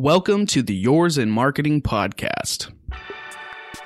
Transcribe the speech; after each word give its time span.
Welcome 0.00 0.46
to 0.46 0.62
the 0.62 0.76
Yours 0.76 1.18
in 1.18 1.28
Marketing 1.28 1.82
podcast. 1.82 2.70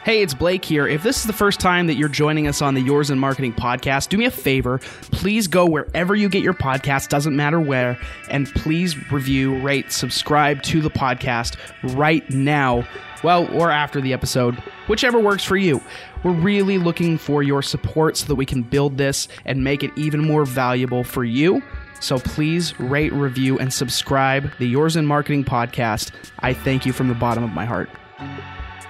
Hey, 0.05 0.21
it's 0.21 0.35
Blake 0.35 0.63
here. 0.63 0.87
If 0.87 1.03
this 1.03 1.17
is 1.17 1.25
the 1.25 1.33
first 1.33 1.59
time 1.59 1.87
that 1.87 1.95
you're 1.95 2.11
joining 2.11 2.47
us 2.47 2.61
on 2.61 2.75
the 2.75 2.83
Yours 2.83 3.09
in 3.09 3.19
Marketing 3.19 3.55
podcast, 3.55 4.11
do 4.11 4.19
me 4.19 4.27
a 4.27 4.31
favor. 4.31 4.77
Please 5.11 5.49
go 5.49 5.65
wherever 5.65 6.15
you 6.15 6.29
get 6.29 6.43
your 6.43 6.53
podcast, 6.53 7.09
doesn't 7.09 7.35
matter 7.35 7.59
where, 7.59 7.99
and 8.29 8.47
please 8.49 9.11
review, 9.11 9.59
rate, 9.63 9.91
subscribe 9.91 10.63
to 10.65 10.83
the 10.83 10.91
podcast 10.91 11.57
right 11.97 12.29
now. 12.29 12.87
Well, 13.25 13.49
or 13.59 13.71
after 13.71 14.03
the 14.03 14.13
episode, 14.13 14.57
whichever 14.89 15.19
works 15.19 15.45
for 15.45 15.57
you. 15.57 15.81
We're 16.25 16.33
really 16.33 16.77
looking 16.77 17.17
for 17.17 17.43
your 17.43 17.63
support 17.63 18.19
so 18.19 18.27
that 18.27 18.35
we 18.35 18.45
can 18.45 18.63
build 18.63 18.99
this 18.99 19.29
and 19.47 19.65
make 19.65 19.83
it 19.83 19.93
even 19.97 20.21
more 20.21 20.45
valuable 20.45 21.05
for 21.05 21.25
you 21.25 21.63
so 22.03 22.19
please 22.19 22.79
rate, 22.81 23.13
review, 23.13 23.59
and 23.59 23.73
subscribe 23.73 24.51
the 24.59 24.67
Yours 24.67 24.97
in 24.97 25.07
Marketing 25.07 25.45
podcast. 25.45 26.11
I 26.41 26.53
thank 26.53 26.85
you 26.85 26.93
from 26.93 27.09
the 27.09 27.15
bottom 27.15 27.45
of 27.45 27.51
my 27.51 27.65
heart. 27.65 27.89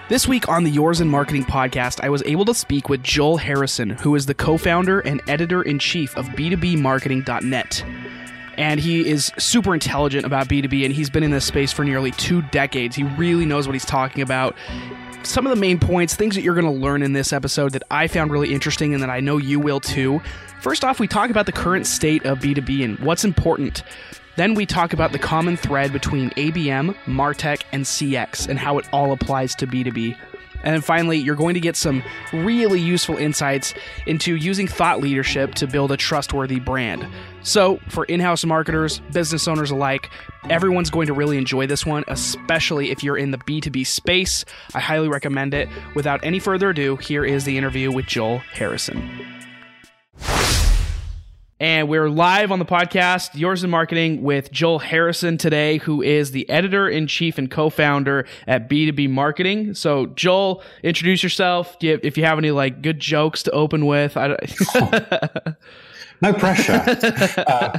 This 0.08 0.26
week 0.26 0.48
on 0.48 0.64
the 0.64 0.70
Yours 0.70 1.00
in 1.00 1.08
Marketing 1.08 1.44
podcast, 1.44 2.00
I 2.02 2.08
was 2.08 2.22
able 2.24 2.44
to 2.46 2.54
speak 2.54 2.88
with 2.88 3.02
Joel 3.02 3.36
Harrison, 3.36 3.90
who 3.90 4.14
is 4.14 4.26
the 4.26 4.34
co 4.34 4.56
founder 4.56 5.00
and 5.00 5.22
editor 5.28 5.62
in 5.62 5.78
chief 5.78 6.16
of 6.16 6.26
B2BMarketing.net. 6.28 7.84
And 8.58 8.80
he 8.80 9.08
is 9.08 9.32
super 9.38 9.72
intelligent 9.72 10.26
about 10.26 10.48
B2B, 10.48 10.84
and 10.84 10.92
he's 10.92 11.08
been 11.08 11.22
in 11.22 11.30
this 11.30 11.44
space 11.44 11.72
for 11.72 11.84
nearly 11.84 12.10
two 12.12 12.42
decades. 12.42 12.96
He 12.96 13.04
really 13.04 13.46
knows 13.46 13.66
what 13.66 13.74
he's 13.74 13.86
talking 13.86 14.22
about 14.22 14.56
some 15.24 15.46
of 15.46 15.50
the 15.50 15.60
main 15.60 15.78
points, 15.78 16.14
things 16.14 16.34
that 16.34 16.42
you're 16.42 16.54
going 16.54 16.66
to 16.66 16.80
learn 16.80 17.02
in 17.02 17.12
this 17.12 17.32
episode 17.32 17.72
that 17.72 17.82
I 17.90 18.06
found 18.06 18.30
really 18.30 18.52
interesting 18.52 18.94
and 18.94 19.02
that 19.02 19.10
I 19.10 19.20
know 19.20 19.36
you 19.36 19.60
will 19.60 19.80
too. 19.80 20.20
First 20.60 20.84
off, 20.84 21.00
we 21.00 21.08
talk 21.08 21.30
about 21.30 21.46
the 21.46 21.52
current 21.52 21.86
state 21.86 22.24
of 22.24 22.38
B2B 22.38 22.84
and 22.84 22.98
what's 23.00 23.24
important. 23.24 23.82
Then 24.36 24.54
we 24.54 24.64
talk 24.64 24.92
about 24.92 25.12
the 25.12 25.18
common 25.18 25.56
thread 25.56 25.92
between 25.92 26.30
ABM, 26.30 26.94
Martech, 27.04 27.62
and 27.72 27.84
CX 27.84 28.48
and 28.48 28.58
how 28.58 28.78
it 28.78 28.88
all 28.92 29.12
applies 29.12 29.54
to 29.56 29.66
B2B. 29.66 30.16
And 30.64 30.74
then 30.74 30.80
finally, 30.80 31.18
you're 31.18 31.36
going 31.36 31.54
to 31.54 31.60
get 31.60 31.76
some 31.76 32.02
really 32.32 32.80
useful 32.80 33.16
insights 33.16 33.74
into 34.06 34.36
using 34.36 34.68
thought 34.68 35.00
leadership 35.00 35.54
to 35.56 35.66
build 35.66 35.90
a 35.92 35.96
trustworthy 35.96 36.60
brand. 36.60 37.06
So, 37.44 37.80
for 37.88 38.04
in 38.04 38.20
house 38.20 38.44
marketers, 38.44 39.00
business 39.12 39.48
owners 39.48 39.72
alike, 39.72 40.08
everyone's 40.48 40.90
going 40.90 41.08
to 41.08 41.12
really 41.12 41.36
enjoy 41.36 41.66
this 41.66 41.84
one, 41.84 42.04
especially 42.06 42.90
if 42.92 43.02
you're 43.02 43.16
in 43.16 43.32
the 43.32 43.38
B2B 43.38 43.84
space. 43.84 44.44
I 44.74 44.80
highly 44.80 45.08
recommend 45.08 45.52
it. 45.52 45.68
Without 45.96 46.24
any 46.24 46.38
further 46.38 46.70
ado, 46.70 46.96
here 46.96 47.24
is 47.24 47.44
the 47.44 47.58
interview 47.58 47.90
with 47.90 48.06
Joel 48.06 48.38
Harrison. 48.38 49.26
And 51.58 51.88
we're 51.88 52.08
live 52.08 52.50
on 52.50 52.58
the 52.58 52.64
podcast, 52.64 53.30
Yours 53.34 53.62
in 53.62 53.70
Marketing, 53.70 54.22
with 54.22 54.50
Joel 54.50 54.80
Harrison 54.80 55.36
today, 55.36 55.78
who 55.78 56.02
is 56.02 56.32
the 56.32 56.48
editor 56.50 56.88
in 56.88 57.06
chief 57.08 57.38
and 57.38 57.50
co 57.50 57.70
founder 57.70 58.26
at 58.46 58.68
B2B 58.68 59.10
Marketing. 59.10 59.74
So, 59.74 60.06
Joel, 60.06 60.62
introduce 60.84 61.22
yourself. 61.22 61.76
if 61.80 62.16
you 62.16 62.24
have 62.24 62.38
any 62.38 62.52
like 62.52 62.82
good 62.82 63.00
jokes 63.00 63.42
to 63.44 63.50
open 63.50 63.86
with. 63.86 64.16
no 66.22 66.32
pressure. 66.32 66.82
uh, 67.46 67.78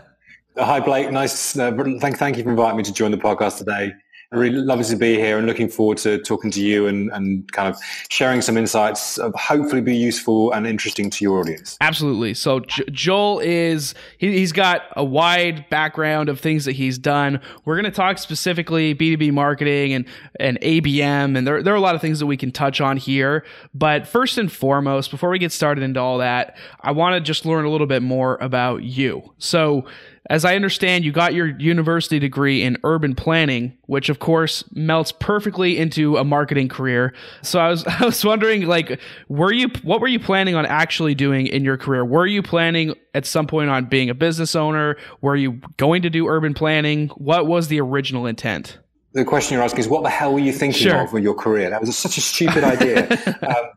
hi, 0.57 0.79
Blake. 0.79 1.11
Nice. 1.11 1.57
Uh, 1.57 1.71
thank, 1.99 2.17
thank 2.17 2.37
you 2.37 2.43
for 2.43 2.49
inviting 2.51 2.77
me 2.77 2.83
to 2.83 2.93
join 2.93 3.11
the 3.11 3.17
podcast 3.17 3.57
today 3.57 3.93
really 4.33 4.57
lovely 4.57 4.85
to 4.85 4.95
be 4.95 5.15
here 5.15 5.37
and 5.37 5.47
looking 5.47 5.69
forward 5.69 5.97
to 5.99 6.17
talking 6.19 6.51
to 6.51 6.61
you 6.61 6.87
and, 6.87 7.11
and 7.11 7.51
kind 7.51 7.67
of 7.67 7.79
sharing 8.09 8.41
some 8.41 8.57
insights 8.57 9.17
of 9.17 9.33
hopefully 9.35 9.81
be 9.81 9.95
useful 9.95 10.51
and 10.51 10.65
interesting 10.65 11.09
to 11.09 11.23
your 11.23 11.39
audience. 11.39 11.77
Absolutely. 11.81 12.33
So 12.33 12.61
J- 12.61 12.85
Joel 12.91 13.39
is, 13.39 13.93
he, 14.17 14.41
has 14.41 14.51
got 14.51 14.81
a 14.95 15.03
wide 15.03 15.69
background 15.69 16.29
of 16.29 16.39
things 16.39 16.65
that 16.65 16.73
he's 16.73 16.97
done. 16.97 17.39
We're 17.65 17.75
going 17.75 17.85
to 17.85 17.91
talk 17.91 18.17
specifically 18.17 18.95
B2B 18.95 19.31
marketing 19.31 19.93
and, 19.93 20.05
and 20.39 20.59
ABM. 20.61 21.37
And 21.37 21.47
there, 21.47 21.61
there 21.61 21.73
are 21.73 21.77
a 21.77 21.81
lot 21.81 21.95
of 21.95 22.01
things 22.01 22.19
that 22.19 22.25
we 22.25 22.37
can 22.37 22.51
touch 22.51 22.81
on 22.81 22.97
here. 22.97 23.45
But 23.73 24.07
first 24.07 24.37
and 24.37 24.51
foremost, 24.51 25.11
before 25.11 25.29
we 25.29 25.39
get 25.39 25.51
started 25.51 25.83
into 25.83 25.99
all 25.99 26.17
that, 26.17 26.57
I 26.81 26.91
want 26.91 27.15
to 27.15 27.21
just 27.21 27.45
learn 27.45 27.65
a 27.65 27.69
little 27.69 27.87
bit 27.87 28.01
more 28.01 28.37
about 28.41 28.83
you. 28.83 29.33
So 29.37 29.85
as 30.29 30.45
I 30.45 30.55
understand, 30.55 31.03
you 31.03 31.11
got 31.11 31.33
your 31.33 31.47
university 31.59 32.17
degree 32.17 32.63
in 32.63 32.77
urban 32.83 33.13
planning, 33.13 33.77
which 33.87 34.07
of 34.07 34.19
course 34.19 34.63
melts 34.73 35.11
perfectly 35.11 35.77
into 35.77 36.15
a 36.17 36.23
marketing 36.23 36.69
career. 36.69 37.13
So 37.41 37.59
I 37.59 37.69
was 37.69 37.85
I 37.87 38.05
was 38.05 38.23
wondering 38.23 38.65
like 38.67 38.99
were 39.27 39.51
you 39.51 39.69
what 39.83 39.99
were 39.99 40.07
you 40.07 40.19
planning 40.19 40.55
on 40.55 40.65
actually 40.65 41.15
doing 41.15 41.47
in 41.47 41.63
your 41.63 41.77
career? 41.77 42.05
Were 42.05 42.25
you 42.25 42.41
planning 42.41 42.95
at 43.13 43.25
some 43.25 43.47
point 43.47 43.69
on 43.69 43.85
being 43.85 44.09
a 44.09 44.13
business 44.13 44.55
owner? 44.55 44.97
Were 45.21 45.35
you 45.35 45.61
going 45.77 46.01
to 46.03 46.09
do 46.09 46.27
urban 46.27 46.53
planning? 46.53 47.09
What 47.09 47.47
was 47.47 47.67
the 47.67 47.81
original 47.81 48.25
intent? 48.25 48.79
The 49.13 49.25
question 49.25 49.53
you're 49.53 49.63
asking 49.63 49.81
is 49.81 49.87
what 49.87 50.03
the 50.03 50.09
hell 50.09 50.33
were 50.33 50.39
you 50.39 50.51
thinking 50.51 50.81
sure. 50.81 51.01
of 51.01 51.13
with 51.13 51.21
your 51.21 51.35
career? 51.35 51.69
That 51.69 51.81
was 51.81 51.95
such 51.95 52.17
a 52.17 52.21
stupid 52.21 52.63
idea. 52.63 53.07
um, 53.47 53.69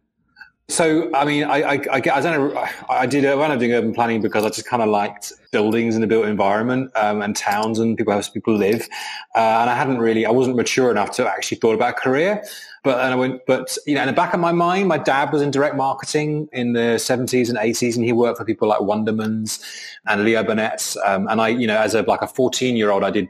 so, 0.68 1.14
I 1.14 1.24
mean, 1.24 1.44
I, 1.44 1.62
I, 1.62 1.72
I, 1.74 1.80
I, 1.94 2.00
don't 2.00 2.54
know. 2.54 2.66
I 2.90 3.06
did. 3.06 3.24
I 3.24 3.34
wound 3.36 3.52
up 3.52 3.60
doing 3.60 3.72
urban 3.72 3.94
planning 3.94 4.20
because 4.20 4.44
I 4.44 4.48
just 4.48 4.66
kind 4.66 4.82
of 4.82 4.88
liked 4.88 5.32
buildings 5.52 5.94
and 5.94 6.02
the 6.02 6.08
built 6.08 6.26
environment 6.26 6.90
um, 6.96 7.22
and 7.22 7.36
towns 7.36 7.78
and 7.78 7.96
people 7.96 8.12
how 8.12 8.20
people 8.32 8.56
live. 8.56 8.88
Uh, 9.36 9.60
and 9.60 9.70
I 9.70 9.76
hadn't 9.76 9.98
really, 9.98 10.26
I 10.26 10.30
wasn't 10.30 10.56
mature 10.56 10.90
enough 10.90 11.12
to 11.12 11.28
actually 11.28 11.58
thought 11.58 11.74
about 11.74 11.90
a 11.90 12.00
career. 12.00 12.42
But 12.82 13.00
and 13.00 13.12
I 13.12 13.16
went, 13.16 13.46
but 13.46 13.76
you 13.86 13.94
know, 13.94 14.02
in 14.02 14.06
the 14.06 14.12
back 14.12 14.34
of 14.34 14.40
my 14.40 14.52
mind, 14.52 14.88
my 14.88 14.98
dad 14.98 15.32
was 15.32 15.42
in 15.42 15.50
direct 15.50 15.76
marketing 15.76 16.48
in 16.52 16.72
the 16.72 16.98
seventies 16.98 17.48
and 17.48 17.58
eighties, 17.60 17.96
and 17.96 18.04
he 18.04 18.12
worked 18.12 18.38
for 18.38 18.44
people 18.44 18.68
like 18.68 18.80
Wunderman's 18.80 19.60
and 20.06 20.22
Leo 20.24 20.44
Burnett. 20.44 20.94
Um, 21.04 21.26
and 21.26 21.40
I, 21.40 21.48
you 21.48 21.66
know, 21.66 21.76
as 21.76 21.94
a 21.94 22.02
like 22.02 22.22
a 22.22 22.28
fourteen 22.28 22.76
year 22.76 22.92
old, 22.92 23.02
I 23.02 23.10
did 23.10 23.28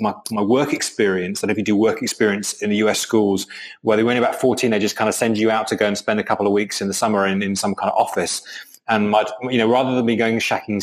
my, 0.00 0.12
my 0.30 0.42
work 0.42 0.72
experience 0.72 1.42
and 1.42 1.52
if 1.52 1.56
you 1.56 1.62
do 1.62 1.76
work 1.76 2.02
experience 2.02 2.54
in 2.62 2.70
the 2.70 2.76
US 2.76 2.98
schools 2.98 3.46
where 3.82 3.96
they're 3.96 4.04
you're 4.04 4.18
about 4.18 4.34
14 4.34 4.70
they 4.70 4.78
just 4.78 4.96
kind 4.96 5.08
of 5.08 5.14
send 5.14 5.38
you 5.38 5.50
out 5.50 5.68
to 5.68 5.76
go 5.76 5.86
and 5.86 5.96
spend 5.96 6.18
a 6.18 6.24
couple 6.24 6.46
of 6.46 6.52
weeks 6.52 6.80
in 6.80 6.88
the 6.88 6.94
summer 6.94 7.26
in, 7.26 7.42
in 7.42 7.54
some 7.54 7.74
kind 7.74 7.90
of 7.90 7.96
office 7.96 8.42
and 8.88 9.10
my, 9.10 9.24
you 9.50 9.58
know, 9.58 9.68
rather 9.68 9.94
than 9.94 10.04
me 10.04 10.16
going 10.16 10.38
shacking 10.38 10.82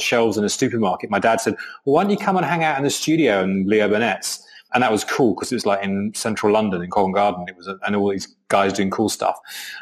shelves 0.00 0.36
in 0.36 0.44
a 0.44 0.48
supermarket, 0.48 1.10
my 1.10 1.18
dad 1.18 1.40
said, 1.40 1.54
well, 1.84 1.94
why 1.94 2.02
don't 2.02 2.10
you 2.10 2.18
come 2.18 2.36
and 2.36 2.44
hang 2.44 2.62
out 2.62 2.76
in 2.76 2.84
the 2.84 2.90
studio 2.90 3.42
in 3.42 3.66
Leo 3.66 3.88
Burnett's? 3.88 4.44
And 4.74 4.82
that 4.82 4.92
was 4.92 5.02
cool 5.02 5.34
because 5.34 5.50
it 5.50 5.54
was 5.54 5.64
like 5.64 5.82
in 5.82 6.12
central 6.14 6.52
London 6.52 6.82
in 6.82 6.90
Covent 6.90 7.14
Garden. 7.14 7.46
It 7.48 7.56
was, 7.56 7.66
a, 7.66 7.78
and 7.86 7.96
all 7.96 8.10
these 8.10 8.28
guys 8.48 8.74
doing 8.74 8.90
cool 8.90 9.08
stuff. 9.08 9.38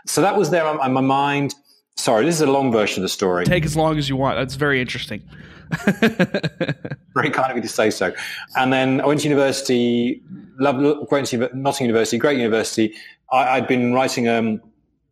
So 0.07 0.21
that 0.21 0.37
was 0.37 0.51
there 0.51 0.65
on 0.65 0.93
my 0.93 1.01
mind. 1.01 1.57
Sorry, 1.97 2.25
this 2.25 2.37
is 2.37 2.43
a 2.43 2.47
long 2.47 2.71
version 2.71 3.01
of 3.01 3.03
the 3.03 3.09
story. 3.09 3.47
Take 3.47 3.65
as 3.65 3.77
long 3.77 3.99
as 3.99 4.09
you 4.09 4.15
want. 4.15 4.39
That's 4.39 4.55
very 4.55 4.81
interesting. 4.81 5.23
Very 7.15 7.31
kind 7.31 7.51
of 7.51 7.57
you 7.57 7.63
to 7.63 7.69
say 7.69 7.91
so. 7.91 8.13
And 8.57 8.73
then 8.73 9.01
I 9.01 9.07
went 9.07 9.21
to 9.21 9.29
university, 9.29 10.23
loved, 10.59 11.09
great, 11.09 11.33
Nottingham 11.33 11.87
University, 11.87 12.19
great 12.19 12.37
university. 12.37 12.95
I, 13.33 13.55
had 13.57 13.67
been 13.67 13.93
writing 13.93 14.29
um, 14.29 14.61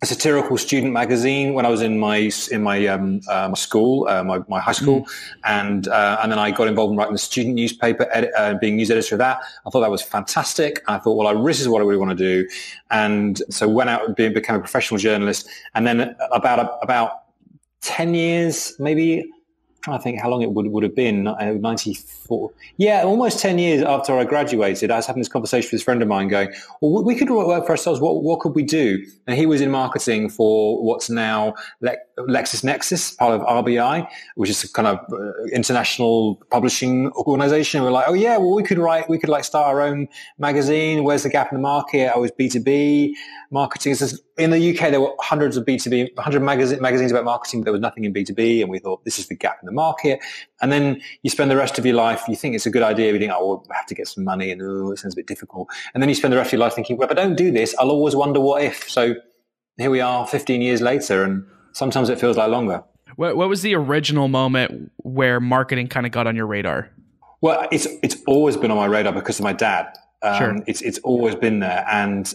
a 0.05 0.07
satirical 0.07 0.59
student 0.59 0.93
magazine 0.93 1.55
when 1.55 1.65
I 1.65 1.71
was 1.71 1.81
in 1.81 1.99
my 1.99 2.31
in 2.51 2.63
my, 2.63 2.87
um, 2.87 3.21
uh, 3.29 3.49
my 3.49 3.55
school, 3.55 4.07
uh, 4.07 4.23
my, 4.23 4.41
my 4.49 4.61
high 4.61 4.73
school, 4.73 5.01
mm. 5.01 5.09
and 5.45 5.89
uh, 5.89 6.19
and 6.23 6.31
then 6.31 6.39
I 6.39 6.51
got 6.51 6.69
involved 6.69 6.93
in 6.93 6.99
writing 6.99 7.15
the 7.15 7.19
student 7.19 7.55
newspaper, 7.55 8.07
edit, 8.13 8.31
uh, 8.37 8.55
being 8.55 8.77
news 8.77 8.91
editor 8.91 9.15
of 9.15 9.21
that. 9.21 9.39
I 9.67 9.71
thought 9.71 9.81
that 9.81 9.91
was 9.91 10.03
fantastic. 10.03 10.83
I 10.87 10.99
thought, 10.99 11.17
well, 11.17 11.27
I, 11.27 11.47
this 11.47 11.61
is 11.61 11.69
what 11.69 11.81
I 11.81 11.85
really 11.85 11.99
want 11.99 12.17
to 12.17 12.17
do, 12.17 12.49
and 12.91 13.43
so 13.51 13.67
went 13.67 13.89
out 13.91 14.05
and 14.05 14.15
became 14.15 14.57
a 14.57 14.61
professional 14.61 14.99
journalist. 14.99 15.49
And 15.75 15.87
then 15.87 16.15
about 16.33 16.79
about 16.83 17.23
ten 17.81 18.15
years, 18.15 18.75
maybe 18.79 19.25
trying 19.85 19.99
to 19.99 20.03
think 20.03 20.19
how 20.19 20.31
long 20.31 20.41
it 20.41 20.51
would, 20.51 20.67
would 20.69 20.83
have 20.83 20.95
been, 20.95 21.27
uh, 21.27 21.53
94. 21.53 22.51
Yeah, 22.79 23.03
almost 23.05 23.39
10 23.41 23.59
years 23.59 23.83
after 23.83 24.19
I 24.19 24.25
graduated, 24.25 24.91
I 24.91 24.97
was 24.97 25.07
having 25.07 25.21
this 25.21 25.29
conversation 25.29 25.69
with 25.73 25.83
a 25.83 25.85
friend 25.85 26.01
of 26.01 26.09
mine 26.09 26.29
going, 26.29 26.49
well, 26.81 27.05
we 27.05 27.15
could 27.15 27.29
work 27.29 27.67
for 27.67 27.73
ourselves. 27.73 28.01
What, 28.01 28.23
what 28.23 28.41
could 28.41 28.55
we 28.55 28.63
do? 28.63 29.05
And 29.27 29.37
he 29.37 29.45
was 29.45 29.61
in 29.61 29.71
marketing 29.71 30.31
for 30.31 30.83
what's 30.83 31.11
now 31.11 31.55
Le- 31.83 31.97
LexisNexis, 32.19 33.17
part 33.17 33.35
of 33.35 33.47
RBI, 33.47 34.09
which 34.37 34.51
is 34.51 34.63
a 34.65 34.73
kind 34.73 34.87
of 34.87 34.99
uh, 35.13 35.45
international 35.53 36.41
publishing 36.51 37.11
organization. 37.13 37.83
we're 37.83 37.91
like, 37.91 38.07
oh 38.09 38.15
yeah, 38.15 38.37
well, 38.37 38.55
we 38.55 38.63
could 38.63 38.79
write, 38.79 39.09
we 39.09 39.19
could 39.19 39.29
like 39.29 39.45
start 39.45 39.67
our 39.67 39.83
own 39.83 40.09
magazine. 40.39 41.03
Where's 41.03 41.25
the 41.25 41.29
gap 41.29 41.51
in 41.51 41.59
the 41.59 41.63
market? 41.63 42.15
I 42.15 42.19
was 42.19 42.31
B2B 42.33 43.13
marketing. 43.51 43.97
In 44.39 44.51
the 44.51 44.71
UK, 44.71 44.91
there 44.91 45.01
were 45.01 45.13
hundreds 45.21 45.57
of 45.57 45.65
B2B, 45.65 46.15
100 46.15 46.41
magazine, 46.41 46.81
magazines 46.81 47.11
about 47.11 47.25
marketing, 47.25 47.61
but 47.61 47.65
there 47.65 47.73
was 47.73 47.81
nothing 47.81 48.05
in 48.05 48.13
B2B. 48.13 48.61
And 48.61 48.71
we 48.71 48.79
thought 48.79 49.05
this 49.05 49.19
is 49.19 49.29
the 49.29 49.37
gap 49.37 49.59
in 49.61 49.67
the 49.67 49.73
market. 49.73 50.21
And 50.61 50.71
then 50.71 51.01
you 51.23 51.31
spend 51.31 51.51
the 51.51 51.57
rest 51.57 51.79
of 51.79 51.87
your 51.87 51.97
life, 51.97 52.23
you 52.29 52.37
think 52.37 52.55
it's 52.55 52.67
a 52.67 52.71
good 52.71 52.83
idea. 52.83 53.13
You 53.13 53.19
think, 53.19 53.33
oh, 53.35 53.47
we'll 53.47 53.67
have 53.73 53.87
to 53.87 53.95
get 53.95 54.07
some 54.09 54.25
money 54.25 54.51
and 54.51 54.63
oh, 54.63 54.93
it 54.93 54.99
sounds 54.99 55.15
a 55.15 55.17
bit 55.17 55.27
difficult. 55.27 55.69
And 55.95 56.03
then 56.03 56.09
you 56.09 56.15
spend 56.15 56.33
the 56.33 56.37
rest 56.37 56.49
of 56.49 56.53
your 56.53 56.61
life 56.61 56.75
thinking, 56.75 56.97
well, 56.97 57.09
if 57.09 57.13
I 57.13 57.21
don't 57.21 57.37
do 57.37 57.51
this, 57.51 57.75
I'll 57.79 57.91
always 57.91 58.15
wonder 58.15 58.41
what 58.41 58.63
if. 58.63 58.89
So 58.89 59.15
here 59.77 59.91
we 59.91 60.01
are 60.01 60.27
15 60.27 60.63
years 60.63 60.81
later 60.81 61.25
and 61.25 61.45
sometimes 61.75 62.09
it 62.09 62.19
feels 62.19 62.39
like 62.39 62.49
longer. 62.49 62.83
What, 63.17 63.37
what 63.37 63.49
was 63.49 63.61
the 63.61 63.75
original 63.75 64.29
moment 64.29 64.91
where 64.97 65.39
marketing 65.39 65.89
kind 65.89 66.07
of 66.07 66.13
got 66.13 66.27
on 66.27 66.35
your 66.35 66.47
radar? 66.47 66.91
Well, 67.43 67.69
it's, 67.71 67.87
it's 68.03 68.17
always 68.27 68.57
been 68.57 68.71
on 68.71 68.79
my 68.79 68.87
radar 68.87 69.13
because 69.13 69.39
of 69.39 69.45
my 69.45 69.53
dad. 69.53 69.87
Um, 70.23 70.39
sure. 70.39 70.57
It's, 70.67 70.81
it's 70.81 70.99
always 71.01 71.35
been 71.35 71.61
there. 71.61 71.85
And 71.91 72.27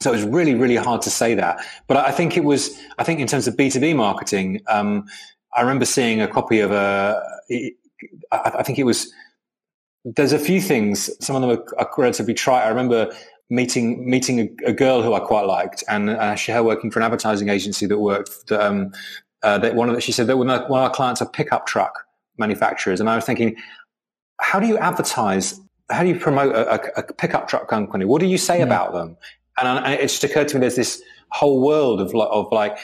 so 0.00 0.10
it 0.10 0.16
was 0.16 0.24
really, 0.24 0.54
really 0.54 0.76
hard 0.76 1.02
to 1.02 1.10
say 1.10 1.34
that. 1.34 1.62
But 1.86 1.98
I 1.98 2.10
think 2.10 2.36
it 2.36 2.44
was, 2.44 2.80
I 2.98 3.04
think 3.04 3.20
in 3.20 3.26
terms 3.26 3.46
of 3.46 3.56
B2B 3.56 3.94
marketing, 3.94 4.62
um, 4.68 5.06
I 5.54 5.60
remember 5.60 5.84
seeing 5.84 6.22
a 6.22 6.28
copy 6.28 6.60
of 6.60 6.72
a, 6.72 7.22
I, 8.32 8.52
I 8.58 8.62
think 8.62 8.78
it 8.78 8.84
was 8.84 9.12
There's 10.04 10.32
a 10.32 10.38
few 10.38 10.60
things. 10.60 11.10
Some 11.24 11.36
of 11.36 11.42
them 11.42 11.50
are, 11.50 11.80
are 11.80 11.90
relatively 11.98 12.34
trite. 12.34 12.64
I 12.64 12.68
remember 12.68 13.12
meeting 13.50 14.08
meeting 14.08 14.40
a, 14.40 14.70
a, 14.70 14.72
girl 14.72 15.02
who 15.02 15.14
I 15.14 15.20
quite 15.20 15.46
liked, 15.46 15.84
and 15.88 16.10
uh, 16.10 16.34
she 16.34 16.52
her 16.52 16.62
working 16.62 16.90
for 16.90 16.98
an 16.98 17.04
advertising 17.04 17.48
agency 17.48 17.86
that 17.86 17.98
worked. 17.98 18.48
That, 18.48 18.60
um, 18.60 18.92
uh, 19.42 19.58
that 19.58 19.74
one 19.74 19.88
of 19.88 19.94
the, 19.94 20.00
she 20.00 20.12
said 20.12 20.26
that 20.26 20.36
one 20.36 20.50
of 20.50 20.70
our 20.70 20.90
clients 20.90 21.22
are 21.22 21.28
pickup 21.28 21.66
truck 21.66 22.06
manufacturers, 22.38 23.00
and 23.00 23.08
I 23.08 23.16
was 23.16 23.24
thinking, 23.24 23.56
how 24.40 24.58
do 24.58 24.66
you 24.66 24.78
advertise? 24.78 25.60
How 25.90 26.02
do 26.02 26.08
you 26.08 26.18
promote 26.18 26.54
a, 26.54 26.98
a 26.98 27.02
pickup 27.12 27.46
truck 27.46 27.68
company? 27.68 28.04
What 28.04 28.20
do 28.20 28.26
you 28.26 28.38
say 28.38 28.58
mm. 28.58 28.64
about 28.64 28.92
them? 28.92 29.16
And, 29.58 29.84
and, 29.84 29.94
it 29.94 30.02
just 30.02 30.24
occurred 30.24 30.48
to 30.48 30.56
me 30.56 30.60
there's 30.60 30.76
this 30.76 31.02
whole 31.30 31.60
world 31.64 32.00
of 32.00 32.14
of 32.14 32.50
like 32.50 32.78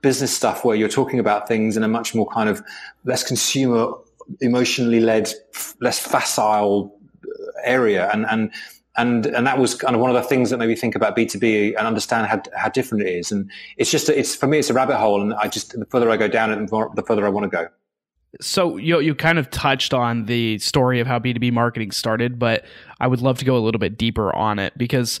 business 0.00 0.34
stuff 0.34 0.64
where 0.64 0.76
you're 0.76 0.88
talking 0.88 1.18
about 1.18 1.48
things 1.48 1.76
in 1.76 1.82
a 1.82 1.88
much 1.88 2.14
more 2.14 2.26
kind 2.28 2.48
of 2.48 2.62
less 3.04 3.22
consumer, 3.22 3.92
emotionally 4.40 5.00
led, 5.00 5.32
less 5.80 5.98
facile 5.98 6.96
area, 7.64 8.08
and 8.12 8.26
and 8.26 8.52
and 8.96 9.26
and 9.26 9.46
that 9.46 9.58
was 9.58 9.74
kind 9.74 9.94
of 9.94 10.00
one 10.00 10.14
of 10.14 10.20
the 10.20 10.28
things 10.28 10.50
that 10.50 10.58
made 10.58 10.68
me 10.68 10.76
think 10.76 10.94
about 10.94 11.16
B2B 11.16 11.76
and 11.76 11.86
understand 11.86 12.26
how, 12.26 12.42
how 12.56 12.68
different 12.68 13.06
it 13.06 13.10
is. 13.10 13.30
And 13.30 13.50
it's 13.76 13.90
just 13.90 14.08
it's 14.08 14.34
for 14.34 14.46
me 14.46 14.58
it's 14.58 14.70
a 14.70 14.74
rabbit 14.74 14.96
hole, 14.96 15.20
and 15.20 15.34
I 15.34 15.48
just 15.48 15.78
the 15.78 15.86
further 15.86 16.10
I 16.10 16.16
go 16.16 16.28
down 16.28 16.50
it, 16.50 16.70
the 16.70 17.04
further 17.06 17.26
I 17.26 17.28
want 17.28 17.50
to 17.50 17.56
go. 17.56 17.68
So 18.40 18.76
you 18.76 19.00
you 19.00 19.14
kind 19.14 19.38
of 19.38 19.50
touched 19.50 19.94
on 19.94 20.26
the 20.26 20.58
story 20.58 21.00
of 21.00 21.06
how 21.06 21.18
B2B 21.18 21.52
marketing 21.52 21.90
started, 21.90 22.38
but 22.38 22.64
I 23.00 23.06
would 23.06 23.20
love 23.20 23.38
to 23.38 23.44
go 23.44 23.56
a 23.56 23.60
little 23.60 23.78
bit 23.78 23.98
deeper 23.98 24.34
on 24.34 24.58
it 24.58 24.76
because 24.76 25.20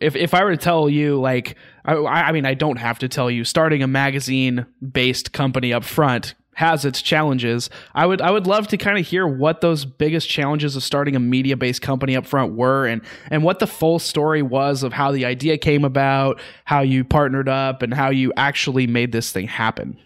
if 0.00 0.16
if 0.16 0.34
I 0.34 0.44
were 0.44 0.50
to 0.50 0.56
tell 0.56 0.88
you 0.88 1.20
like 1.20 1.56
I, 1.84 1.94
I 1.94 2.32
mean 2.32 2.46
I 2.46 2.54
don't 2.54 2.78
have 2.78 2.98
to 3.00 3.08
tell 3.08 3.30
you 3.30 3.44
starting 3.44 3.82
a 3.82 3.86
magazine 3.86 4.66
based 4.92 5.32
company 5.32 5.72
up 5.72 5.84
front 5.84 6.34
has 6.54 6.84
its 6.84 7.02
challenges. 7.02 7.70
I 7.94 8.06
would 8.06 8.20
I 8.20 8.30
would 8.30 8.46
love 8.46 8.68
to 8.68 8.76
kind 8.76 8.98
of 8.98 9.06
hear 9.06 9.26
what 9.26 9.60
those 9.60 9.84
biggest 9.84 10.28
challenges 10.28 10.76
of 10.76 10.82
starting 10.82 11.16
a 11.16 11.20
media 11.20 11.56
based 11.56 11.82
company 11.82 12.16
up 12.16 12.26
front 12.26 12.54
were 12.54 12.86
and 12.86 13.02
and 13.30 13.42
what 13.42 13.58
the 13.58 13.66
full 13.66 13.98
story 13.98 14.42
was 14.42 14.82
of 14.82 14.92
how 14.92 15.12
the 15.12 15.24
idea 15.24 15.58
came 15.58 15.84
about, 15.84 16.40
how 16.64 16.80
you 16.80 17.04
partnered 17.04 17.48
up 17.48 17.82
and 17.82 17.92
how 17.92 18.10
you 18.10 18.32
actually 18.36 18.86
made 18.86 19.12
this 19.12 19.32
thing 19.32 19.46
happen. 19.46 19.98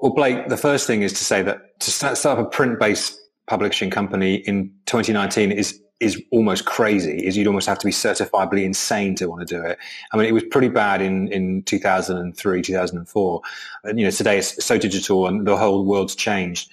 Well, 0.00 0.12
Blake, 0.14 0.48
the 0.48 0.56
first 0.56 0.86
thing 0.86 1.02
is 1.02 1.12
to 1.14 1.24
say 1.24 1.42
that 1.42 1.80
to 1.80 1.90
start, 1.90 2.24
up 2.24 2.38
a 2.38 2.44
print 2.44 2.78
based 2.78 3.18
publishing 3.48 3.90
company 3.90 4.36
in 4.36 4.72
2019 4.86 5.52
is 5.52 5.80
is 6.00 6.22
almost 6.30 6.64
crazy 6.64 7.26
is 7.26 7.36
you'd 7.36 7.46
almost 7.46 7.66
have 7.66 7.78
to 7.78 7.86
be 7.86 7.92
certifiably 7.92 8.64
insane 8.64 9.14
to 9.16 9.28
want 9.28 9.46
to 9.46 9.56
do 9.56 9.62
it. 9.62 9.78
I 10.12 10.16
mean, 10.16 10.26
it 10.26 10.32
was 10.32 10.44
pretty 10.44 10.68
bad 10.68 11.02
in, 11.02 11.28
in 11.28 11.62
2003, 11.64 12.62
2004. 12.62 13.40
And, 13.84 13.98
you 13.98 14.04
know, 14.04 14.10
today 14.10 14.38
it's 14.38 14.64
so 14.64 14.78
digital 14.78 15.26
and 15.26 15.46
the 15.46 15.56
whole 15.56 15.84
world's 15.84 16.14
changed. 16.14 16.70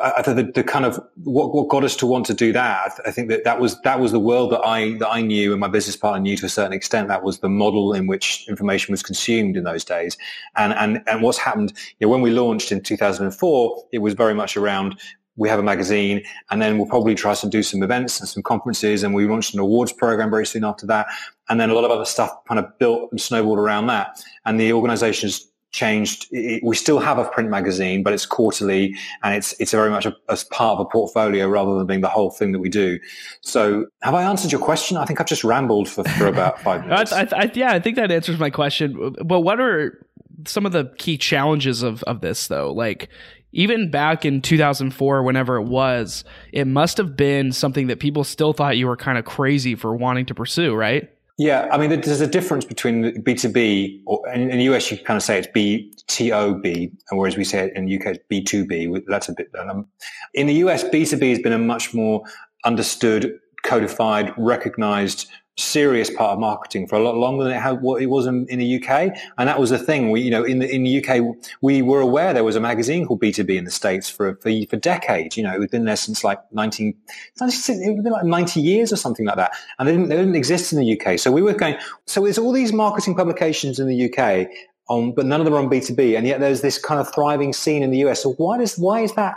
I, 0.00 0.22
think 0.22 0.36
the, 0.36 0.52
the, 0.52 0.62
kind 0.62 0.84
of 0.84 1.00
what, 1.24 1.52
what 1.52 1.68
got 1.68 1.82
us 1.82 1.96
to 1.96 2.06
want 2.06 2.26
to 2.26 2.34
do 2.34 2.52
that, 2.52 3.00
I 3.04 3.10
think 3.10 3.30
that 3.30 3.42
that 3.44 3.58
was, 3.58 3.80
that 3.80 3.98
was 3.98 4.12
the 4.12 4.20
world 4.20 4.52
that 4.52 4.60
I, 4.60 4.92
that 4.98 5.08
I 5.08 5.22
knew 5.22 5.52
and 5.52 5.60
my 5.60 5.66
business 5.66 5.96
partner 5.96 6.20
knew 6.20 6.36
to 6.36 6.46
a 6.46 6.48
certain 6.48 6.72
extent. 6.72 7.08
That 7.08 7.24
was 7.24 7.40
the 7.40 7.48
model 7.48 7.92
in 7.94 8.06
which 8.06 8.46
information 8.48 8.92
was 8.92 9.02
consumed 9.02 9.56
in 9.56 9.64
those 9.64 9.84
days. 9.84 10.16
And, 10.56 10.72
and, 10.74 11.02
and 11.08 11.22
what's 11.22 11.38
happened, 11.38 11.72
you 11.98 12.06
know, 12.06 12.12
when 12.12 12.20
we 12.20 12.30
launched 12.30 12.70
in 12.70 12.80
2004, 12.80 13.84
it 13.90 13.98
was 13.98 14.14
very 14.14 14.34
much 14.34 14.56
around 14.56 15.00
we 15.38 15.48
have 15.48 15.58
a 15.58 15.62
magazine 15.62 16.22
and 16.50 16.60
then 16.60 16.76
we'll 16.76 16.88
probably 16.88 17.14
try 17.14 17.34
to 17.34 17.48
do 17.48 17.62
some 17.62 17.82
events 17.82 18.20
and 18.20 18.28
some 18.28 18.42
conferences 18.42 19.02
and 19.02 19.14
we 19.14 19.26
launched 19.26 19.54
an 19.54 19.60
awards 19.60 19.92
program 19.92 20.30
very 20.30 20.44
soon 20.44 20.64
after 20.64 20.86
that. 20.86 21.06
And 21.48 21.58
then 21.58 21.70
a 21.70 21.74
lot 21.74 21.84
of 21.84 21.90
other 21.90 22.04
stuff 22.04 22.30
kind 22.46 22.58
of 22.58 22.78
built 22.78 23.10
and 23.10 23.20
snowballed 23.20 23.58
around 23.58 23.86
that. 23.86 24.22
And 24.44 24.60
the 24.60 24.72
organization's 24.72 25.48
changed. 25.70 26.26
We 26.62 26.74
still 26.74 26.98
have 26.98 27.18
a 27.18 27.24
print 27.24 27.50
magazine 27.50 28.02
but 28.02 28.12
it's 28.12 28.26
quarterly 28.26 28.96
and 29.22 29.34
it's 29.34 29.54
it's 29.60 29.72
very 29.72 29.90
much 29.90 30.06
a, 30.06 30.16
as 30.28 30.44
part 30.44 30.78
of 30.78 30.86
a 30.86 30.88
portfolio 30.88 31.46
rather 31.46 31.76
than 31.76 31.86
being 31.86 32.00
the 32.00 32.08
whole 32.08 32.30
thing 32.30 32.52
that 32.52 32.58
we 32.58 32.68
do. 32.68 32.98
So 33.42 33.86
have 34.02 34.14
i 34.14 34.22
answered 34.22 34.50
your 34.50 34.62
question? 34.62 34.96
I 34.96 35.04
think 35.04 35.20
i've 35.20 35.26
just 35.26 35.44
rambled 35.44 35.88
for, 35.88 36.04
for 36.04 36.26
about 36.26 36.60
five 36.62 36.86
minutes. 36.86 37.12
I, 37.12 37.28
I, 37.32 37.50
yeah 37.54 37.72
i 37.72 37.80
think 37.80 37.96
that 37.96 38.10
answers 38.10 38.38
my 38.38 38.50
question. 38.50 39.14
But 39.24 39.40
what 39.40 39.60
are 39.60 40.06
some 40.46 40.64
of 40.64 40.72
the 40.72 40.92
key 40.98 41.18
challenges 41.18 41.82
of, 41.82 42.02
of 42.04 42.22
this 42.22 42.48
though? 42.48 42.72
Like 42.72 43.08
even 43.52 43.90
back 43.90 44.24
in 44.24 44.42
2004, 44.42 45.22
whenever 45.22 45.56
it 45.56 45.64
was, 45.64 46.24
it 46.52 46.66
must 46.66 46.98
have 46.98 47.16
been 47.16 47.52
something 47.52 47.86
that 47.86 47.98
people 47.98 48.24
still 48.24 48.52
thought 48.52 48.76
you 48.76 48.86
were 48.86 48.96
kind 48.96 49.18
of 49.18 49.24
crazy 49.24 49.74
for 49.74 49.96
wanting 49.96 50.26
to 50.26 50.34
pursue, 50.34 50.74
right? 50.74 51.10
Yeah, 51.38 51.68
I 51.70 51.78
mean, 51.78 52.00
there's 52.00 52.20
a 52.20 52.26
difference 52.26 52.64
between 52.64 53.22
B2B, 53.22 54.02
or 54.06 54.28
in, 54.28 54.48
the 54.48 54.64
US, 54.74 54.90
you 54.90 54.98
kind 54.98 55.16
of 55.16 55.22
say 55.22 55.38
it's 55.38 55.46
B2B, 55.48 56.92
whereas 57.12 57.36
we 57.36 57.44
say 57.44 57.66
it 57.66 57.76
in 57.76 57.86
the 57.86 57.96
UK, 57.96 58.06
it's 58.06 58.24
B2B. 58.30 59.04
That's 59.06 59.28
a 59.28 59.34
bit, 59.34 59.48
um, 59.56 59.86
in 60.34 60.48
the 60.48 60.54
US, 60.54 60.82
B2B 60.82 61.30
has 61.30 61.38
been 61.38 61.52
a 61.52 61.58
much 61.58 61.94
more 61.94 62.24
understood, 62.64 63.38
codified, 63.62 64.34
recognized 64.36 65.28
serious 65.58 66.08
part 66.08 66.32
of 66.32 66.38
marketing 66.38 66.86
for 66.86 66.96
a 66.96 67.00
lot 67.00 67.16
longer 67.16 67.44
than 67.44 67.52
it 67.52 67.60
had 67.60 67.82
what 67.82 68.00
it 68.00 68.06
was 68.06 68.26
in, 68.26 68.46
in, 68.48 68.58
the 68.58 68.76
UK. 68.82 69.12
And 69.36 69.48
that 69.48 69.58
was 69.58 69.70
the 69.70 69.78
thing. 69.78 70.10
We, 70.10 70.20
you 70.20 70.30
know, 70.30 70.44
in 70.44 70.60
the 70.60 70.72
in 70.72 70.84
the 70.84 71.04
UK, 71.04 71.36
we 71.60 71.82
were 71.82 72.00
aware 72.00 72.32
there 72.32 72.44
was 72.44 72.56
a 72.56 72.60
magazine 72.60 73.06
called 73.06 73.20
B2B 73.20 73.56
in 73.56 73.64
the 73.64 73.70
States 73.70 74.08
for 74.08 74.36
for, 74.36 74.50
for 74.70 74.76
decades. 74.76 75.36
You 75.36 75.42
know, 75.42 75.56
it 75.56 75.60
had 75.60 75.70
been 75.70 75.84
there 75.84 75.96
since 75.96 76.22
like 76.22 76.40
19, 76.52 76.94
it 77.40 78.02
been 78.02 78.12
like 78.12 78.24
90 78.24 78.60
years 78.60 78.92
or 78.92 78.96
something 78.96 79.26
like 79.26 79.36
that. 79.36 79.52
And 79.78 79.88
they 79.88 79.92
didn't, 79.92 80.08
they 80.08 80.16
didn't 80.16 80.36
exist 80.36 80.72
in 80.72 80.78
the 80.78 81.00
UK. 81.00 81.18
So 81.18 81.32
we 81.32 81.42
were 81.42 81.54
going, 81.54 81.76
so 82.06 82.22
there's 82.22 82.38
all 82.38 82.52
these 82.52 82.72
marketing 82.72 83.16
publications 83.16 83.78
in 83.78 83.88
the 83.88 84.12
UK 84.12 84.48
but 84.88 85.26
none 85.26 85.38
of 85.38 85.44
them 85.44 85.52
are 85.52 85.58
on 85.58 85.68
B2B. 85.68 86.16
And 86.16 86.26
yet 86.26 86.40
there's 86.40 86.62
this 86.62 86.78
kind 86.78 86.98
of 86.98 87.12
thriving 87.12 87.52
scene 87.52 87.82
in 87.82 87.90
the 87.90 87.98
US. 88.06 88.22
So 88.22 88.32
why 88.34 88.56
does, 88.56 88.78
why 88.78 89.00
is 89.00 89.12
that 89.16 89.34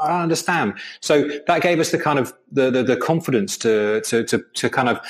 I 0.00 0.22
understand. 0.22 0.74
So 1.00 1.28
that 1.46 1.62
gave 1.62 1.80
us 1.80 1.90
the 1.90 1.98
kind 1.98 2.18
of 2.18 2.32
the, 2.50 2.70
the, 2.70 2.82
the 2.82 2.96
confidence 2.96 3.58
to, 3.58 4.00
to, 4.02 4.24
to, 4.24 4.42
to 4.54 4.70
kind 4.70 4.88
of 4.88 5.00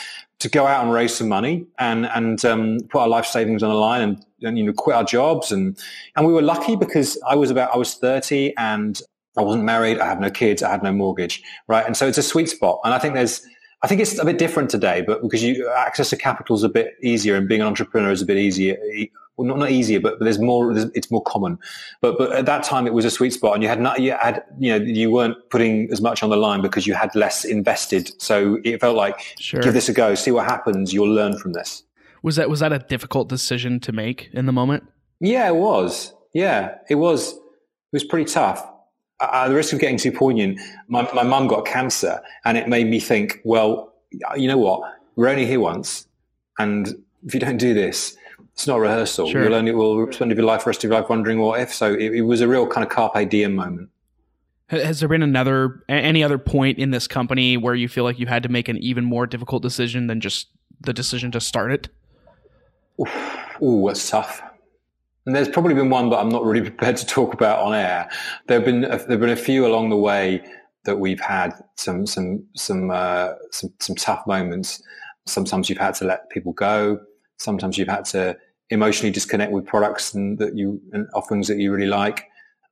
to 0.41 0.49
go 0.49 0.67
out 0.67 0.83
and 0.83 0.93
raise 0.93 1.15
some 1.15 1.29
money 1.29 1.67
and 1.79 2.07
and 2.07 2.45
um, 2.45 2.79
put 2.91 3.01
our 3.01 3.09
life 3.09 3.27
savings 3.27 3.63
on 3.63 3.71
the 3.71 3.77
line 3.77 4.03
and, 4.03 4.25
and, 4.43 4.59
you 4.59 4.65
know 4.65 4.73
quit 4.73 4.97
our 4.97 5.05
jobs. 5.05 5.53
And 5.53 5.79
and 6.17 6.27
we 6.27 6.33
were 6.33 6.43
lucky 6.43 6.77
because 6.77 7.19
I 7.27 7.37
was 7.37 7.51
about 7.51 7.75
I 7.75 7.79
was 7.79 7.95
thirty 7.95 8.55
and 8.57 9.01
I 9.39 9.43
wasn't 9.43 9.65
married. 9.65 10.01
I 10.01 10.07
had 10.07 10.21
no 10.21 10.31
kids. 10.31 10.63
I 10.63 10.71
had 10.71 10.83
no 10.83 10.93
mortgage 10.93 11.43
right? 11.69 11.87
And 11.87 11.97
so 11.97 12.09
it's 12.09 12.19
a 12.19 12.23
sweet 12.23 12.49
spot. 12.49 12.81
And 12.85 12.93
I 12.93 12.99
think 12.99 13.15
there's 13.15 13.47
I 13.83 13.87
think 13.87 14.01
it's 14.01 14.19
a 14.19 14.25
bit 14.25 14.39
different 14.39 14.71
today, 14.71 15.03
but 15.07 15.23
because 15.23 15.43
you 15.43 15.71
access 15.71 16.11
to 16.11 16.17
capital 16.17 16.55
is 16.55 16.63
a 16.63 16.69
bit 16.69 16.97
easier 17.03 17.35
and 17.37 17.49
being 17.49 17.63
an 17.63 17.67
entrepreneur 17.67 18.11
is 18.11 18.21
a 18.21 18.27
bit 18.27 18.37
easier 18.37 18.77
well, 19.41 19.49
not, 19.49 19.59
not 19.59 19.71
easier, 19.71 20.01
but, 20.01 20.19
but 20.19 20.25
there's 20.25 20.39
more, 20.39 20.75
there's, 20.75 20.91
it's 20.95 21.11
more 21.11 21.23
common. 21.23 21.59
But, 22.03 22.19
but 22.19 22.33
at 22.33 22.45
that 22.45 22.63
time 22.63 22.87
it 22.87 22.93
was 22.93 23.07
a 23.07 23.11
sweet 23.11 23.33
spot 23.33 23.55
and 23.55 23.63
you 23.63 23.71
had 23.71 23.81
not, 23.81 23.99
you 23.99 24.13
had, 24.13 24.45
you 24.59 24.79
know, 24.79 24.85
you 24.85 25.11
weren't 25.11 25.37
putting 25.49 25.91
as 25.91 26.03
much 26.03 26.23
on 26.23 26.29
the 26.29 26.37
line 26.37 26.61
because 26.61 26.87
you 26.87 26.93
had 26.93 27.15
less 27.15 27.45
invested. 27.45 28.11
So 28.21 28.59
it 28.65 28.81
felt 28.81 28.97
like, 28.97 29.19
sure. 29.39 29.63
give 29.63 29.73
this 29.73 29.89
a 29.89 29.95
go, 29.95 30.15
see 30.15 30.31
what 30.31 30.45
happens. 30.45 30.93
You'll 30.93 31.09
learn 31.09 31.39
from 31.39 31.55
this. 31.55 31.83
Was 32.23 32.37
that, 32.37 32.51
was 32.51 32.61
that 32.61 32.73
a 32.73 32.81
difficult 32.81 33.31
decision 33.31 33.81
to 33.81 33.93
make 33.93 34.29
in 34.35 34.45
the 34.45 34.53
moment? 34.53 34.85
Yeah, 35.21 35.49
it 35.49 35.57
was. 35.57 36.13
Yeah, 36.35 36.75
it 36.91 36.97
was, 36.97 37.33
it 37.33 37.41
was 37.95 38.05
pretty 38.05 38.31
tough. 38.31 38.70
Uh, 39.21 39.49
the 39.49 39.55
risk 39.55 39.73
of 39.73 39.79
getting 39.79 39.99
too 39.99 40.13
poignant, 40.13 40.59
my, 40.89 41.09
my 41.13 41.23
mum 41.23 41.47
got 41.47 41.67
cancer 41.67 42.21
and 42.45 42.57
it 42.57 42.69
made 42.69 42.87
me 42.87 42.99
think, 42.99 43.41
well, 43.45 43.93
you 44.37 44.49
know 44.49 44.59
what? 44.59 44.83
We're 45.17 45.29
only 45.29 45.47
here 45.47 45.61
once. 45.61 46.07
And 46.59 46.89
if 47.25 47.35
you 47.35 47.41
don't 47.41 47.59
do 47.59 47.75
this, 47.75 48.17
it's 48.55 48.67
not 48.67 48.81
rehearsal. 48.81 49.29
Sure. 49.31 49.45
You'll 49.45 49.55
only 49.55 49.73
will 49.73 50.11
spend 50.13 50.31
your 50.33 50.45
life, 50.45 50.67
rest 50.67 50.85
of 50.85 50.91
your 50.91 50.99
life, 50.99 51.09
wondering 51.09 51.39
what 51.39 51.61
if. 51.61 51.73
So 51.73 51.93
it, 51.93 52.15
it 52.15 52.23
was 52.23 52.41
a 52.41 52.49
real 52.49 52.67
kind 52.67 52.85
of 52.85 52.91
carpe 52.91 53.29
diem 53.29 53.55
moment. 53.55 53.91
Has 54.69 55.01
there 55.01 55.09
been 55.09 55.23
another 55.23 55.83
any 55.89 56.23
other 56.23 56.39
point 56.39 56.79
in 56.79 56.93
this 56.93 57.09
company 57.09 57.57
where 57.57 57.75
you 57.75 57.89
feel 57.89 58.05
like 58.05 58.21
you 58.21 58.27
had 58.27 58.45
to 58.45 58.49
make 58.49 58.69
an 58.69 58.77
even 58.79 59.05
more 59.05 59.27
difficult 59.27 59.63
decision 59.63 60.07
than 60.07 60.21
just 60.21 60.49
the 60.81 60.93
decision 60.93 61.33
to 61.33 61.41
start 61.41 61.73
it? 61.73 61.89
Ooh, 63.61 63.85
that's 63.89 64.09
tough. 64.09 64.43
And 65.27 65.37
there's 65.37 65.49
probably 65.49 65.75
been 65.75 65.91
one, 65.91 66.09
but 66.11 66.21
I'm 66.21 66.31
not 66.31 66.45
really 66.45 66.63
prepared 66.71 66.97
to 66.99 67.07
talk 67.07 67.35
about 67.35 67.61
on 67.61 67.75
air. 67.75 68.09
There've 68.47 68.65
been 68.65 68.83
there've 68.83 69.21
been 69.21 69.31
a 69.31 69.37
few 69.37 69.67
along 69.67 69.91
the 69.91 69.97
way 69.97 70.45
that 70.85 70.97
we've 70.97 71.21
had 71.21 71.53
some 71.77 72.07
some 72.07 72.45
some 72.55 72.91
uh, 72.91 73.35
some, 73.51 73.73
some 73.81 73.97
tough 73.97 74.27
moments. 74.27 74.83
Sometimes 75.27 75.69
you've 75.69 75.79
had 75.79 75.95
to 75.97 76.05
let 76.05 76.31
people 76.31 76.53
go 76.53 77.01
sometimes 77.41 77.79
you've 77.79 77.89
had 77.89 78.05
to 78.05 78.37
emotionally 78.69 79.11
disconnect 79.11 79.51
with 79.51 79.67
products 79.67 80.15
and 80.15 80.39
that 80.39 80.57
you 80.57 80.81
and 80.93 81.09
offerings 81.15 81.49
that 81.49 81.59
you 81.59 81.73
really 81.73 81.89
like. 81.89 82.27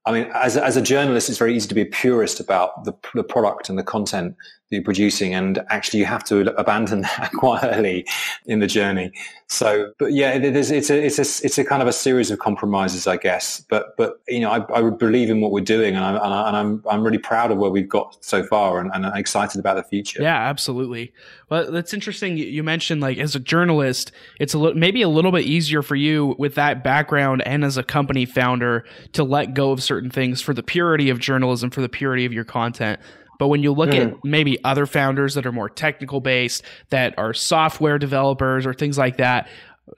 I 0.05 0.13
mean, 0.13 0.31
as 0.35 0.57
a, 0.57 0.65
as 0.65 0.77
a 0.77 0.83
journalist, 0.83 1.29
it's 1.29 1.39
very 1.39 1.57
easy 1.57 1.69
to 1.69 1.75
be 1.75 1.83
a 1.83 1.87
purist 1.87 2.39
about 2.39 2.85
the, 2.85 2.93
the 3.15 3.25
product 3.25 3.69
and 3.69 3.79
the 3.79 3.83
content 3.83 4.37
that 4.37 4.58
you're 4.71 4.83
producing, 4.83 5.35
and 5.35 5.65
actually, 5.71 6.01
you 6.01 6.07
have 6.07 6.25
to 6.25 6.55
abandon 6.59 7.01
that 7.19 7.33
quite 7.33 7.65
early 7.65 8.07
in 8.47 8.59
the 8.59 8.67
journey. 8.67 9.13
So, 9.47 9.93
but 9.99 10.13
yeah, 10.13 10.33
it 10.33 10.45
is, 10.45 10.71
it's 10.71 10.91
a 10.91 11.05
it's 11.05 11.19
a 11.19 11.45
it's 11.45 11.57
a 11.57 11.65
kind 11.65 11.81
of 11.81 11.89
a 11.89 11.93
series 11.93 12.31
of 12.31 12.39
compromises, 12.39 13.07
I 13.07 13.17
guess. 13.17 13.65
But 13.69 13.97
but 13.97 14.21
you 14.29 14.41
know, 14.41 14.51
I, 14.51 14.79
I 14.79 14.91
believe 14.91 15.31
in 15.31 15.41
what 15.41 15.53
we're 15.53 15.65
doing, 15.65 15.97
and 15.97 16.05
I'm 16.05 16.17
and, 16.17 16.35
I, 16.35 16.49
am 16.49 16.55
I'm, 16.55 16.83
I'm 16.91 17.03
really 17.03 17.19
proud 17.19 17.51
of 17.51 17.59
where 17.59 17.71
we've 17.71 17.89
got 17.89 18.23
so 18.23 18.45
far, 18.45 18.79
and, 18.79 18.91
and 18.93 19.07
I'm 19.07 19.17
excited 19.17 19.59
about 19.59 19.77
the 19.77 19.85
future. 19.85 20.23
Yeah, 20.23 20.37
absolutely. 20.37 21.13
Well, 21.49 21.71
that's 21.73 21.95
interesting. 21.95 22.37
You 22.37 22.63
mentioned 22.63 23.01
like 23.01 23.17
as 23.17 23.35
a 23.35 23.41
journalist, 23.41 24.13
it's 24.39 24.53
a 24.53 24.59
little 24.59 24.79
maybe 24.79 25.01
a 25.01 25.09
little 25.09 25.33
bit 25.33 25.47
easier 25.47 25.83
for 25.83 25.97
you 25.97 26.35
with 26.39 26.55
that 26.57 26.85
background 26.85 27.43
and 27.47 27.65
as 27.65 27.79
a 27.79 27.83
company 27.83 28.27
founder 28.27 28.85
to 29.13 29.25
let 29.25 29.55
go 29.55 29.71
of 29.71 29.83
certain 29.83 30.11
things 30.11 30.43
for 30.43 30.53
the 30.53 30.63
purity 30.63 31.09
of 31.09 31.19
journalism, 31.19 31.71
for 31.71 31.81
the 31.81 31.89
purity 31.89 32.27
of 32.27 32.35
your 32.35 32.45
content. 32.45 33.01
But 33.39 33.49
when 33.49 33.63
you 33.63 33.73
look 33.73 33.91
mm. 33.91 34.13
at 34.13 34.25
maybe 34.25 34.63
other 34.65 34.87
founders 34.87 35.35
that 35.35 35.47
are 35.47 35.53
more 35.53 35.69
technical 35.69 36.21
based, 36.21 36.63
that 36.91 37.15
are 37.19 37.33
software 37.33 37.99
developers 37.99 38.67
or 38.67 38.75
things 38.75 38.99
like 38.99 39.19
that, 39.19 39.49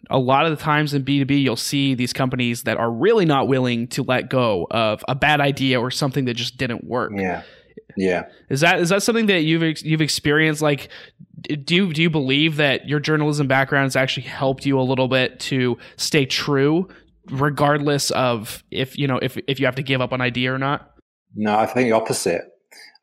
a 0.08 0.18
lot 0.18 0.46
of 0.46 0.56
the 0.56 0.62
times 0.62 0.94
in 0.94 1.04
B2B, 1.04 1.42
you'll 1.42 1.56
see 1.56 1.94
these 1.94 2.12
companies 2.12 2.64
that 2.64 2.76
are 2.76 2.90
really 2.90 3.24
not 3.24 3.48
willing 3.48 3.88
to 3.88 4.02
let 4.02 4.30
go 4.30 4.66
of 4.70 5.04
a 5.08 5.14
bad 5.14 5.40
idea 5.40 5.80
or 5.80 5.90
something 5.90 6.26
that 6.26 6.34
just 6.34 6.56
didn't 6.56 6.84
work. 6.84 7.12
Yeah. 7.14 7.42
Yeah. 7.96 8.26
Is 8.48 8.60
that 8.60 8.80
is 8.80 8.90
that 8.90 9.02
something 9.02 9.26
that 9.26 9.42
you've 9.42 9.82
you've 9.82 10.00
experienced 10.00 10.62
like 10.62 10.88
do 11.64 11.74
you 11.74 11.92
do 11.92 12.02
you 12.02 12.10
believe 12.10 12.56
that 12.56 12.88
your 12.88 13.00
journalism 13.00 13.48
background 13.48 13.84
has 13.84 13.96
actually 13.96 14.26
helped 14.26 14.64
you 14.64 14.78
a 14.78 14.82
little 14.82 15.08
bit 15.08 15.40
to 15.40 15.76
stay 15.96 16.24
true 16.24 16.88
regardless 17.30 18.10
of 18.12 18.62
if 18.70 18.96
you 18.96 19.06
know 19.06 19.18
if 19.18 19.36
if 19.48 19.58
you 19.60 19.66
have 19.66 19.74
to 19.76 19.82
give 19.82 20.00
up 20.00 20.12
an 20.12 20.20
idea 20.20 20.52
or 20.54 20.58
not? 20.58 20.92
No, 21.34 21.58
I 21.58 21.66
think 21.66 21.88
the 21.88 21.92
opposite. 21.92 22.42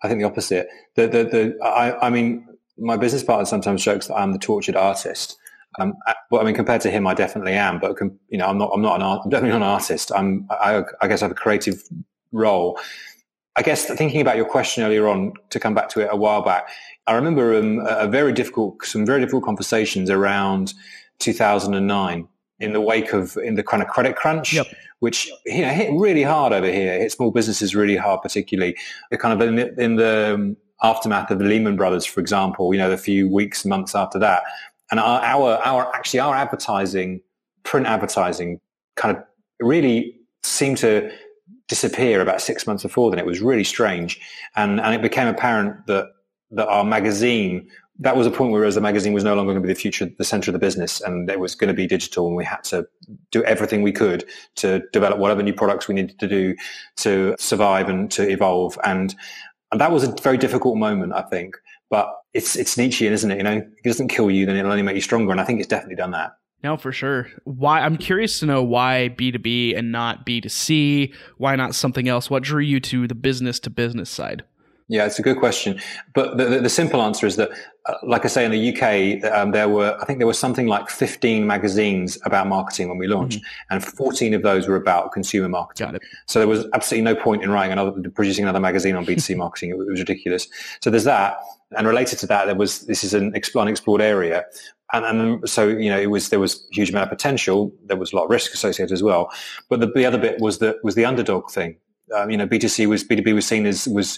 I 0.04 0.08
think 0.08 0.20
the 0.20 0.28
opposite. 0.28 0.68
The 0.96 1.08
the 1.08 1.24
the 1.24 1.58
I 1.64 2.08
I 2.08 2.10
mean 2.10 2.48
my 2.78 2.98
business 2.98 3.24
partner 3.24 3.46
sometimes 3.46 3.84
jokes 3.84 4.08
that 4.08 4.16
I'm 4.16 4.34
the 4.34 4.40
tortured 4.40 4.76
artist 4.76 5.38
um, 5.80 5.96
well, 6.32 6.42
I 6.42 6.46
mean, 6.46 6.56
compared 6.56 6.82
to 6.82 6.92
him, 6.92 7.06
I 7.06 7.14
definitely 7.14 7.54
am. 7.54 7.80
But 7.80 7.98
you 8.30 8.38
know, 8.38 8.48
I'm 8.48 8.58
not. 8.58 8.72
I'm 8.74 8.82
not 8.82 8.96
an. 8.96 9.02
Art, 9.04 9.22
I'm 9.24 9.30
definitely 9.30 9.60
not 9.60 9.66
an 9.66 9.74
artist. 9.74 10.12
I'm. 10.16 10.48
I, 10.50 10.84
I 11.02 11.08
guess 11.08 11.22
I 11.22 11.26
have 11.26 11.32
a 11.32 11.36
creative 11.36 11.84
role. 12.32 12.80
I 13.56 13.62
guess 13.62 13.86
thinking 13.86 14.22
about 14.22 14.38
your 14.38 14.46
question 14.46 14.84
earlier 14.84 15.08
on, 15.08 15.34
to 15.50 15.60
come 15.60 15.74
back 15.74 15.90
to 15.90 16.02
it 16.02 16.10
a 16.12 16.16
while 16.16 16.44
back, 16.44 16.70
I 17.08 17.14
remember 17.14 17.58
um, 17.58 17.80
a 17.88 18.08
very 18.08 18.32
difficult, 18.32 18.84
some 18.86 19.06
very 19.06 19.20
difficult 19.20 19.46
conversations 19.46 20.10
around 20.10 20.74
2009 21.20 22.28
in 22.60 22.74
the 22.74 22.82
wake 22.82 23.14
of 23.14 23.38
in 23.38 23.56
the 23.56 23.64
kind 23.64 23.82
of 23.82 23.90
credit 23.90 24.16
crunch, 24.16 24.54
yep. 24.54 24.68
Which 25.00 25.30
you 25.46 25.62
know 25.62 25.70
hit 25.70 25.92
really 25.94 26.24
hard 26.24 26.54
over 26.54 26.68
here. 26.68 26.94
It 26.94 27.02
hit 27.02 27.12
small 27.12 27.32
businesses 27.32 27.76
really 27.76 27.96
hard, 27.96 28.22
particularly 28.22 28.76
kind 29.20 29.40
of 29.40 29.48
in 29.48 29.56
the, 29.56 29.82
in 29.82 29.96
the 29.96 30.34
um, 30.34 30.58
aftermath 30.82 31.32
of 31.32 31.40
the 31.40 31.46
Lehman 31.46 31.76
Brothers, 31.76 32.06
for 32.06 32.20
example. 32.20 32.74
You 32.74 32.80
know, 32.80 32.90
the 32.90 32.98
few 32.98 33.30
weeks, 33.30 33.66
months 33.66 33.96
after 33.96 34.20
that, 34.20 34.44
and 34.92 35.00
our, 35.00 35.22
our, 35.22 35.58
our 35.64 35.96
actually 35.96 36.20
our 36.20 36.36
advertising, 36.36 37.22
print 37.64 37.88
advertising, 37.88 38.60
kind 38.96 39.16
of 39.16 39.24
really 39.60 40.16
seemed 40.44 40.78
to 40.78 41.12
disappear 41.68 42.22
about 42.22 42.42
six 42.42 42.66
months 42.66 42.84
before 42.84 43.12
then. 43.12 43.20
It 43.20 43.26
was 43.26 43.42
really 43.42 43.64
strange, 43.64 44.20
and 44.56 44.80
and 44.80 44.96
it 44.96 45.02
became 45.02 45.28
apparent 45.28 45.86
that 45.88 46.08
that 46.52 46.68
our 46.68 46.84
magazine 46.84 47.70
that 48.00 48.16
was 48.16 48.28
a 48.28 48.32
point 48.32 48.52
where 48.52 48.66
as 48.66 48.76
the 48.76 48.82
magazine 48.82 49.14
was 49.14 49.24
no 49.24 49.34
longer 49.36 49.54
going 49.54 49.62
to 49.62 49.68
be 49.68 49.74
the 49.74 49.80
future, 49.80 50.10
the 50.18 50.24
center 50.24 50.52
of 50.52 50.54
the 50.54 50.60
business, 50.60 51.02
and 51.02 51.30
it 51.30 51.40
was 51.40 51.56
going 51.56 51.68
to 51.68 51.74
be 51.74 51.88
digital, 51.88 52.28
and 52.28 52.36
we 52.36 52.46
had 52.46 52.64
to 52.66 52.88
do 53.32 53.44
everything 53.44 53.82
we 53.82 53.92
could 53.92 54.26
to 54.56 54.84
develop 54.94 55.18
whatever 55.18 55.42
new 55.42 55.54
products 55.54 55.88
we 55.88 55.96
needed 55.96 56.20
to 56.20 56.28
do 56.28 56.56
to 56.98 57.36
survive 57.40 57.90
and 57.90 58.12
to 58.12 58.30
evolve. 58.30 58.78
And, 58.84 59.16
and 59.72 59.82
that 59.82 59.92
was 59.92 60.04
a 60.04 60.14
very 60.22 60.38
difficult 60.38 60.78
moment, 60.78 61.14
I 61.14 61.24
think. 61.24 61.56
But 61.90 62.14
it's 62.34 62.56
it's 62.56 62.78
Nietzschean, 62.78 63.14
isn't 63.14 63.32
it? 63.32 63.38
You 63.38 63.44
know, 63.44 63.58
if 63.58 63.64
it 63.64 63.84
doesn't 63.84 64.10
kill 64.10 64.30
you, 64.30 64.46
then 64.46 64.58
it'll 64.58 64.72
only 64.72 64.84
make 64.84 64.96
you 64.96 65.02
stronger. 65.02 65.32
And 65.32 65.42
I 65.42 65.46
think 65.46 65.60
it's 65.60 65.70
definitely 65.70 65.96
done 65.96 66.12
that. 66.12 66.38
No, 66.64 66.76
for 66.76 66.92
sure. 66.92 67.28
Why? 67.46 67.82
I'm 67.82 67.98
curious 67.98 68.40
to 68.40 68.46
know 68.46 68.64
why 68.64 69.14
B2B 69.16 69.78
and 69.78 69.92
not 69.92 70.26
B2C. 70.26 71.14
Why 71.38 71.56
not 71.56 71.76
something 71.76 72.08
else? 72.08 72.30
What 72.30 72.44
drew 72.44 72.62
you 72.62 72.80
to 72.82 73.08
the 73.08 73.16
business 73.16 73.60
to 73.62 73.70
business 73.70 74.10
side? 74.10 74.44
Yeah, 74.90 75.06
it's 75.06 75.20
a 75.20 75.22
good 75.22 75.38
question. 75.38 75.82
But 76.14 76.38
the, 76.38 76.46
the, 76.46 76.60
the 76.62 76.70
simple 76.70 77.02
answer 77.02 77.28
is 77.28 77.36
that, 77.36 77.50
uh, 77.88 77.96
like 78.04 78.24
I 78.24 78.30
say, 78.30 78.46
in 78.46 78.52
the 78.52 78.74
UK, 78.74 79.32
um, 79.34 79.52
there 79.52 79.68
were, 79.68 79.98
I 80.00 80.06
think 80.06 80.20
there 80.20 80.28
was 80.28 80.40
something 80.40 80.68
like 80.68 80.90
15 80.90 81.46
magazines 81.46 82.18
about 82.24 82.48
marketing 82.48 82.88
when 82.88 82.98
we 82.98 83.08
launched, 83.08 83.40
mm-hmm. 83.40 83.76
and 83.76 83.84
14 83.84 84.34
of 84.34 84.44
those 84.44 84.66
were 84.68 84.78
about 84.78 85.12
consumer 85.12 85.50
marketing. 85.50 86.00
So 86.28 86.40
there 86.40 86.48
was 86.48 86.66
absolutely 86.74 87.04
no 87.04 87.16
point 87.16 87.44
in 87.44 87.52
writing 87.52 87.74
another, 87.74 88.10
producing 88.12 88.46
another 88.46 88.62
magazine 88.62 88.96
on 88.96 89.06
B2C 89.06 89.36
marketing. 89.38 89.72
It, 89.72 89.74
it, 89.74 89.90
was 89.90 90.00
ridiculous. 90.00 90.48
So 90.82 90.90
there's 90.90 91.04
that. 91.04 91.38
And 91.78 91.86
related 91.86 92.20
to 92.20 92.28
that, 92.28 92.46
there 92.46 92.56
was, 92.56 92.86
this 92.86 93.04
is 93.04 93.14
an 93.14 93.34
unexplored 93.56 94.02
area. 94.02 94.46
And, 94.94 95.04
and 95.04 95.50
so, 95.50 95.68
you 95.68 95.90
know, 95.90 96.00
it 96.00 96.10
was, 96.10 96.30
there 96.30 96.40
was 96.40 96.66
a 96.72 96.76
huge 96.76 96.92
amount 96.92 97.04
of 97.04 97.10
potential. 97.10 97.74
There 97.88 97.98
was 97.98 98.14
a 98.14 98.16
lot 98.16 98.24
of 98.24 98.30
risk 98.30 98.54
associated 98.54 98.94
as 98.94 99.04
well. 99.04 99.30
But 99.70 99.82
the, 99.82 99.88
the 99.88 100.06
other 100.06 100.18
bit 100.18 100.40
was 100.40 100.60
the, 100.60 100.80
was 100.82 100.96
the 100.96 101.04
underdog 101.04 101.52
thing. 101.52 101.76
Um, 102.16 102.30
you 102.30 102.38
know, 102.38 102.48
B2C 102.48 102.88
was, 102.88 103.04
B2B 103.04 103.36
was 103.36 103.46
seen 103.46 103.66
as, 103.66 103.86
was 103.86 104.18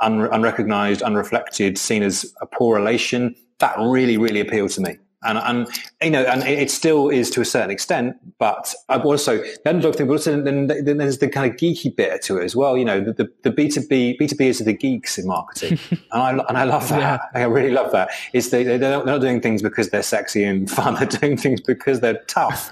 un- 0.00 0.28
unrecognized, 0.32 1.02
unreflected, 1.02 1.78
seen 1.78 2.02
as 2.02 2.32
a 2.40 2.46
poor 2.46 2.76
relation. 2.76 3.34
That 3.58 3.74
really, 3.78 4.16
really 4.16 4.40
appealed 4.40 4.70
to 4.70 4.80
me. 4.80 4.96
And, 5.22 5.36
and 5.38 5.68
you 6.02 6.10
know, 6.10 6.22
and 6.22 6.42
it 6.42 6.70
still 6.70 7.10
is 7.10 7.28
to 7.30 7.42
a 7.42 7.44
certain 7.44 7.70
extent, 7.70 8.16
but 8.38 8.74
I've 8.88 9.04
also 9.04 9.36
the 9.38 9.68
underdog 9.68 9.96
thing, 9.96 10.06
but 10.06 10.14
also 10.14 10.40
then, 10.40 10.68
then 10.68 10.96
there's 10.96 11.18
the 11.18 11.28
kind 11.28 11.50
of 11.50 11.58
geeky 11.58 11.94
bit 11.94 12.22
to 12.22 12.38
it 12.38 12.44
as 12.44 12.56
well. 12.56 12.78
You 12.78 12.86
know, 12.86 13.00
the, 13.00 13.30
the, 13.42 13.50
B2B, 13.50 14.18
B2B 14.18 14.40
is 14.40 14.60
the 14.60 14.72
geeks 14.72 15.18
in 15.18 15.26
marketing. 15.26 15.78
and 15.90 16.00
I, 16.12 16.30
and 16.30 16.56
I 16.56 16.64
love 16.64 16.88
that. 16.88 17.20
Yeah. 17.34 17.40
I 17.40 17.44
really 17.44 17.70
love 17.70 17.92
that. 17.92 18.10
It's 18.32 18.48
they, 18.48 18.64
they're 18.64 18.78
not, 18.78 19.04
they're 19.04 19.14
not 19.16 19.20
doing 19.20 19.42
things 19.42 19.60
because 19.60 19.90
they're 19.90 20.02
sexy 20.02 20.42
and 20.42 20.70
fun. 20.70 20.94
They're 21.00 21.06
doing 21.06 21.36
things 21.36 21.60
because 21.60 22.00
they're 22.00 22.22
tough. 22.24 22.70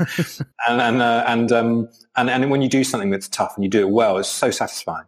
and, 0.68 0.80
and, 0.80 1.02
uh, 1.02 1.24
and, 1.26 1.52
um, 1.52 1.88
and, 2.16 2.30
and 2.30 2.50
when 2.50 2.62
you 2.62 2.68
do 2.68 2.82
something 2.82 3.10
that's 3.10 3.28
tough 3.28 3.56
and 3.56 3.64
you 3.64 3.70
do 3.70 3.86
it 3.86 3.90
well, 3.90 4.16
it's 4.16 4.28
so 4.28 4.50
satisfying. 4.50 5.04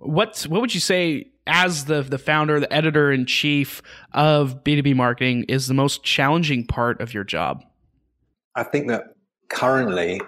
What 0.00 0.42
what 0.48 0.60
would 0.60 0.74
you 0.74 0.80
say 0.80 1.30
as 1.46 1.84
the 1.84 2.02
the 2.02 2.18
founder, 2.18 2.58
the 2.58 2.72
editor 2.72 3.12
in 3.12 3.26
chief 3.26 3.82
of 4.12 4.64
B2B 4.64 4.96
marketing 4.96 5.44
is 5.48 5.66
the 5.66 5.74
most 5.74 6.02
challenging 6.02 6.66
part 6.66 7.00
of 7.00 7.12
your 7.12 7.24
job? 7.24 7.64
I 8.54 8.62
think 8.62 8.88
that 8.88 9.14
currently 9.48 10.20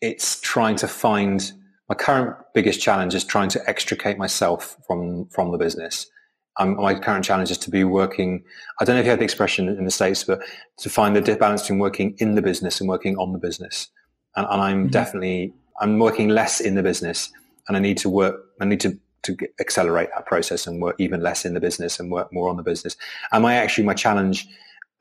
it's 0.00 0.40
trying 0.40 0.76
to 0.76 0.88
find 0.88 1.52
my 1.88 1.94
current 1.94 2.36
biggest 2.54 2.80
challenge 2.80 3.14
is 3.14 3.24
trying 3.24 3.48
to 3.50 3.68
extricate 3.68 4.18
myself 4.18 4.76
from 4.86 5.26
from 5.26 5.52
the 5.52 5.58
business. 5.58 6.10
Um, 6.58 6.76
my 6.76 6.94
current 6.94 7.24
challenge 7.24 7.50
is 7.50 7.58
to 7.58 7.70
be 7.70 7.84
working. 7.84 8.44
I 8.80 8.84
don't 8.84 8.96
know 8.96 9.00
if 9.00 9.06
you 9.06 9.10
have 9.10 9.20
the 9.20 9.24
expression 9.24 9.68
in 9.68 9.84
the 9.84 9.90
states, 9.90 10.24
but 10.24 10.40
to 10.78 10.90
find 10.90 11.16
the 11.16 11.36
balance 11.36 11.62
between 11.62 11.78
working 11.78 12.14
in 12.18 12.34
the 12.34 12.42
business 12.42 12.80
and 12.80 12.88
working 12.88 13.16
on 13.16 13.32
the 13.32 13.38
business. 13.38 13.88
And, 14.36 14.46
and 14.50 14.60
I'm 14.60 14.82
mm-hmm. 14.82 14.88
definitely 14.88 15.54
I'm 15.80 15.98
working 15.98 16.28
less 16.28 16.60
in 16.60 16.74
the 16.74 16.82
business, 16.82 17.32
and 17.68 17.76
I 17.76 17.80
need 17.80 17.98
to 17.98 18.08
work. 18.08 18.36
I 18.60 18.64
need 18.64 18.80
to 18.80 18.98
to 19.22 19.36
accelerate 19.60 20.08
that 20.14 20.26
process 20.26 20.66
and 20.66 20.82
work 20.82 20.96
even 20.98 21.20
less 21.20 21.44
in 21.44 21.54
the 21.54 21.60
business 21.60 22.00
and 22.00 22.10
work 22.10 22.32
more 22.32 22.48
on 22.48 22.56
the 22.56 22.62
business. 22.62 22.96
And 23.30 23.42
my 23.42 23.54
actually 23.54 23.84
my 23.84 23.94
challenge 23.94 24.46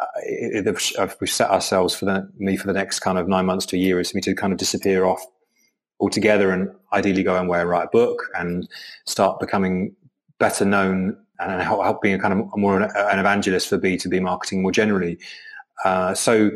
uh, 0.01 1.05
we've 1.19 1.29
set 1.29 1.49
ourselves 1.49 1.93
for 1.95 2.05
the, 2.05 2.29
me 2.37 2.57
for 2.57 2.67
the 2.67 2.73
next 2.73 2.99
kind 2.99 3.17
of 3.17 3.27
nine 3.27 3.45
months 3.45 3.65
to 3.67 3.75
a 3.75 3.79
year 3.79 3.99
is 3.99 4.11
for 4.11 4.17
me 4.17 4.21
to 4.21 4.33
kind 4.33 4.51
of 4.51 4.59
disappear 4.59 5.05
off 5.05 5.23
altogether 5.99 6.49
and 6.49 6.69
ideally 6.93 7.23
go 7.23 7.37
and 7.37 7.47
where 7.47 7.67
write 7.67 7.85
a 7.85 7.89
book 7.89 8.23
and 8.35 8.67
start 9.05 9.39
becoming 9.39 9.95
better 10.39 10.65
known 10.65 11.15
and 11.39 11.61
help, 11.61 11.83
help 11.83 12.01
being 12.01 12.15
a 12.15 12.19
kind 12.19 12.33
of 12.33 12.57
more 12.57 12.81
an 12.81 13.19
evangelist 13.19 13.69
for 13.69 13.77
B2B 13.77 14.21
marketing 14.21 14.61
more 14.61 14.71
generally. 14.71 15.19
Uh, 15.85 16.13
so, 16.13 16.51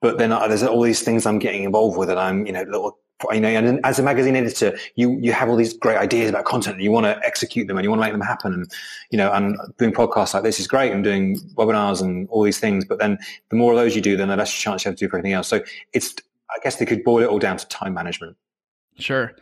but 0.00 0.18
then 0.18 0.32
uh, 0.32 0.46
there's 0.48 0.62
all 0.62 0.82
these 0.82 1.02
things 1.02 1.26
I'm 1.26 1.38
getting 1.38 1.64
involved 1.64 1.96
with 1.96 2.10
and 2.10 2.18
I'm, 2.18 2.46
you 2.46 2.52
know, 2.52 2.62
little 2.62 2.98
you 3.32 3.40
know, 3.40 3.48
and 3.48 3.80
as 3.84 3.98
a 3.98 4.02
magazine 4.02 4.36
editor, 4.36 4.76
you 4.94 5.18
you 5.20 5.32
have 5.32 5.48
all 5.48 5.56
these 5.56 5.72
great 5.72 5.96
ideas 5.96 6.28
about 6.28 6.44
content, 6.44 6.74
and 6.76 6.84
you 6.84 6.92
want 6.92 7.06
to 7.06 7.18
execute 7.24 7.66
them, 7.66 7.78
and 7.78 7.84
you 7.84 7.90
want 7.90 8.00
to 8.00 8.06
make 8.06 8.12
them 8.12 8.20
happen. 8.20 8.52
And 8.52 8.70
you 9.10 9.16
know, 9.16 9.32
and 9.32 9.56
doing 9.78 9.92
podcasts 9.92 10.34
like 10.34 10.42
this 10.42 10.60
is 10.60 10.66
great, 10.66 10.92
and 10.92 11.02
doing 11.02 11.38
webinars 11.54 12.02
and 12.02 12.28
all 12.28 12.42
these 12.42 12.58
things. 12.58 12.84
But 12.84 12.98
then, 12.98 13.18
the 13.48 13.56
more 13.56 13.72
of 13.72 13.78
those 13.78 13.96
you 13.96 14.02
do, 14.02 14.16
then 14.16 14.28
the 14.28 14.36
less 14.36 14.52
chance 14.52 14.84
you 14.84 14.90
have 14.90 14.98
to 14.98 15.06
do 15.06 15.08
for 15.08 15.16
anything 15.16 15.32
else. 15.32 15.48
So 15.48 15.62
it's, 15.94 16.14
I 16.50 16.58
guess, 16.62 16.76
they 16.76 16.84
could 16.84 17.04
boil 17.04 17.22
it 17.22 17.28
all 17.28 17.38
down 17.38 17.56
to 17.56 17.66
time 17.68 17.94
management. 17.94 18.36
Sure, 18.98 19.32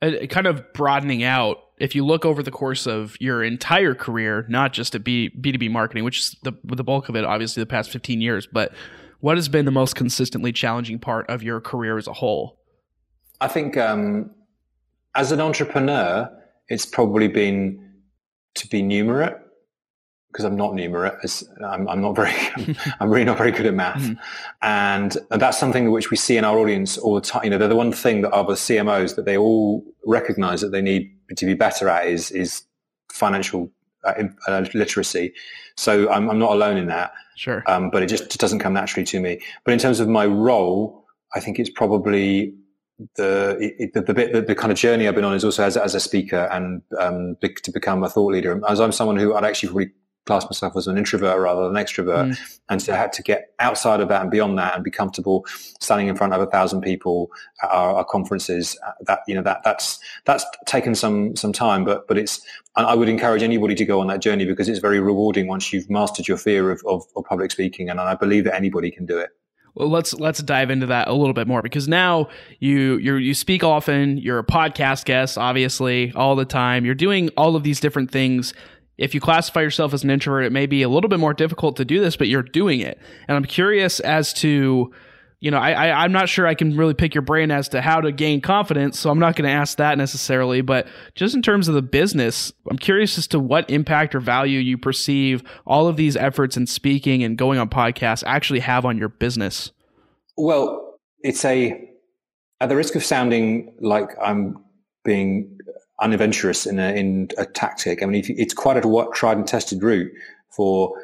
uh, 0.00 0.26
kind 0.30 0.46
of 0.46 0.72
broadening 0.72 1.22
out. 1.22 1.58
If 1.78 1.94
you 1.94 2.06
look 2.06 2.24
over 2.24 2.42
the 2.42 2.50
course 2.50 2.86
of 2.86 3.16
your 3.20 3.42
entire 3.42 3.94
career, 3.94 4.46
not 4.48 4.72
just 4.72 4.94
at 4.94 5.04
B 5.04 5.28
B 5.28 5.52
two 5.52 5.58
B 5.58 5.68
marketing, 5.68 6.04
which 6.04 6.20
is 6.20 6.36
the 6.42 6.52
the 6.64 6.84
bulk 6.84 7.08
of 7.08 7.16
it, 7.16 7.24
obviously 7.24 7.62
the 7.62 7.66
past 7.66 7.90
fifteen 7.90 8.20
years, 8.20 8.46
but 8.46 8.72
what 9.20 9.36
has 9.36 9.50
been 9.50 9.66
the 9.66 9.70
most 9.70 9.96
consistently 9.96 10.52
challenging 10.52 10.98
part 10.98 11.28
of 11.28 11.42
your 11.42 11.60
career 11.60 11.98
as 11.98 12.06
a 12.06 12.12
whole? 12.14 12.58
I 13.40 13.48
think 13.48 13.76
um, 13.76 14.30
as 15.14 15.32
an 15.32 15.40
entrepreneur, 15.40 16.30
it's 16.68 16.86
probably 16.86 17.28
been 17.28 17.90
to 18.54 18.68
be 18.68 18.82
numerate 18.82 19.40
because 20.30 20.44
I'm 20.44 20.56
not 20.56 20.72
numerate. 20.72 21.44
I'm, 21.64 21.88
I'm, 21.88 22.00
not 22.00 22.14
very, 22.14 22.32
I'm 23.00 23.10
really 23.10 23.24
not 23.24 23.36
very 23.36 23.50
good 23.50 23.66
at 23.66 23.74
math. 23.74 24.00
Mm. 24.00 24.18
And 24.62 25.16
that's 25.30 25.58
something 25.58 25.90
which 25.90 26.10
we 26.10 26.16
see 26.16 26.36
in 26.36 26.44
our 26.44 26.58
audience 26.58 26.96
all 26.96 27.16
the 27.16 27.20
time. 27.20 27.44
You 27.44 27.50
know, 27.50 27.58
they're 27.58 27.68
the 27.68 27.76
one 27.76 27.92
thing 27.92 28.22
that 28.22 28.30
other 28.32 28.54
CMOs 28.54 29.16
that 29.16 29.24
they 29.24 29.36
all 29.36 29.84
recognize 30.06 30.60
that 30.60 30.70
they 30.70 30.82
need 30.82 31.12
to 31.36 31.46
be 31.46 31.54
better 31.54 31.88
at 31.88 32.06
is, 32.06 32.30
is 32.30 32.62
financial 33.10 33.72
uh, 34.04 34.24
uh, 34.46 34.64
literacy. 34.72 35.32
So 35.76 36.08
I'm, 36.10 36.30
I'm, 36.30 36.38
not 36.38 36.52
alone 36.52 36.76
in 36.76 36.86
that. 36.86 37.12
Sure. 37.36 37.64
Um, 37.66 37.90
but 37.90 38.02
it 38.02 38.06
just 38.06 38.38
doesn't 38.38 38.60
come 38.60 38.72
naturally 38.72 39.04
to 39.06 39.20
me. 39.20 39.40
But 39.64 39.72
in 39.72 39.80
terms 39.80 39.98
of 39.98 40.08
my 40.08 40.26
role, 40.26 41.06
I 41.34 41.40
think 41.40 41.58
it's 41.58 41.70
probably 41.70 42.54
the, 43.16 43.90
the, 43.94 44.00
the 44.02 44.14
bit 44.14 44.32
the, 44.32 44.42
the, 44.42 44.54
kind 44.54 44.72
of 44.72 44.78
journey 44.78 45.08
I've 45.08 45.14
been 45.14 45.24
on 45.24 45.34
is 45.34 45.44
also 45.44 45.64
as, 45.64 45.76
as 45.76 45.94
a 45.94 46.00
speaker 46.00 46.48
and 46.50 46.82
um, 46.98 47.36
to 47.40 47.70
become 47.72 48.02
a 48.02 48.08
thought 48.08 48.32
leader. 48.32 48.60
As 48.68 48.80
I'm 48.80 48.92
someone 48.92 49.16
who 49.16 49.34
I'd 49.34 49.44
actually 49.44 49.68
probably 49.68 49.90
class 50.26 50.44
myself 50.44 50.76
as 50.76 50.86
an 50.86 50.98
introvert 50.98 51.40
rather 51.40 51.64
than 51.64 51.74
extrovert. 51.74 52.30
Mm. 52.30 52.58
And 52.68 52.82
so 52.82 52.92
I 52.92 52.96
had 52.96 53.12
to 53.14 53.22
get 53.22 53.52
outside 53.58 54.00
of 54.00 54.08
that 54.08 54.22
and 54.22 54.30
beyond 54.30 54.58
that 54.58 54.74
and 54.74 54.84
be 54.84 54.90
comfortable 54.90 55.44
standing 55.80 56.08
in 56.08 56.16
front 56.16 56.34
of 56.34 56.40
a 56.40 56.46
thousand 56.46 56.82
people 56.82 57.30
at 57.62 57.70
our, 57.70 57.96
our 57.96 58.04
conferences. 58.04 58.78
Uh, 58.86 58.92
that, 59.06 59.20
you 59.26 59.34
know, 59.34 59.42
that, 59.42 59.62
that's, 59.64 59.98
that's 60.26 60.44
taken 60.66 60.94
some, 60.94 61.34
some 61.36 61.52
time, 61.52 61.84
but, 61.84 62.06
but 62.06 62.18
it's, 62.18 62.40
I 62.76 62.94
would 62.94 63.08
encourage 63.08 63.42
anybody 63.42 63.74
to 63.74 63.84
go 63.84 64.00
on 64.00 64.06
that 64.08 64.20
journey 64.20 64.44
because 64.44 64.68
it's 64.68 64.78
very 64.78 65.00
rewarding 65.00 65.48
once 65.48 65.72
you've 65.72 65.90
mastered 65.90 66.28
your 66.28 66.36
fear 66.36 66.70
of, 66.70 66.82
of, 66.86 67.04
of 67.16 67.24
public 67.24 67.50
speaking. 67.50 67.88
And 67.88 67.98
I 67.98 68.14
believe 68.14 68.44
that 68.44 68.54
anybody 68.54 68.90
can 68.90 69.06
do 69.06 69.18
it. 69.18 69.30
Well, 69.74 69.88
let's 69.88 70.14
let's 70.14 70.42
dive 70.42 70.70
into 70.70 70.86
that 70.86 71.08
a 71.08 71.12
little 71.12 71.34
bit 71.34 71.46
more 71.46 71.62
because 71.62 71.88
now 71.88 72.28
you 72.58 72.96
you 72.98 73.16
you 73.16 73.34
speak 73.34 73.62
often. 73.62 74.18
You're 74.18 74.38
a 74.38 74.44
podcast 74.44 75.04
guest, 75.04 75.38
obviously, 75.38 76.12
all 76.14 76.36
the 76.36 76.44
time. 76.44 76.84
You're 76.84 76.94
doing 76.94 77.30
all 77.36 77.56
of 77.56 77.62
these 77.62 77.80
different 77.80 78.10
things. 78.10 78.52
If 78.98 79.14
you 79.14 79.20
classify 79.20 79.62
yourself 79.62 79.94
as 79.94 80.04
an 80.04 80.10
introvert, 80.10 80.44
it 80.44 80.52
may 80.52 80.66
be 80.66 80.82
a 80.82 80.88
little 80.88 81.08
bit 81.08 81.20
more 81.20 81.32
difficult 81.32 81.76
to 81.76 81.84
do 81.84 82.00
this, 82.00 82.16
but 82.16 82.28
you're 82.28 82.42
doing 82.42 82.80
it. 82.80 82.98
And 83.28 83.36
I'm 83.36 83.46
curious 83.46 83.98
as 84.00 84.32
to 84.34 84.92
you 85.40 85.50
know, 85.50 85.56
I, 85.56 85.88
I 85.88 86.04
am 86.04 86.12
not 86.12 86.28
sure 86.28 86.46
I 86.46 86.54
can 86.54 86.76
really 86.76 86.92
pick 86.92 87.14
your 87.14 87.22
brain 87.22 87.50
as 87.50 87.70
to 87.70 87.80
how 87.80 88.02
to 88.02 88.12
gain 88.12 88.42
confidence, 88.42 88.98
so 88.98 89.10
I'm 89.10 89.18
not 89.18 89.36
going 89.36 89.48
to 89.48 89.54
ask 89.54 89.78
that 89.78 89.96
necessarily. 89.96 90.60
But 90.60 90.86
just 91.14 91.34
in 91.34 91.40
terms 91.40 91.66
of 91.66 91.74
the 91.74 91.82
business, 91.82 92.52
I'm 92.70 92.76
curious 92.76 93.16
as 93.16 93.26
to 93.28 93.40
what 93.40 93.68
impact 93.70 94.14
or 94.14 94.20
value 94.20 94.58
you 94.58 94.76
perceive 94.76 95.42
all 95.66 95.88
of 95.88 95.96
these 95.96 96.14
efforts 96.14 96.58
in 96.58 96.66
speaking 96.66 97.22
and 97.22 97.38
going 97.38 97.58
on 97.58 97.70
podcasts 97.70 98.22
actually 98.26 98.60
have 98.60 98.84
on 98.84 98.98
your 98.98 99.08
business. 99.08 99.72
Well, 100.36 100.98
it's 101.20 101.44
a 101.44 101.88
at 102.60 102.68
the 102.68 102.76
risk 102.76 102.94
of 102.94 103.02
sounding 103.02 103.74
like 103.80 104.10
I'm 104.22 104.62
being 105.04 105.56
unadventurous 106.02 106.66
in 106.66 106.78
a, 106.78 106.92
in 106.92 107.28
a 107.38 107.46
tactic. 107.46 108.02
I 108.02 108.06
mean, 108.06 108.22
it's 108.28 108.52
quite 108.52 108.76
a 108.76 109.08
tried 109.14 109.38
and 109.38 109.46
tested 109.46 109.82
route 109.82 110.12
for 110.50 110.94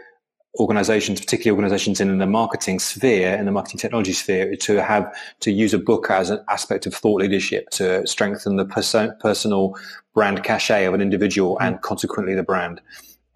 organizations, 0.58 1.20
particularly 1.20 1.56
organizations 1.56 2.00
in 2.00 2.18
the 2.18 2.26
marketing 2.26 2.78
sphere, 2.78 3.34
in 3.34 3.44
the 3.46 3.52
marketing 3.52 3.78
technology 3.78 4.12
sphere, 4.12 4.56
to 4.56 4.82
have 4.82 5.14
to 5.40 5.50
use 5.50 5.74
a 5.74 5.78
book 5.78 6.10
as 6.10 6.30
an 6.30 6.42
aspect 6.48 6.86
of 6.86 6.94
thought 6.94 7.20
leadership 7.20 7.70
to 7.70 8.06
strengthen 8.06 8.56
the 8.56 8.64
perso- 8.64 9.12
personal 9.20 9.74
brand 10.14 10.42
cachet 10.42 10.84
of 10.86 10.94
an 10.94 11.00
individual 11.00 11.58
and 11.60 11.80
consequently 11.82 12.34
the 12.34 12.42
brand. 12.42 12.80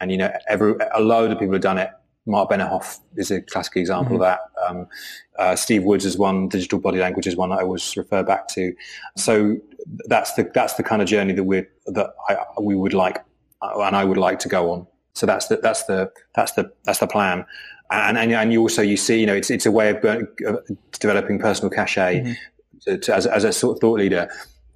And, 0.01 0.11
you 0.11 0.17
know, 0.17 0.33
every, 0.49 0.75
a 0.95 1.01
load 1.01 1.31
of 1.31 1.39
people 1.39 1.55
have 1.55 1.63
done 1.63 1.79
it. 1.79 1.91
Marc 2.27 2.51
Benioff 2.51 2.99
is 3.17 3.31
a 3.31 3.41
classic 3.41 3.77
example 3.77 4.17
mm-hmm. 4.17 4.23
of 4.23 4.39
that. 4.39 4.41
Um, 4.69 4.87
uh, 5.39 5.57
Steve 5.57 5.85
Woods 5.85 6.05
is 6.05 6.19
one. 6.19 6.49
Digital 6.49 6.79
body 6.79 6.99
language 6.99 7.27
is 7.27 7.37
one 7.37 7.51
that 7.51 7.61
I 7.61 7.63
always 7.63 7.97
refer 7.97 8.23
back 8.23 8.47
to. 8.49 8.75
So 9.17 9.57
that's 10.07 10.35
the 10.35 10.51
that's 10.55 10.75
the 10.75 10.83
kind 10.83 11.01
of 11.01 11.09
journey 11.09 11.33
that 11.33 11.45
we 11.45 11.65
that 11.87 12.11
I, 12.29 12.37
we 12.61 12.77
would 12.77 12.93
like 12.93 13.25
and 13.63 13.97
I 13.97 14.05
would 14.05 14.19
like 14.19 14.39
to 14.41 14.49
go 14.49 14.71
on. 14.71 14.87
So 15.15 15.27
that's 15.27 15.49
the 15.49 15.57
that's 15.57 15.85
the 15.85 16.13
that's 16.35 16.53
the 16.53 16.73
that's 16.85 16.99
the 16.99 17.07
plan. 17.07 17.45
And 17.91 18.17
and, 18.17 18.33
and 18.33 18.53
you 18.53 18.61
also 18.61 18.83
you 18.83 18.97
see 18.97 19.21
you 19.21 19.27
know 19.27 19.35
it's 19.35 19.51
it's 19.51 19.67
a 19.67 19.73
way 19.73 19.91
of 19.91 20.01
developing 20.93 21.39
personal 21.39 21.71
cachet 21.71 22.21
mm-hmm. 22.21 22.33
to, 22.83 22.99
to, 22.99 23.15
as, 23.15 23.27
as 23.27 23.45
a 23.45 23.53
sort 23.53 23.77
of 23.77 23.81
thought 23.81 23.99
leader. 23.99 24.29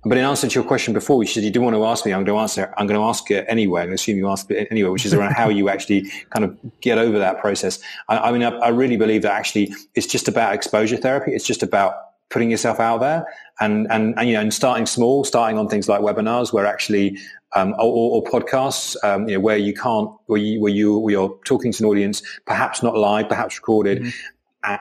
But 0.06 0.18
in 0.18 0.24
answer 0.24 0.46
to 0.46 0.54
your 0.54 0.64
question 0.64 0.92
before, 0.92 1.22
you 1.22 1.26
said 1.26 1.44
you 1.44 1.50
didn't 1.50 1.64
want 1.64 1.76
to 1.76 1.84
ask 1.84 2.04
me. 2.04 2.12
I'm 2.12 2.24
going 2.24 2.36
to 2.36 2.40
answer. 2.40 2.74
I'm 2.76 2.86
going 2.86 3.00
to 3.00 3.06
ask 3.06 3.30
it 3.30 3.46
anyway. 3.48 3.80
I'm 3.80 3.86
going 3.86 3.96
to 3.96 4.02
assume 4.02 4.18
you 4.18 4.28
ask 4.28 4.50
it 4.50 4.68
anyway, 4.70 4.90
which 4.90 5.06
is 5.06 5.14
around 5.14 5.32
how 5.32 5.48
you 5.48 5.70
actually 5.70 6.10
kind 6.28 6.44
of 6.44 6.58
get 6.82 6.98
over 6.98 7.18
that 7.18 7.40
process. 7.40 7.78
I, 8.08 8.18
I 8.18 8.32
mean, 8.32 8.42
I, 8.42 8.50
I, 8.50 8.68
really 8.68 8.98
believe 8.98 9.22
that 9.22 9.32
actually 9.32 9.72
it's 9.94 10.06
just 10.06 10.28
about 10.28 10.52
exposure 10.52 10.98
therapy. 10.98 11.32
It's 11.32 11.46
just 11.46 11.62
about 11.62 11.94
putting 12.34 12.50
yourself 12.50 12.80
out 12.80 12.98
there 12.98 13.24
and, 13.60 13.86
and, 13.90 14.12
and 14.18 14.28
you 14.28 14.34
know, 14.34 14.40
and 14.40 14.52
starting 14.52 14.86
small, 14.86 15.22
starting 15.22 15.56
on 15.56 15.68
things 15.68 15.88
like 15.88 16.00
webinars 16.00 16.52
where 16.52 16.66
actually 16.66 17.16
um, 17.54 17.72
or, 17.74 18.20
or, 18.20 18.24
podcasts, 18.24 18.96
um, 19.04 19.28
you 19.28 19.34
know, 19.36 19.40
where 19.40 19.56
you 19.56 19.72
can't, 19.72 20.10
where 20.26 20.40
you, 20.40 20.60
where 20.60 20.72
you, 20.72 20.98
where 20.98 21.12
you're 21.12 21.38
talking 21.44 21.70
to 21.70 21.84
an 21.84 21.88
audience, 21.88 22.20
perhaps 22.44 22.82
not 22.82 22.96
live, 22.96 23.28
perhaps 23.28 23.56
recorded, 23.56 24.00
mm-hmm 24.02 24.10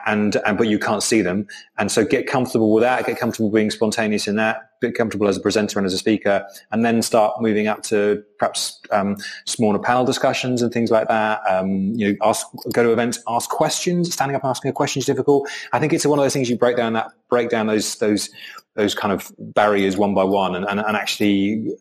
and, 0.06 0.36
and 0.46 0.56
but 0.56 0.66
you 0.66 0.78
can't 0.78 1.02
see 1.02 1.20
them. 1.20 1.46
And 1.76 1.92
so 1.92 2.06
get 2.06 2.26
comfortable 2.26 2.72
with 2.72 2.82
that, 2.82 3.04
get 3.04 3.18
comfortable 3.18 3.50
being 3.50 3.70
spontaneous 3.70 4.26
in 4.26 4.36
that, 4.36 4.70
get 4.86 4.96
comfortable 4.96 5.28
as 5.28 5.36
a 5.36 5.40
presenter 5.40 5.78
and 5.78 5.86
as 5.86 5.92
a 5.92 5.98
speaker, 5.98 6.46
and 6.70 6.84
then 6.84 7.02
start 7.02 7.40
moving 7.40 7.66
up 7.66 7.82
to 7.84 8.22
perhaps 8.38 8.80
um, 8.90 9.16
smaller 9.44 9.78
panel 9.78 10.04
discussions 10.04 10.62
and 10.62 10.72
things 10.72 10.90
like 10.90 11.08
that. 11.08 11.40
Um, 11.48 11.92
you 11.94 12.12
know, 12.12 12.16
ask, 12.22 12.46
go 12.72 12.82
to 12.82 12.92
events, 12.92 13.18
ask 13.28 13.48
questions. 13.50 14.12
Standing 14.12 14.36
up 14.36 14.42
and 14.42 14.50
asking 14.50 14.70
a 14.70 14.72
question 14.72 15.00
is 15.00 15.06
difficult. 15.06 15.48
I 15.72 15.78
think 15.78 15.92
it's 15.92 16.06
one 16.06 16.18
of 16.18 16.24
those 16.24 16.32
things 16.32 16.50
you 16.50 16.56
break 16.56 16.76
down 16.76 16.92
that 16.94 17.08
break 17.28 17.50
down 17.50 17.66
those 17.66 17.96
those 17.96 18.30
those 18.74 18.94
kind 18.94 19.12
of 19.12 19.32
barriers 19.38 19.96
one 19.96 20.14
by 20.14 20.24
one, 20.24 20.54
and 20.54 20.64
and, 20.66 20.80
and 20.80 20.96
actually 20.96 21.72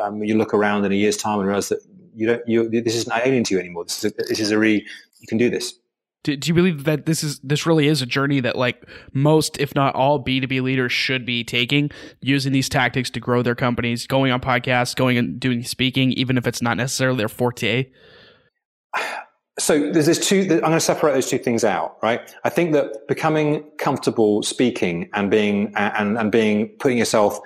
um, 0.00 0.22
you 0.22 0.36
look 0.36 0.54
around 0.54 0.84
in 0.84 0.92
a 0.92 0.96
year's 0.96 1.16
time 1.16 1.38
and 1.38 1.48
realize 1.48 1.68
that 1.68 1.80
you 2.14 2.26
don't 2.26 2.42
you 2.46 2.68
this 2.68 2.94
isn't 2.94 3.12
alien 3.24 3.44
to 3.44 3.54
you 3.54 3.60
anymore. 3.60 3.84
This 3.84 4.04
is 4.04 4.12
a, 4.12 4.14
this 4.28 4.40
is 4.40 4.50
a 4.50 4.58
really 4.58 4.84
you 5.20 5.26
can 5.26 5.38
do 5.38 5.48
this. 5.50 5.74
Do, 6.24 6.36
do 6.36 6.48
you 6.48 6.54
believe 6.54 6.84
that 6.84 7.06
this 7.06 7.24
is 7.24 7.40
this 7.40 7.66
really 7.66 7.88
is 7.88 8.00
a 8.00 8.06
journey 8.06 8.40
that 8.40 8.56
like 8.56 8.88
most, 9.12 9.58
if 9.58 9.74
not 9.74 9.94
all, 9.96 10.18
B 10.20 10.38
two 10.40 10.46
B 10.46 10.60
leaders 10.60 10.92
should 10.92 11.26
be 11.26 11.42
taking, 11.42 11.90
using 12.20 12.52
these 12.52 12.68
tactics 12.68 13.10
to 13.10 13.20
grow 13.20 13.42
their 13.42 13.56
companies, 13.56 14.06
going 14.06 14.30
on 14.30 14.40
podcasts, 14.40 14.94
going 14.94 15.18
and 15.18 15.40
doing 15.40 15.64
speaking, 15.64 16.12
even 16.12 16.38
if 16.38 16.46
it's 16.46 16.62
not 16.62 16.76
necessarily 16.76 17.18
their 17.18 17.28
forte? 17.28 17.90
So 19.58 19.90
there's 19.92 20.06
this 20.06 20.26
two. 20.26 20.42
I'm 20.42 20.60
going 20.60 20.72
to 20.72 20.80
separate 20.80 21.12
those 21.12 21.28
two 21.28 21.38
things 21.38 21.64
out, 21.64 21.96
right? 22.02 22.20
I 22.44 22.48
think 22.50 22.72
that 22.72 23.06
becoming 23.08 23.64
comfortable 23.78 24.42
speaking 24.42 25.10
and 25.14 25.30
being 25.30 25.72
and 25.76 26.16
and 26.16 26.30
being 26.30 26.68
putting 26.78 26.98
yourself, 26.98 27.38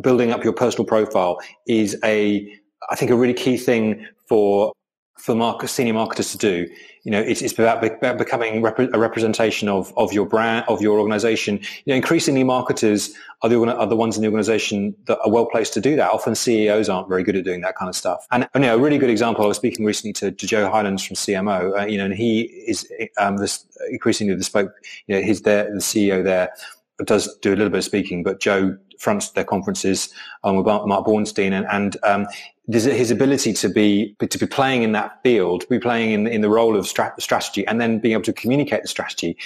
building 0.00 0.30
up 0.30 0.44
your 0.44 0.52
personal 0.52 0.84
profile 0.86 1.38
is 1.66 1.96
a, 2.04 2.48
I 2.90 2.94
think, 2.94 3.10
a 3.10 3.16
really 3.16 3.34
key 3.34 3.56
thing 3.56 4.06
for 4.28 4.72
for 5.18 5.34
market, 5.34 5.68
senior 5.68 5.94
marketers 5.94 6.32
to 6.32 6.38
do. 6.38 6.66
You 7.02 7.10
know, 7.10 7.20
it's, 7.20 7.40
it's 7.42 7.52
about, 7.54 7.80
be, 7.80 7.88
about 7.88 8.18
becoming 8.18 8.62
rep- 8.62 8.78
a 8.78 8.98
representation 8.98 9.68
of, 9.68 9.92
of 9.96 10.12
your 10.12 10.26
brand, 10.26 10.64
of 10.68 10.82
your 10.82 10.98
organization. 10.98 11.58
You 11.84 11.92
know, 11.92 11.94
increasingly 11.94 12.44
marketers 12.44 13.14
are 13.42 13.48
the, 13.48 13.58
are 13.58 13.86
the 13.86 13.96
ones 13.96 14.16
in 14.16 14.22
the 14.22 14.28
organization 14.28 14.94
that 15.06 15.18
are 15.24 15.30
well 15.30 15.46
placed 15.46 15.72
to 15.74 15.80
do 15.80 15.96
that. 15.96 16.10
Often 16.10 16.34
CEOs 16.34 16.88
aren't 16.88 17.08
very 17.08 17.22
good 17.22 17.36
at 17.36 17.44
doing 17.44 17.62
that 17.62 17.76
kind 17.76 17.88
of 17.88 17.96
stuff. 17.96 18.26
And, 18.30 18.46
you 18.54 18.60
know, 18.60 18.76
a 18.76 18.78
really 18.78 18.98
good 18.98 19.10
example, 19.10 19.44
I 19.44 19.48
was 19.48 19.56
speaking 19.56 19.84
recently 19.84 20.12
to, 20.14 20.30
to 20.30 20.46
Joe 20.46 20.70
Highlands 20.70 21.04
from 21.04 21.16
CMO, 21.16 21.80
uh, 21.80 21.86
you 21.86 21.96
know, 21.96 22.04
and 22.04 22.14
he 22.14 22.42
is 22.42 22.90
um, 23.18 23.38
this, 23.38 23.64
increasingly 23.90 24.34
the 24.34 24.44
spoke, 24.44 24.74
you 25.06 25.16
know, 25.16 25.22
he's 25.22 25.42
there, 25.42 25.64
the 25.64 25.80
CEO 25.80 26.22
there 26.22 26.52
does 27.06 27.36
do 27.38 27.50
a 27.50 27.56
little 27.56 27.70
bit 27.70 27.78
of 27.78 27.84
speaking, 27.84 28.22
but 28.22 28.40
Joe 28.40 28.76
fronts 28.98 29.30
their 29.30 29.44
conferences 29.44 30.12
um, 30.44 30.56
with 30.56 30.66
Mark 30.66 31.06
Bornstein, 31.06 31.52
and, 31.52 31.66
and 31.70 31.96
um, 32.02 32.26
his 32.68 33.10
ability 33.10 33.52
to 33.54 33.68
be 33.68 34.14
to 34.20 34.38
be 34.38 34.46
playing 34.46 34.82
in 34.82 34.92
that 34.92 35.22
field, 35.22 35.68
be 35.68 35.78
playing 35.78 36.12
in 36.12 36.26
in 36.26 36.40
the 36.40 36.50
role 36.50 36.76
of 36.76 36.86
strategy, 36.86 37.66
and 37.66 37.80
then 37.80 37.98
being 37.98 38.12
able 38.12 38.22
to 38.22 38.32
communicate 38.32 38.82
the 38.82 38.88
strategy 38.88 39.36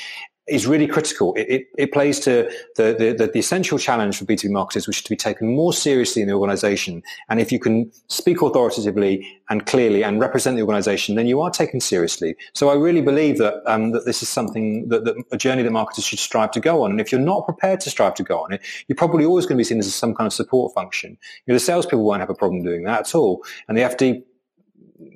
is 0.47 0.67
really 0.67 0.87
critical. 0.87 1.33
It, 1.35 1.47
it, 1.49 1.67
it 1.79 1.93
plays 1.93 2.21
to 2.21 2.51
the, 2.77 3.15
the, 3.17 3.31
the, 3.33 3.39
essential 3.39 3.79
challenge 3.79 4.19
for 4.19 4.27
B2B 4.27 4.51
marketers, 4.51 4.87
which 4.87 4.99
is 4.99 5.03
to 5.05 5.09
be 5.09 5.17
taken 5.17 5.55
more 5.55 5.73
seriously 5.73 6.21
in 6.21 6.29
the 6.29 6.35
organization. 6.35 7.03
And 7.31 7.41
if 7.41 7.51
you 7.51 7.59
can 7.59 7.91
speak 8.09 8.43
authoritatively 8.43 9.27
and 9.49 9.65
clearly 9.65 10.05
and 10.05 10.21
represent 10.21 10.57
the 10.57 10.63
organization, 10.63 11.15
then 11.15 11.27
you 11.27 11.41
are 11.41 11.51
taken 11.51 11.81
seriously. 11.81 12.37
So 12.53 12.69
I 12.69 12.75
really 12.75 13.01
believe 13.01 13.39
that, 13.39 13.55
um, 13.67 13.93
that 13.93 14.05
this 14.05 14.23
is 14.23 14.29
something 14.29 14.89
that, 14.89 15.05
that, 15.05 15.17
a 15.33 15.39
journey 15.39 15.63
that 15.63 15.71
marketers 15.71 16.05
should 16.05 16.19
strive 16.19 16.51
to 16.53 16.61
go 16.61 16.83
on. 16.83 16.91
And 16.91 17.01
if 17.01 17.11
you're 17.11 17.21
not 17.21 17.47
prepared 17.47 17.81
to 17.81 17.91
strive 17.91 18.15
to 18.15 18.23
go 18.23 18.41
on 18.45 18.53
it, 18.53 18.61
you're 18.87 18.97
probably 18.97 19.25
always 19.25 19.47
going 19.47 19.57
to 19.57 19.61
be 19.61 19.65
seen 19.65 19.79
as 19.79 19.95
some 19.95 20.15
kind 20.15 20.27
of 20.27 20.35
support 20.35 20.75
function. 20.75 21.17
You 21.47 21.53
know, 21.53 21.55
the 21.55 21.61
salespeople 21.61 22.05
won't 22.05 22.21
have 22.21 22.31
a 22.31 22.35
problem 22.35 22.63
doing 22.63 22.85
that 22.85 23.01
at 23.01 23.15
all. 23.15 23.43
And 23.67 23.79
the 23.79 23.83
FD, 23.83 24.23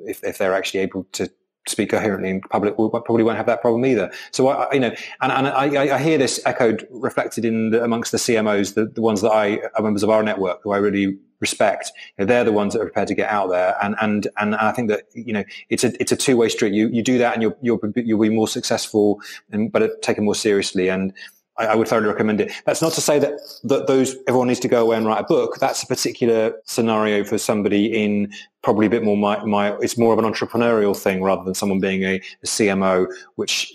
if, 0.07 0.25
if 0.25 0.39
they're 0.39 0.55
actually 0.55 0.81
able 0.81 1.05
to 1.13 1.31
speak 1.67 1.91
coherently 1.91 2.31
in 2.31 2.41
public 2.41 2.79
we 2.79 2.89
probably 2.91 3.23
won't 3.23 3.37
have 3.37 3.47
that 3.47 3.61
problem 3.61 3.85
either. 3.85 4.11
So 4.33 4.49
I, 4.49 4.73
you 4.73 4.81
know, 4.81 4.95
and, 5.21 5.33
and 5.33 5.49
I, 5.49 5.97
I, 5.97 5.99
hear 5.99 6.17
this 6.17 6.41
echoed, 6.47 6.87
reflected 6.91 7.45
in 7.45 7.71
the, 7.71 7.85
amongst 7.85 8.13
the 8.13 8.19
CMOs, 8.19 8.75
the, 8.75 8.87
the 8.87 9.03
ones 9.03 9.21
that 9.21 9.31
I 9.31 9.61
are 9.75 9.83
members 9.83 10.03
of 10.03 10.11
our 10.11 10.23
network 10.23 10.61
who 10.63 10.73
I 10.73 10.79
really 10.79 11.19
respect. 11.41 11.93
You 12.17 12.25
know, 12.25 12.29
they're 12.29 12.45
the 12.45 12.53
ones 12.53 12.75
that 12.75 12.81
are 12.81 12.85
prepared 12.85 13.09
to 13.09 13.15
get 13.15 13.31
out 13.31 13.51
there, 13.51 13.77
and 13.83 13.95
and 14.01 14.29
and 14.39 14.55
I 14.55 14.73
think 14.73 14.89
that 14.89 15.05
you 15.15 15.33
know 15.33 15.45
it's 15.69 15.85
a 15.85 16.01
it's 16.01 16.13
a 16.13 16.17
two 16.17 16.37
way 16.37 16.49
street. 16.49 16.73
You 16.73 16.89
you 16.89 17.03
do 17.03 17.19
that, 17.19 17.35
and 17.35 17.43
you'll 17.43 17.57
you'll 17.61 17.81
you'll 17.97 18.21
be 18.21 18.29
more 18.29 18.49
successful, 18.49 19.21
and 19.51 19.71
but 19.71 20.03
taken 20.03 20.25
more 20.25 20.35
seriously 20.35 20.89
and. 20.89 21.13
I, 21.59 21.67
I 21.67 21.75
would 21.75 21.89
thoroughly 21.89 22.09
recommend 22.09 22.41
it. 22.41 22.53
That's 22.65 22.81
not 22.81 22.93
to 22.93 23.01
say 23.01 23.19
that, 23.19 23.33
that 23.65 23.87
those 23.87 24.17
everyone 24.27 24.49
needs 24.49 24.61
to 24.61 24.69
go 24.69 24.83
away 24.83 24.97
and 24.97 25.07
write 25.07 25.21
a 25.21 25.25
book. 25.25 25.57
That's 25.61 25.83
a 25.83 25.87
particular 25.87 26.55
scenario 26.65 27.25
for 27.25 27.39
somebody 27.39 27.87
in 27.87 28.33
probably 28.63 28.87
a 28.87 28.91
bit 28.91 29.05
more 29.05 29.17
my, 29.17 29.45
my 29.45 29.77
it's 29.79 29.99
more 29.99 30.13
of 30.13 30.19
an 30.19 30.25
entrepreneurial 30.25 30.97
thing 30.97 31.23
rather 31.23 31.45
than 31.45 31.55
someone 31.55 31.81
being 31.81 32.03
a, 32.05 32.17
a 32.17 32.47
CMO, 32.47 33.07
which 33.37 33.73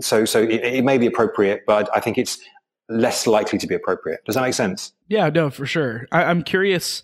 so 0.00 0.24
so 0.24 0.42
it, 0.42 0.64
it, 0.64 0.84
may 0.84 0.98
be 0.98 1.06
appropriate, 1.06 1.62
but 1.66 1.88
I 1.94 2.00
think 2.00 2.18
it's 2.18 2.38
less 2.88 3.26
likely 3.26 3.58
to 3.58 3.66
be 3.66 3.74
appropriate. 3.74 4.24
Does 4.24 4.34
that 4.34 4.42
make 4.42 4.54
sense? 4.54 4.92
Yeah, 5.08 5.28
no, 5.30 5.50
for 5.50 5.66
sure. 5.66 6.06
I, 6.12 6.24
I'm 6.24 6.42
curious 6.42 7.02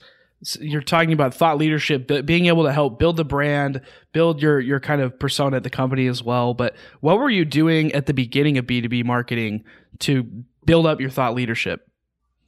you're 0.61 0.83
talking 0.83 1.13
about 1.13 1.35
thought 1.35 1.59
leadership 1.59 2.11
being 2.25 2.47
able 2.47 2.65
to 2.65 2.73
help 2.73 2.99
build 2.99 3.17
the 3.17 3.25
brand 3.25 3.81
build 4.13 4.41
your 4.41 4.61
your 4.61 4.81
kind 4.81 5.01
of 5.01 5.19
persona 5.19 5.57
at 5.57 5.63
the 5.63 5.71
company 5.71 6.07
as 6.07 6.23
well. 6.23 6.55
But 6.55 6.77
what 7.01 7.19
were 7.19 7.31
you 7.31 7.45
doing 7.45 7.93
at 7.93 8.07
the 8.07 8.15
beginning 8.15 8.59
of 8.59 8.67
b2b 8.67 9.05
marketing 9.05 9.65
to 10.01 10.25
build 10.65 10.87
up 10.87 11.01
your 11.01 11.11
thought 11.11 11.35
leadership? 11.35 11.89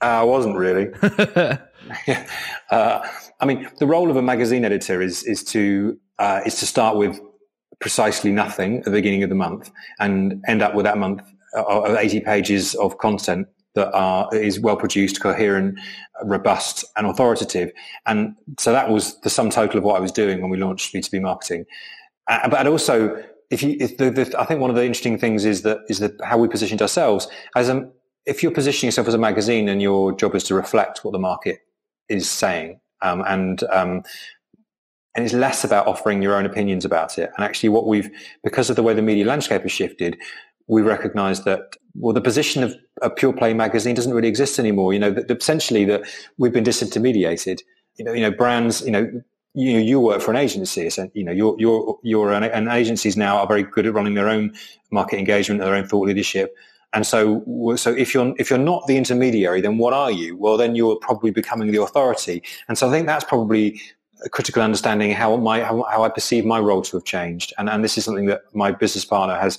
Uh, 0.00 0.06
i 0.06 0.22
wasn't 0.22 0.56
really. 0.56 0.88
Uh, 2.70 3.00
i 3.40 3.46
mean 3.46 3.66
the 3.78 3.86
role 3.86 4.10
of 4.10 4.16
a 4.16 4.20
magazine 4.20 4.62
editor 4.62 5.00
is 5.00 5.22
is 5.22 5.42
to 5.42 5.98
uh, 6.18 6.40
is 6.44 6.56
to 6.56 6.66
start 6.66 6.98
with 6.98 7.18
precisely 7.80 8.30
nothing 8.30 8.78
at 8.78 8.84
the 8.84 8.90
beginning 8.90 9.22
of 9.22 9.28
the 9.28 9.34
month 9.34 9.70
and 10.00 10.42
end 10.48 10.60
up 10.60 10.74
with 10.74 10.84
that 10.84 10.98
month 10.98 11.22
uh, 11.56 11.64
of 11.64 11.96
80 11.96 12.20
pages 12.20 12.74
of 12.74 12.98
content 12.98 13.46
that 13.74 13.92
are 13.92 14.34
is 14.34 14.58
well 14.58 14.76
produced, 14.76 15.20
coherent, 15.20 15.78
robust, 16.24 16.84
and 16.96 17.06
authoritative. 17.06 17.72
And 18.06 18.34
so 18.58 18.72
that 18.72 18.90
was 18.90 19.20
the 19.20 19.30
sum 19.30 19.50
total 19.50 19.78
of 19.78 19.84
what 19.84 19.96
I 19.96 20.00
was 20.00 20.12
doing 20.12 20.40
when 20.40 20.50
we 20.50 20.56
launched 20.56 20.94
B2B 20.94 21.20
marketing. 21.22 21.64
Uh, 22.28 22.48
but 22.48 22.66
also, 22.66 23.22
if 23.50 23.62
you, 23.62 23.76
if 23.80 23.96
the, 23.96 24.10
the, 24.10 24.34
I 24.38 24.44
think 24.44 24.60
one 24.60 24.70
of 24.70 24.76
the 24.76 24.84
interesting 24.84 25.18
things 25.18 25.44
is 25.44 25.62
that 25.62 25.78
is 25.88 25.98
that 26.00 26.12
how 26.22 26.38
we 26.38 26.48
positioned 26.48 26.82
ourselves 26.82 27.28
as 27.56 27.68
a, 27.68 27.88
if 28.26 28.42
you're 28.42 28.52
positioning 28.52 28.88
yourself 28.88 29.08
as 29.08 29.14
a 29.14 29.18
magazine 29.18 29.68
and 29.68 29.80
your 29.80 30.12
job 30.12 30.34
is 30.34 30.44
to 30.44 30.54
reflect 30.54 31.04
what 31.04 31.12
the 31.12 31.18
market 31.18 31.60
is 32.08 32.28
saying, 32.28 32.80
um, 33.00 33.24
and 33.26 33.62
um, 33.64 34.02
and 35.14 35.24
it's 35.24 35.34
less 35.34 35.64
about 35.64 35.86
offering 35.86 36.22
your 36.22 36.36
own 36.36 36.44
opinions 36.44 36.84
about 36.84 37.18
it. 37.18 37.30
And 37.36 37.44
actually, 37.44 37.70
what 37.70 37.86
we've 37.86 38.10
because 38.44 38.68
of 38.68 38.76
the 38.76 38.82
way 38.82 38.92
the 38.92 39.02
media 39.02 39.24
landscape 39.24 39.62
has 39.62 39.72
shifted, 39.72 40.18
we 40.68 40.82
recognise 40.82 41.44
that 41.44 41.76
well, 41.94 42.12
the 42.12 42.20
position 42.20 42.62
of 42.62 42.76
a 43.02 43.10
pure 43.10 43.32
play 43.32 43.54
magazine 43.54 43.94
doesn't 43.94 44.14
really 44.14 44.28
exist 44.28 44.58
anymore. 44.58 44.92
You 44.92 45.00
know, 45.00 45.10
that 45.10 45.30
essentially 45.30 45.84
that 45.86 46.02
we've 46.36 46.52
been 46.52 46.64
disintermediated. 46.64 47.60
You 47.96 48.04
know, 48.04 48.12
you 48.12 48.20
know, 48.20 48.30
brands. 48.30 48.82
You 48.82 48.92
know, 48.92 49.22
you 49.54 49.78
you 49.78 49.98
work 49.98 50.20
for 50.22 50.30
an 50.30 50.36
agency. 50.36 50.88
So, 50.90 51.10
you 51.14 51.24
know, 51.24 51.32
you're 51.32 51.56
you're 51.58 51.98
you're 52.02 52.32
an, 52.32 52.44
and 52.44 52.68
agencies 52.68 53.16
now 53.16 53.38
are 53.38 53.46
very 53.46 53.64
good 53.64 53.86
at 53.86 53.94
running 53.94 54.14
their 54.14 54.28
own 54.28 54.54
market 54.92 55.18
engagement, 55.18 55.60
their 55.60 55.74
own 55.74 55.86
thought 55.86 56.06
leadership. 56.06 56.54
And 56.92 57.06
so, 57.06 57.74
so 57.76 57.92
if 57.92 58.14
you're 58.14 58.34
if 58.38 58.48
you're 58.50 58.58
not 58.58 58.86
the 58.86 58.96
intermediary, 58.96 59.60
then 59.60 59.78
what 59.78 59.92
are 59.92 60.10
you? 60.10 60.36
Well, 60.36 60.56
then 60.56 60.74
you're 60.74 60.96
probably 60.96 61.30
becoming 61.30 61.70
the 61.70 61.82
authority. 61.82 62.42
And 62.68 62.78
so, 62.78 62.88
I 62.88 62.92
think 62.92 63.06
that's 63.06 63.24
probably 63.24 63.80
a 64.24 64.28
critical 64.28 64.62
understanding 64.62 65.10
how 65.12 65.36
my 65.36 65.62
how, 65.62 65.84
how 65.90 66.02
I 66.04 66.08
perceive 66.08 66.44
my 66.44 66.60
role 66.60 66.82
to 66.82 66.96
have 66.96 67.04
changed. 67.04 67.52
And 67.58 67.68
and 67.68 67.82
this 67.82 67.98
is 67.98 68.04
something 68.04 68.26
that 68.26 68.42
my 68.54 68.70
business 68.70 69.04
partner 69.04 69.38
has 69.38 69.58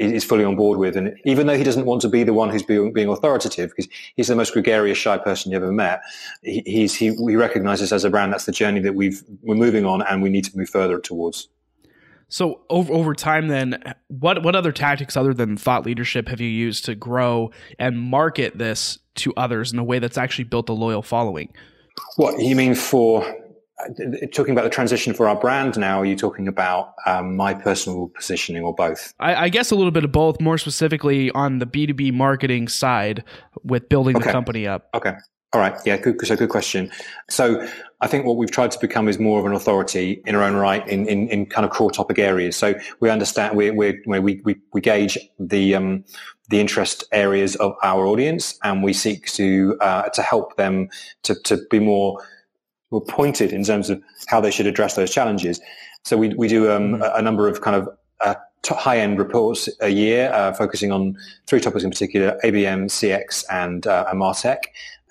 is 0.00 0.24
fully 0.24 0.44
on 0.44 0.56
board 0.56 0.78
with. 0.78 0.96
And 0.96 1.14
even 1.24 1.46
though 1.46 1.56
he 1.56 1.64
doesn't 1.64 1.84
want 1.84 2.00
to 2.02 2.08
be 2.08 2.22
the 2.22 2.32
one 2.32 2.50
who's 2.50 2.62
being, 2.62 2.92
being 2.92 3.08
authoritative, 3.08 3.70
because 3.70 3.88
he's 4.16 4.28
the 4.28 4.36
most 4.36 4.52
gregarious, 4.52 4.98
shy 4.98 5.18
person 5.18 5.52
you've 5.52 5.62
ever 5.62 5.72
met, 5.72 6.02
he, 6.42 6.62
he's, 6.64 6.94
he, 6.94 7.14
he 7.14 7.36
recognizes 7.36 7.92
as 7.92 8.04
a 8.04 8.10
brand 8.10 8.32
that's 8.32 8.46
the 8.46 8.52
journey 8.52 8.80
that 8.80 8.94
we've, 8.94 9.22
we're 9.42 9.54
moving 9.54 9.84
on 9.84 10.02
and 10.02 10.22
we 10.22 10.30
need 10.30 10.44
to 10.44 10.56
move 10.56 10.70
further 10.70 10.98
towards. 10.98 11.48
So 12.32 12.60
over 12.70 12.92
over 12.92 13.12
time, 13.12 13.48
then 13.48 13.82
what 14.06 14.44
what 14.44 14.54
other 14.54 14.70
tactics 14.70 15.16
other 15.16 15.34
than 15.34 15.56
thought 15.56 15.84
leadership 15.84 16.28
have 16.28 16.40
you 16.40 16.48
used 16.48 16.84
to 16.84 16.94
grow 16.94 17.50
and 17.76 17.98
market 17.98 18.56
this 18.56 19.00
to 19.16 19.34
others 19.36 19.72
in 19.72 19.80
a 19.80 19.84
way 19.84 19.98
that's 19.98 20.16
actually 20.16 20.44
built 20.44 20.68
a 20.68 20.72
loyal 20.72 21.02
following? 21.02 21.52
What 22.14 22.40
you 22.40 22.54
mean 22.54 22.76
for 22.76 23.24
talking 24.32 24.52
about 24.52 24.64
the 24.64 24.70
transition 24.70 25.14
for 25.14 25.28
our 25.28 25.36
brand 25.36 25.78
now? 25.78 26.00
Are 26.00 26.04
you 26.04 26.16
talking 26.16 26.48
about 26.48 26.94
um, 27.06 27.36
my 27.36 27.54
personal 27.54 28.10
positioning 28.14 28.62
or 28.62 28.74
both? 28.74 29.14
I, 29.20 29.34
I, 29.34 29.48
guess 29.48 29.70
a 29.70 29.74
little 29.74 29.90
bit 29.90 30.04
of 30.04 30.12
both. 30.12 30.40
More 30.40 30.58
specifically 30.58 31.30
on 31.32 31.58
the 31.58 31.66
B 31.66 31.86
two 31.86 31.94
B 31.94 32.10
marketing 32.10 32.68
side 32.68 33.24
with 33.64 33.88
building 33.88 34.16
okay. 34.16 34.26
the 34.26 34.32
company 34.32 34.66
up. 34.66 34.88
Okay. 34.94 35.14
All 35.52 35.60
right. 35.60 35.74
Yeah. 35.84 35.96
Good. 35.96 36.24
So 36.24 36.36
good 36.36 36.48
question. 36.48 36.92
So 37.28 37.66
I 38.00 38.06
think 38.06 38.24
what 38.24 38.36
we've 38.36 38.50
tried 38.50 38.70
to 38.70 38.78
become 38.78 39.08
is 39.08 39.18
more 39.18 39.40
of 39.40 39.46
an 39.46 39.52
authority 39.52 40.22
in 40.24 40.36
our 40.36 40.42
own 40.42 40.54
right 40.54 40.86
in, 40.86 41.08
in, 41.08 41.28
in 41.28 41.46
kind 41.46 41.64
of 41.64 41.72
core 41.72 41.90
topic 41.90 42.18
areas. 42.18 42.56
So 42.56 42.74
we 43.00 43.10
understand 43.10 43.56
we 43.56 43.70
we 43.70 44.00
we 44.06 44.20
we, 44.20 44.56
we 44.72 44.80
gauge 44.80 45.18
the 45.38 45.74
um, 45.74 46.04
the 46.50 46.60
interest 46.60 47.04
areas 47.12 47.56
of 47.56 47.74
our 47.82 48.06
audience, 48.06 48.58
and 48.62 48.82
we 48.82 48.92
seek 48.92 49.26
to 49.32 49.76
uh, 49.80 50.08
to 50.10 50.22
help 50.22 50.56
them 50.56 50.88
to 51.24 51.34
to 51.42 51.58
be 51.68 51.80
more 51.80 52.22
more 52.90 53.00
pointed 53.00 53.52
in 53.52 53.64
terms 53.64 53.90
of 53.90 54.02
how 54.26 54.40
they 54.40 54.50
should 54.50 54.66
address 54.66 54.94
those 54.94 55.10
challenges. 55.10 55.60
So 56.04 56.16
we 56.16 56.34
we 56.34 56.48
do 56.48 56.70
um, 56.70 56.94
mm-hmm. 56.94 57.02
a, 57.02 57.12
a, 57.16 57.22
number 57.22 57.48
of 57.48 57.60
kind 57.60 57.76
of 57.76 57.88
uh, 58.24 58.34
high-end 58.66 59.18
reports 59.18 59.68
a 59.80 59.88
year, 59.88 60.30
uh, 60.32 60.52
focusing 60.52 60.92
on 60.92 61.16
three 61.46 61.60
topics 61.60 61.84
in 61.84 61.90
particular: 61.90 62.38
ABM, 62.44 62.86
CX, 62.86 63.44
and 63.50 63.86
uh, 63.86 64.06
and 64.10 64.20
Martech 64.20 64.64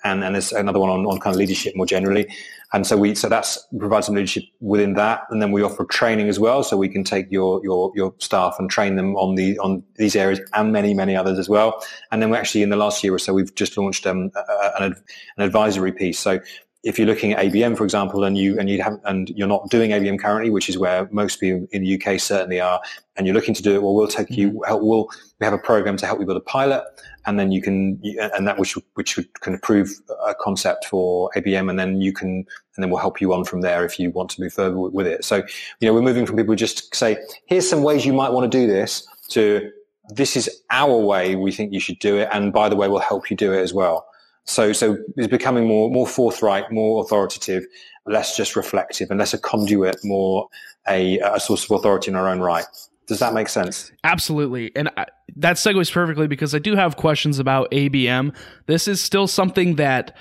and, 0.04 0.24
and 0.24 0.34
there's 0.34 0.52
another 0.52 0.78
one 0.78 0.90
on, 0.90 1.06
on 1.06 1.18
kind 1.18 1.34
of 1.34 1.38
leadership 1.38 1.74
more 1.76 1.86
generally. 1.86 2.26
And 2.72 2.86
so 2.86 2.96
we, 2.96 3.14
so 3.14 3.28
that's 3.28 3.58
provide 3.78 4.04
some 4.04 4.14
leadership 4.14 4.44
within 4.60 4.94
that. 4.94 5.22
And 5.30 5.42
then 5.42 5.50
we 5.50 5.62
offer 5.62 5.84
training 5.84 6.28
as 6.28 6.38
well. 6.38 6.62
So 6.62 6.76
we 6.76 6.88
can 6.88 7.02
take 7.02 7.26
your, 7.30 7.60
your, 7.64 7.92
your 7.94 8.14
staff 8.18 8.56
and 8.58 8.70
train 8.70 8.96
them 8.96 9.16
on 9.16 9.34
the, 9.34 9.58
on 9.58 9.82
these 9.96 10.14
areas 10.14 10.40
and 10.54 10.72
many, 10.72 10.94
many 10.94 11.16
others 11.16 11.38
as 11.38 11.48
well. 11.48 11.84
And 12.12 12.22
then 12.22 12.30
we 12.30 12.36
actually 12.36 12.62
in 12.62 12.70
the 12.70 12.76
last 12.76 13.02
year 13.02 13.14
or 13.14 13.18
so, 13.18 13.34
we've 13.34 13.54
just 13.54 13.76
launched 13.76 14.06
um, 14.06 14.30
an, 14.78 14.94
an 15.36 15.42
advisory 15.42 15.92
piece. 15.92 16.18
So 16.18 16.40
if 16.82 16.98
you're 16.98 17.06
looking 17.06 17.32
at 17.32 17.44
ABM, 17.44 17.76
for 17.76 17.84
example, 17.84 18.24
and 18.24 18.38
you 18.38 18.58
and 18.58 18.70
you 18.70 18.80
have 18.82 18.98
and 19.04 19.28
you're 19.30 19.48
not 19.48 19.68
doing 19.68 19.90
ABM 19.90 20.18
currently, 20.18 20.50
which 20.50 20.68
is 20.68 20.78
where 20.78 21.08
most 21.10 21.38
people 21.38 21.66
in 21.72 21.82
the 21.82 22.00
UK 22.00 22.18
certainly 22.18 22.58
are, 22.58 22.80
and 23.16 23.26
you're 23.26 23.34
looking 23.34 23.54
to 23.54 23.62
do 23.62 23.74
it, 23.74 23.82
well, 23.82 23.94
we'll 23.94 24.08
take 24.08 24.30
you. 24.30 24.48
Mm-hmm. 24.48 24.64
Help, 24.66 24.82
we'll 24.82 25.08
we 25.38 25.44
have 25.44 25.52
a 25.52 25.58
program 25.58 25.96
to 25.98 26.06
help 26.06 26.20
you 26.20 26.26
build 26.26 26.38
a 26.38 26.40
pilot, 26.40 26.82
and 27.26 27.38
then 27.38 27.52
you 27.52 27.60
can 27.60 28.00
and 28.34 28.46
that 28.46 28.58
which 28.58 28.78
which 28.94 29.18
can 29.40 29.58
prove 29.58 29.90
a 30.26 30.34
concept 30.34 30.86
for 30.86 31.30
ABM, 31.36 31.68
and 31.68 31.78
then 31.78 32.00
you 32.00 32.14
can 32.14 32.28
and 32.76 32.82
then 32.82 32.88
we'll 32.88 33.00
help 33.00 33.20
you 33.20 33.34
on 33.34 33.44
from 33.44 33.60
there 33.60 33.84
if 33.84 33.98
you 33.98 34.10
want 34.10 34.30
to 34.30 34.40
move 34.40 34.54
further 34.54 34.78
with 34.78 35.06
it. 35.06 35.22
So 35.22 35.42
you 35.80 35.88
know 35.88 35.92
we're 35.92 36.00
moving 36.00 36.24
from 36.24 36.36
people 36.36 36.54
just 36.54 36.94
say, 36.94 37.18
here's 37.44 37.68
some 37.68 37.82
ways 37.82 38.06
you 38.06 38.14
might 38.14 38.30
want 38.30 38.50
to 38.50 38.58
do 38.58 38.66
this, 38.66 39.06
to 39.30 39.70
this 40.08 40.36
is 40.36 40.62
our 40.70 40.96
way 40.96 41.36
we 41.36 41.52
think 41.52 41.72
you 41.72 41.80
should 41.80 41.98
do 41.98 42.16
it, 42.18 42.28
and 42.32 42.52
by 42.54 42.70
the 42.70 42.76
way, 42.76 42.88
we'll 42.88 43.00
help 43.00 43.30
you 43.30 43.36
do 43.36 43.52
it 43.52 43.60
as 43.60 43.74
well. 43.74 44.06
So, 44.50 44.72
so 44.72 44.98
it's 45.16 45.28
becoming 45.28 45.66
more, 45.66 45.90
more 45.90 46.06
forthright, 46.06 46.70
more 46.70 47.02
authoritative, 47.02 47.64
less 48.06 48.36
just 48.36 48.56
reflective, 48.56 49.10
and 49.10 49.18
less 49.18 49.34
a 49.34 49.38
conduit, 49.38 49.96
more 50.04 50.48
a, 50.88 51.18
a 51.20 51.40
source 51.40 51.64
of 51.64 51.70
authority 51.72 52.10
in 52.10 52.16
our 52.16 52.28
own 52.28 52.40
right. 52.40 52.64
Does 53.06 53.18
that 53.18 53.34
make 53.34 53.48
sense? 53.48 53.90
Absolutely. 54.04 54.70
And 54.76 54.88
I, 54.96 55.06
that 55.36 55.56
segues 55.56 55.90
perfectly 55.90 56.28
because 56.28 56.54
I 56.54 56.58
do 56.58 56.76
have 56.76 56.96
questions 56.96 57.38
about 57.38 57.70
ABM. 57.72 58.36
This 58.66 58.86
is 58.86 59.02
still 59.02 59.26
something 59.26 59.76
that 59.76 60.16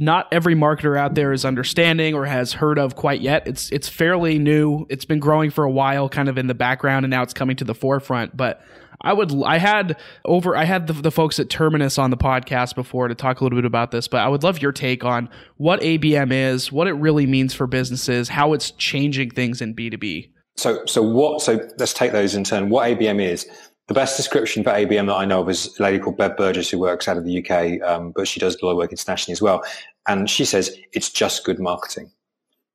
not 0.00 0.28
every 0.30 0.54
marketer 0.54 0.96
out 0.96 1.14
there 1.14 1.32
is 1.32 1.44
understanding 1.44 2.14
or 2.14 2.26
has 2.26 2.52
heard 2.52 2.78
of 2.78 2.94
quite 2.94 3.20
yet. 3.20 3.46
It's 3.46 3.70
it's 3.72 3.88
fairly 3.88 4.38
new. 4.38 4.86
It's 4.88 5.04
been 5.04 5.18
growing 5.18 5.50
for 5.50 5.64
a 5.64 5.70
while 5.70 6.08
kind 6.08 6.28
of 6.28 6.38
in 6.38 6.46
the 6.46 6.54
background 6.54 7.04
and 7.04 7.10
now 7.10 7.22
it's 7.22 7.34
coming 7.34 7.56
to 7.56 7.64
the 7.64 7.74
forefront, 7.74 8.36
but 8.36 8.60
I 9.00 9.12
would. 9.12 9.32
I 9.44 9.58
had 9.58 9.96
over. 10.24 10.56
I 10.56 10.64
had 10.64 10.86
the, 10.86 10.92
the 10.92 11.10
folks 11.10 11.38
at 11.38 11.48
Terminus 11.48 11.98
on 11.98 12.10
the 12.10 12.16
podcast 12.16 12.74
before 12.74 13.08
to 13.08 13.14
talk 13.14 13.40
a 13.40 13.44
little 13.44 13.56
bit 13.56 13.64
about 13.64 13.90
this, 13.90 14.08
but 14.08 14.20
I 14.20 14.28
would 14.28 14.42
love 14.42 14.60
your 14.60 14.72
take 14.72 15.04
on 15.04 15.28
what 15.56 15.80
ABM 15.80 16.32
is, 16.32 16.72
what 16.72 16.88
it 16.88 16.94
really 16.94 17.26
means 17.26 17.54
for 17.54 17.66
businesses, 17.66 18.28
how 18.28 18.52
it's 18.52 18.72
changing 18.72 19.30
things 19.30 19.62
in 19.62 19.72
B 19.72 19.90
two 19.90 19.98
B. 19.98 20.32
So, 20.56 20.84
so 20.86 21.02
what? 21.02 21.42
So 21.42 21.68
let's 21.78 21.92
take 21.92 22.12
those 22.12 22.34
in 22.34 22.44
turn. 22.44 22.70
What 22.70 22.88
ABM 22.88 23.22
is. 23.22 23.46
The 23.86 23.94
best 23.94 24.18
description 24.18 24.62
for 24.62 24.70
ABM 24.70 25.06
that 25.06 25.14
I 25.14 25.24
know 25.24 25.40
of 25.40 25.48
is 25.48 25.78
a 25.78 25.82
lady 25.82 25.98
called 25.98 26.18
Bev 26.18 26.36
Burgess 26.36 26.68
who 26.68 26.78
works 26.78 27.08
out 27.08 27.16
of 27.16 27.24
the 27.24 27.38
UK, 27.42 27.80
um, 27.88 28.12
but 28.14 28.28
she 28.28 28.38
does 28.38 28.54
a 28.60 28.64
lot 28.66 28.72
of 28.72 28.76
work 28.76 28.90
internationally 28.90 29.32
as 29.32 29.40
well. 29.40 29.64
And 30.06 30.28
she 30.28 30.44
says 30.44 30.76
it's 30.92 31.08
just 31.08 31.44
good 31.44 31.58
marketing. 31.58 32.10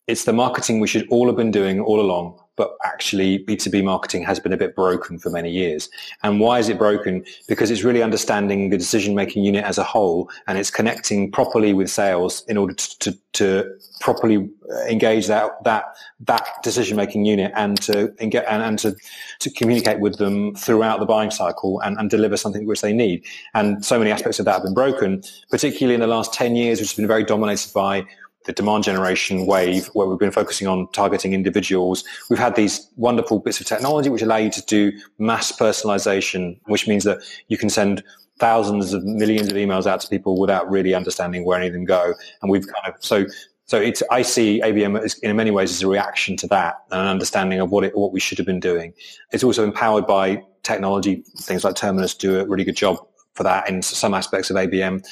It's 0.07 0.23
the 0.23 0.33
marketing 0.33 0.79
we 0.79 0.87
should 0.87 1.07
all 1.09 1.27
have 1.27 1.35
been 1.35 1.51
doing 1.51 1.79
all 1.79 2.01
along 2.01 2.39
but 2.55 2.75
actually 2.83 3.43
B2B 3.45 3.83
marketing 3.83 4.23
has 4.23 4.39
been 4.39 4.53
a 4.53 4.57
bit 4.57 4.75
broken 4.75 5.17
for 5.17 5.29
many 5.29 5.49
years. 5.49 5.89
And 6.21 6.39
why 6.39 6.59
is 6.59 6.69
it 6.69 6.77
broken? 6.77 7.25
Because 7.47 7.71
it's 7.71 7.83
really 7.83 8.03
understanding 8.03 8.69
the 8.69 8.77
decision 8.77 9.15
making 9.15 9.43
unit 9.43 9.63
as 9.63 9.77
a 9.77 9.83
whole 9.83 10.29
and 10.47 10.57
it's 10.57 10.69
connecting 10.69 11.31
properly 11.31 11.73
with 11.73 11.89
sales 11.89 12.43
in 12.47 12.57
order 12.57 12.73
to, 12.73 12.99
to, 12.99 13.17
to 13.33 13.71
properly 14.01 14.49
uh, 14.71 14.85
engage 14.85 15.27
that, 15.27 15.51
that, 15.63 15.85
that 16.19 16.47
decision 16.61 16.95
making 16.97 17.25
unit 17.25 17.51
and 17.55 17.81
to 17.81 18.13
and, 18.19 18.35
and 18.35 18.79
to, 18.79 18.95
to 19.39 19.49
communicate 19.49 19.99
with 19.99 20.17
them 20.17 20.53
throughout 20.55 20.99
the 20.99 21.05
buying 21.05 21.31
cycle 21.31 21.79
and, 21.81 21.97
and 21.97 22.09
deliver 22.09 22.37
something 22.37 22.65
which 22.67 22.81
they 22.81 22.93
need. 22.93 23.23
And 23.53 23.83
so 23.83 23.97
many 23.97 24.11
aspects 24.11 24.39
of 24.39 24.45
that 24.45 24.53
have 24.53 24.63
been 24.63 24.73
broken, 24.73 25.23
particularly 25.49 25.95
in 25.95 26.01
the 26.01 26.07
last 26.07 26.33
10 26.33 26.55
years, 26.55 26.79
which 26.79 26.89
has 26.89 26.97
been 26.97 27.07
very 27.07 27.23
dominated 27.23 27.73
by 27.73 28.05
the 28.45 28.53
demand 28.53 28.83
generation 28.83 29.45
wave 29.45 29.87
where 29.93 30.07
we've 30.07 30.19
been 30.19 30.31
focusing 30.31 30.67
on 30.67 30.87
targeting 30.91 31.33
individuals. 31.33 32.03
We've 32.29 32.39
had 32.39 32.55
these 32.55 32.87
wonderful 32.95 33.39
bits 33.39 33.59
of 33.59 33.67
technology 33.67 34.09
which 34.09 34.21
allow 34.21 34.37
you 34.37 34.51
to 34.51 34.61
do 34.65 34.91
mass 35.17 35.51
personalization, 35.51 36.59
which 36.65 36.87
means 36.87 37.03
that 37.03 37.19
you 37.47 37.57
can 37.57 37.69
send 37.69 38.03
thousands 38.39 38.93
of 38.93 39.03
millions 39.03 39.49
of 39.49 39.55
emails 39.55 39.85
out 39.85 40.01
to 40.01 40.07
people 40.07 40.39
without 40.39 40.69
really 40.69 40.93
understanding 40.93 41.45
where 41.45 41.57
any 41.57 41.67
of 41.67 41.73
them 41.73 41.85
go. 41.85 42.13
And 42.41 42.51
we've 42.51 42.65
kind 42.65 42.93
of, 42.93 43.03
so, 43.03 43.25
so 43.65 43.79
it's, 43.79 44.03
I 44.11 44.21
see 44.23 44.61
ABM 44.61 45.01
as, 45.01 45.17
in 45.19 45.35
many 45.35 45.51
ways 45.51 45.71
as 45.71 45.81
a 45.81 45.87
reaction 45.87 46.35
to 46.37 46.47
that 46.47 46.83
and 46.91 47.01
an 47.01 47.07
understanding 47.07 47.59
of 47.59 47.71
what 47.71 47.83
it, 47.83 47.95
what 47.97 48.11
we 48.11 48.19
should 48.19 48.37
have 48.37 48.47
been 48.47 48.59
doing. 48.59 48.93
It's 49.31 49.43
also 49.43 49.63
empowered 49.63 50.05
by 50.05 50.43
technology. 50.63 51.23
Things 51.39 51.63
like 51.63 51.75
Terminus 51.75 52.13
do 52.13 52.39
a 52.39 52.45
really 52.45 52.63
good 52.63 52.75
job 52.75 52.97
for 53.33 53.43
that 53.43 53.69
in 53.69 53.81
some 53.81 54.13
aspects 54.13 54.49
of 54.49 54.57
ABM 54.57 55.05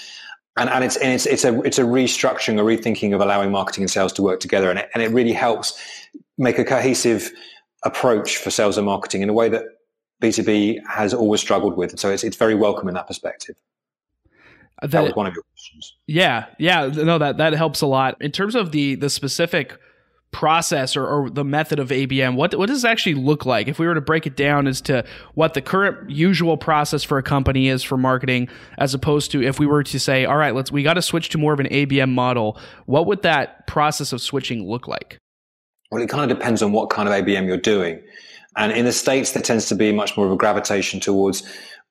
and, 0.57 0.69
and 0.69 0.83
it's 0.83 0.97
and 0.97 1.13
it's 1.13 1.25
it's 1.25 1.45
a 1.45 1.61
it's 1.61 1.79
a 1.79 1.83
restructuring, 1.83 2.59
a 2.59 2.63
rethinking 2.63 3.13
of 3.13 3.21
allowing 3.21 3.51
marketing 3.51 3.83
and 3.83 3.91
sales 3.91 4.13
to 4.13 4.21
work 4.21 4.39
together, 4.39 4.69
and 4.69 4.79
it 4.79 4.89
and 4.93 5.01
it 5.01 5.11
really 5.11 5.33
helps 5.33 5.79
make 6.37 6.59
a 6.59 6.65
cohesive 6.65 7.31
approach 7.83 8.37
for 8.37 8.51
sales 8.51 8.77
and 8.77 8.85
marketing 8.85 9.21
in 9.21 9.29
a 9.29 9.33
way 9.33 9.49
that 9.49 9.63
B 10.19 10.31
two 10.31 10.43
B 10.43 10.79
has 10.89 11.13
always 11.13 11.41
struggled 11.41 11.77
with. 11.77 11.97
So 11.99 12.09
it's 12.09 12.23
it's 12.23 12.37
very 12.37 12.55
welcome 12.55 12.87
in 12.87 12.93
that 12.95 13.07
perspective. 13.07 13.55
That, 14.81 14.91
that 14.91 15.03
was 15.03 15.15
one 15.15 15.27
of 15.27 15.33
your 15.33 15.43
questions. 15.53 15.95
Yeah, 16.07 16.47
yeah, 16.57 16.87
no, 16.87 17.17
that 17.17 17.37
that 17.37 17.53
helps 17.53 17.81
a 17.81 17.87
lot 17.87 18.17
in 18.19 18.31
terms 18.31 18.55
of 18.55 18.71
the 18.71 18.95
the 18.95 19.09
specific 19.09 19.77
process 20.32 20.96
or, 20.96 21.06
or, 21.06 21.30
the 21.30 21.44
method 21.44 21.80
of 21.80 21.89
ABM? 21.89 22.36
What 22.36 22.56
what 22.56 22.67
does 22.67 22.84
it 22.84 22.88
actually 22.88 23.15
look 23.15 23.46
like? 23.46 23.67
If 23.67 23.80
we 23.80 23.88
were 23.88 23.96
to 23.96 24.02
break 24.02 24.26
it 24.26 24.36
down 24.36 24.67
as 24.67 24.82
to 24.82 25.04
what 25.34 25.54
the 25.54 25.62
current 25.62 26.10
usual 26.10 26.58
process 26.58 27.04
for 27.04 27.17
a 27.17 27.24
company 27.24 27.67
is 27.67 27.84
for 27.84 27.98
marketing, 27.98 28.50
as 28.78 28.94
opposed 28.94 29.32
to 29.32 29.44
if 29.44 29.60
we 29.60 29.65
were 29.65 29.84
to 29.84 30.00
say, 30.00 30.26
all 30.26 30.38
right, 30.38 30.56
let's 30.56 30.72
we 30.72 30.84
got 30.84 30.94
to 30.96 31.02
switch 31.02 31.30
to 31.30 31.38
more 31.38 31.54
of 31.54 31.60
an 31.60 31.67
ABM 31.67 32.10
model. 32.10 32.58
What 32.86 33.08
would 33.08 33.22
that 33.24 33.67
process 33.67 34.13
of 34.13 34.22
switching 34.22 34.67
look 34.67 34.88
like? 34.88 35.17
Well, 35.91 36.02
it 36.02 36.10
kind 36.10 36.30
of 36.30 36.38
depends 36.38 36.62
on 36.62 36.72
what 36.72 36.89
kind 36.89 37.10
of 37.10 37.13
ABM 37.13 37.46
you're 37.46 37.58
doing. 37.58 38.02
And 38.56 38.72
in 38.72 38.86
the 38.86 38.91
States, 38.91 39.32
there 39.32 39.44
tends 39.44 39.67
to 39.67 39.76
be 39.76 39.91
much 39.91 40.17
more 40.17 40.26
of 40.26 40.32
a 40.32 40.38
gravitation 40.38 41.00
towards 41.00 41.44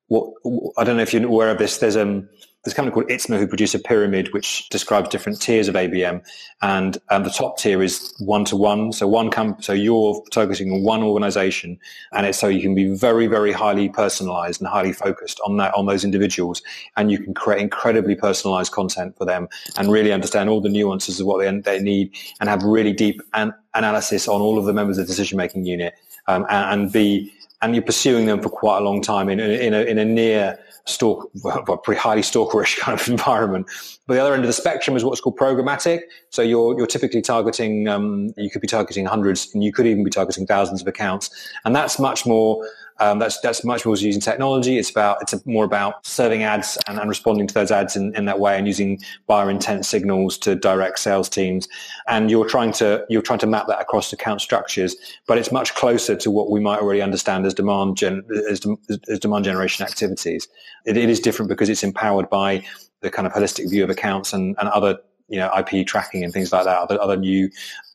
what 0.08 0.32
I 0.76 0.84
don't 0.84 0.96
know 0.96 1.02
if 1.02 1.12
you're 1.12 1.24
aware 1.24 1.50
of 1.50 1.58
this. 1.58 1.78
There's 1.78 1.96
um 1.96 2.28
there's 2.62 2.74
a 2.74 2.76
company 2.76 2.92
called 2.92 3.08
ITSMA 3.08 3.38
who 3.38 3.46
produce 3.46 3.74
a 3.74 3.78
pyramid 3.78 4.34
which 4.34 4.68
describes 4.68 5.08
different 5.08 5.40
tiers 5.40 5.66
of 5.66 5.74
ABM, 5.76 6.22
and 6.60 6.98
um, 7.08 7.24
the 7.24 7.30
top 7.30 7.56
tier 7.56 7.82
is 7.82 8.14
one 8.18 8.44
to 8.44 8.56
one. 8.56 8.92
So 8.92 9.08
one 9.08 9.30
com- 9.30 9.56
so 9.60 9.72
you're 9.72 10.22
targeting 10.30 10.84
one 10.84 11.02
organization, 11.02 11.78
and 12.12 12.26
it's 12.26 12.38
so 12.38 12.48
you 12.48 12.60
can 12.60 12.74
be 12.74 12.94
very 12.94 13.26
very 13.28 13.52
highly 13.52 13.88
personalized 13.88 14.60
and 14.60 14.68
highly 14.68 14.92
focused 14.92 15.40
on 15.46 15.56
that 15.56 15.72
on 15.74 15.86
those 15.86 16.04
individuals, 16.04 16.60
and 16.98 17.10
you 17.10 17.18
can 17.18 17.32
create 17.32 17.62
incredibly 17.62 18.14
personalized 18.14 18.72
content 18.72 19.16
for 19.16 19.24
them 19.24 19.48
and 19.78 19.90
really 19.90 20.12
understand 20.12 20.50
all 20.50 20.60
the 20.60 20.68
nuances 20.68 21.18
of 21.18 21.26
what 21.26 21.38
they, 21.38 21.60
they 21.60 21.80
need 21.80 22.14
and 22.40 22.50
have 22.50 22.62
really 22.62 22.92
deep 22.92 23.22
an- 23.32 23.54
analysis 23.74 24.28
on 24.28 24.42
all 24.42 24.58
of 24.58 24.66
the 24.66 24.74
members 24.74 24.98
of 24.98 25.06
the 25.06 25.10
decision 25.10 25.38
making 25.38 25.64
unit, 25.64 25.94
um, 26.26 26.44
and, 26.50 26.82
and 26.82 26.92
be 26.92 27.32
and 27.62 27.74
you're 27.74 27.84
pursuing 27.84 28.26
them 28.26 28.40
for 28.40 28.48
quite 28.48 28.78
a 28.78 28.80
long 28.80 29.02
time 29.02 29.28
in, 29.28 29.38
in, 29.38 29.74
a, 29.74 29.82
in 29.82 29.98
a 29.98 30.04
near 30.04 30.58
stalk, 30.90 31.30
well, 31.42 31.62
pretty 31.78 32.00
highly 32.00 32.22
stalkerish 32.22 32.78
kind 32.80 33.00
of 33.00 33.08
environment. 33.08 33.66
But 34.06 34.14
the 34.14 34.20
other 34.20 34.34
end 34.34 34.42
of 34.42 34.48
the 34.48 34.52
spectrum 34.52 34.96
is 34.96 35.04
what's 35.04 35.20
called 35.20 35.38
programmatic. 35.38 36.00
So 36.30 36.42
you're, 36.42 36.76
you're 36.76 36.86
typically 36.86 37.22
targeting, 37.22 37.88
um, 37.88 38.32
you 38.36 38.50
could 38.50 38.60
be 38.60 38.68
targeting 38.68 39.06
hundreds 39.06 39.52
and 39.54 39.62
you 39.62 39.72
could 39.72 39.86
even 39.86 40.04
be 40.04 40.10
targeting 40.10 40.46
thousands 40.46 40.82
of 40.82 40.88
accounts. 40.88 41.30
And 41.64 41.74
that's 41.74 41.98
much 41.98 42.26
more 42.26 42.64
um, 43.00 43.18
that's 43.18 43.40
that's 43.40 43.64
much 43.64 43.86
more 43.86 43.96
using 43.96 44.20
technology. 44.20 44.78
It's 44.78 44.90
about 44.90 45.22
it's 45.22 45.34
more 45.46 45.64
about 45.64 46.06
serving 46.06 46.42
ads 46.42 46.78
and, 46.86 46.98
and 46.98 47.08
responding 47.08 47.46
to 47.46 47.54
those 47.54 47.70
ads 47.70 47.96
in, 47.96 48.14
in 48.14 48.26
that 48.26 48.38
way 48.38 48.58
and 48.58 48.66
using 48.66 49.00
buyer 49.26 49.50
intent 49.50 49.86
signals 49.86 50.36
to 50.38 50.54
direct 50.54 50.98
sales 50.98 51.28
teams. 51.28 51.66
And 52.08 52.30
you're 52.30 52.48
trying 52.48 52.72
to 52.74 53.04
you're 53.08 53.22
trying 53.22 53.38
to 53.40 53.46
map 53.46 53.66
that 53.68 53.80
across 53.80 54.12
account 54.12 54.42
structures, 54.42 54.94
but 55.26 55.38
it's 55.38 55.50
much 55.50 55.74
closer 55.74 56.14
to 56.14 56.30
what 56.30 56.50
we 56.50 56.60
might 56.60 56.80
already 56.80 57.00
understand 57.00 57.46
as 57.46 57.54
demand 57.54 57.96
gen, 57.96 58.22
as, 58.50 58.60
as 59.08 59.18
demand 59.18 59.46
generation 59.46 59.86
activities. 59.86 60.46
It, 60.84 60.96
it 60.98 61.08
is 61.08 61.20
different 61.20 61.48
because 61.48 61.70
it's 61.70 61.82
empowered 61.82 62.28
by 62.28 62.62
the 63.00 63.10
kind 63.10 63.26
of 63.26 63.32
holistic 63.32 63.70
view 63.70 63.82
of 63.82 63.88
accounts 63.88 64.34
and, 64.34 64.54
and 64.58 64.68
other 64.68 64.98
you 65.28 65.38
know 65.38 65.50
IP 65.56 65.86
tracking 65.86 66.22
and 66.22 66.32
things 66.34 66.52
like 66.52 66.64
that. 66.64 66.76
Other, 66.76 67.00
other 67.00 67.16
new 67.16 67.50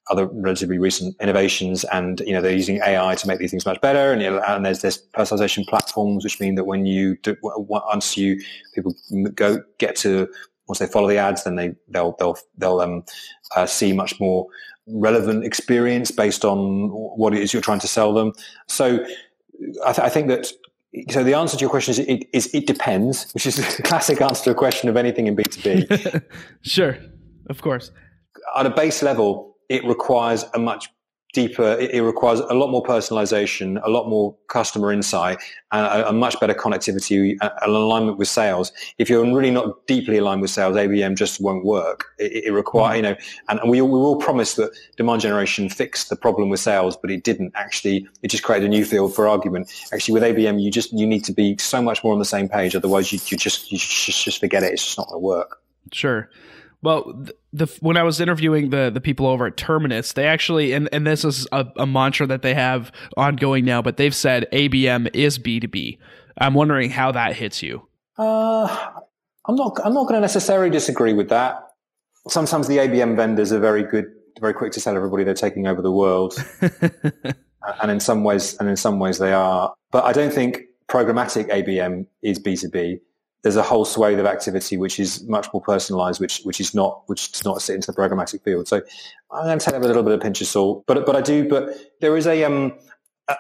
other 0.10 0.28
relatively 0.28 0.78
recent 0.78 1.16
innovations 1.20 1.84
and 1.86 2.22
you 2.22 2.34
know 2.34 2.42
they're 2.42 2.56
using 2.56 2.80
AI 2.86 3.16
to 3.16 3.28
make 3.28 3.40
these 3.40 3.52
things 3.52 3.66
much 3.66 3.82
better. 3.82 4.12
And, 4.12 4.22
and 4.22 4.66
there's 4.66 4.82
this 4.82 5.02
personalization 5.16 5.66
platforms 5.68 6.24
which 6.24 6.40
mean 6.40 6.56
that 6.56 6.66
when 6.66 6.86
you 6.86 7.18
do, 7.18 7.36
once 7.42 8.18
you 8.18 8.40
people 8.74 8.94
go 9.34 9.62
get 9.78 9.96
to 9.98 10.28
once 10.68 10.80
they 10.80 10.88
follow 10.88 11.08
the 11.08 11.18
ads 11.18 11.44
then 11.44 11.56
they 11.56 11.76
they'll 11.90 12.16
they'll 12.20 12.38
they'll 12.58 12.82
um, 12.82 13.04
uh, 13.56 13.66
see 13.66 13.94
much 13.94 14.20
more 14.20 14.48
relevant 14.88 15.44
experience 15.44 16.12
based 16.12 16.46
on 16.46 16.90
what 16.90 17.34
it 17.34 17.42
is 17.42 17.52
you're 17.52 17.62
trying 17.62 17.80
to 17.80 17.88
sell 17.88 18.14
them. 18.14 18.32
So 18.68 19.04
I, 19.86 19.94
th- 19.94 20.06
I 20.06 20.10
think 20.10 20.28
that 20.28 20.52
so 21.10 21.24
the 21.24 21.34
answer 21.34 21.58
to 21.58 21.62
your 21.62 21.70
question 21.70 21.92
is 21.92 22.00
it, 22.00 22.30
is 22.32 22.54
it 22.54 22.68
depends 22.68 23.32
which 23.34 23.48
is 23.48 23.56
the 23.78 23.84
classic 23.84 24.22
answer 24.22 24.44
to 24.46 24.52
a 24.52 24.56
question 24.56 24.88
of 24.88 24.96
anything 24.96 25.28
in 25.28 25.36
b2b 25.36 26.24
sure 26.62 26.98
of 27.50 27.62
course. 27.62 27.92
At 28.56 28.66
a 28.66 28.70
base 28.70 29.02
level 29.02 29.55
it 29.70 29.84
requires 29.86 30.46
a 30.54 30.60
much 30.60 30.90
deeper, 31.36 31.78
it, 31.80 32.02
requires 32.02 32.40
a 32.40 32.54
lot 32.54 32.72
more 32.72 32.82
personalization, 32.82 33.80
a 33.84 33.90
lot 33.90 34.08
more 34.08 34.36
customer 34.48 34.92
insight, 34.92 35.38
and 35.74 35.86
a, 35.86 36.10
a 36.10 36.14
much 36.14 36.40
better 36.40 36.54
connectivity, 36.54 37.36
an 37.42 37.70
alignment 37.70 38.18
with 38.18 38.30
sales. 38.30 38.72
If 38.98 39.10
you're 39.10 39.22
really 39.22 39.52
not 39.52 39.86
deeply 39.86 40.18
aligned 40.18 40.42
with 40.42 40.50
sales, 40.50 40.78
ABM 40.78 41.18
just 41.18 41.42
won't 41.42 41.66
work. 41.66 42.06
It, 42.18 42.46
it 42.46 42.52
requires, 42.54 42.94
mm. 42.94 42.96
you 42.96 43.02
know, 43.02 43.16
and, 43.50 43.60
and 43.60 43.70
we, 43.70 43.82
we 43.82 43.90
were 43.90 44.06
all 44.06 44.16
promised 44.16 44.56
that 44.56 44.72
demand 44.96 45.22
generation 45.22 45.68
fixed 45.68 46.10
the 46.10 46.16
problem 46.16 46.50
with 46.50 46.62
sales, 46.62 46.96
but 46.96 47.12
it 47.12 47.24
didn't 47.24 47.52
actually. 47.56 48.08
It 48.24 48.30
just 48.30 48.44
created 48.44 48.68
a 48.68 48.70
new 48.70 48.86
field 48.86 49.14
for 49.14 49.28
argument. 49.28 49.70
Actually, 49.94 50.14
with 50.14 50.24
ABM, 50.24 50.64
you 50.64 50.72
just 50.72 50.94
you 50.94 51.06
need 51.06 51.26
to 51.26 51.34
be 51.34 51.58
so 51.60 51.82
much 51.82 52.02
more 52.02 52.14
on 52.14 52.20
the 52.20 52.26
same 52.26 52.48
page. 52.48 52.76
Otherwise, 52.76 53.12
you, 53.12 53.20
you 53.28 53.38
just 53.38 53.72
you 53.72 53.78
just, 53.78 54.24
just 54.24 54.40
forget 54.40 54.64
it. 54.64 54.72
It's 54.72 54.86
just 54.86 54.98
not 54.98 55.10
going 55.10 55.22
to 55.22 55.26
work. 55.26 55.60
Sure. 55.92 56.30
Well, 56.82 57.14
the, 57.14 57.36
the, 57.56 57.78
when 57.80 57.96
I 57.98 58.04
was 58.04 58.20
interviewing 58.20 58.70
the 58.70 58.90
the 58.94 59.02
people 59.02 59.28
over 59.28 59.46
at 59.46 59.58
Terminus, 59.58 60.14
they 60.14 60.26
actually 60.26 60.74
and 60.74 60.90
and 60.92 61.08
this 61.08 61.24
is 61.24 61.48
a, 61.52 61.66
a 61.78 61.86
mantra 61.86 62.28
that 62.28 62.42
they 62.42 62.54
have 62.54 62.92
ongoing 63.16 63.66
now, 63.66 63.82
but 63.82 63.98
they've 63.98 64.16
said 64.16 64.48
ABM 64.52 65.10
is 65.14 65.38
B 65.38 65.60
two 65.60 65.68
B. 65.68 65.98
I'm 66.38 66.54
wondering 66.54 66.90
how 66.90 67.12
that 67.14 67.36
hits 67.36 67.64
you. 67.64 67.88
Uh, 68.18 68.92
I'm 69.46 69.56
not. 69.56 69.80
I'm 69.84 69.94
not 69.94 70.04
going 70.04 70.16
to 70.16 70.22
necessarily 70.22 70.70
disagree 70.70 71.14
with 71.14 71.30
that. 71.30 71.62
Sometimes 72.28 72.68
the 72.68 72.78
ABM 72.78 73.16
vendors 73.16 73.54
are 73.54 73.60
very 73.60 73.84
good, 73.84 74.06
very 74.42 74.54
quick 74.54 74.74
to 74.74 74.82
tell 74.82 74.96
everybody 74.96 75.24
they're 75.24 75.34
taking 75.34 75.68
over 75.68 75.82
the 75.82 75.92
world, 75.92 76.34
and 77.82 77.92
in 77.92 78.00
some 78.00 78.24
ways, 78.24 78.58
and 78.58 78.68
in 78.68 78.76
some 78.76 79.00
ways 79.00 79.18
they 79.18 79.32
are. 79.32 79.74
But 79.92 80.04
I 80.04 80.12
don't 80.12 80.34
think 80.34 80.64
programmatic 80.90 81.50
ABM 81.50 82.06
is 82.22 82.38
B 82.38 82.58
two 82.58 82.70
B 82.70 83.00
there's 83.46 83.58
a 83.58 83.62
whole 83.62 83.86
swathe 83.86 84.20
of 84.20 84.26
activity 84.26 84.76
which 84.76 85.00
is 85.00 85.24
much 85.26 85.48
more 85.54 85.62
personalized, 85.62 86.20
which 86.20 86.40
which 86.46 86.60
is 86.60 86.74
not 86.74 87.04
which 87.06 87.32
does 87.32 87.46
not 87.46 87.62
sit 87.62 87.76
into 87.76 87.92
the 87.92 87.96
programmatic 87.96 88.44
field. 88.44 88.68
So 88.68 88.82
I'm 89.30 89.46
going 89.46 89.60
to 89.60 89.66
take 89.66 89.76
a 89.76 89.78
little 89.78 90.02
bit 90.02 90.14
of 90.14 90.20
pinch 90.20 90.42
of 90.42 90.48
salt, 90.48 90.84
but 90.88 91.06
but 91.06 91.16
I 91.16 91.22
do. 91.22 91.48
But 91.48 91.70
there 92.02 92.18
is 92.18 92.26
a 92.26 92.44
um 92.44 92.74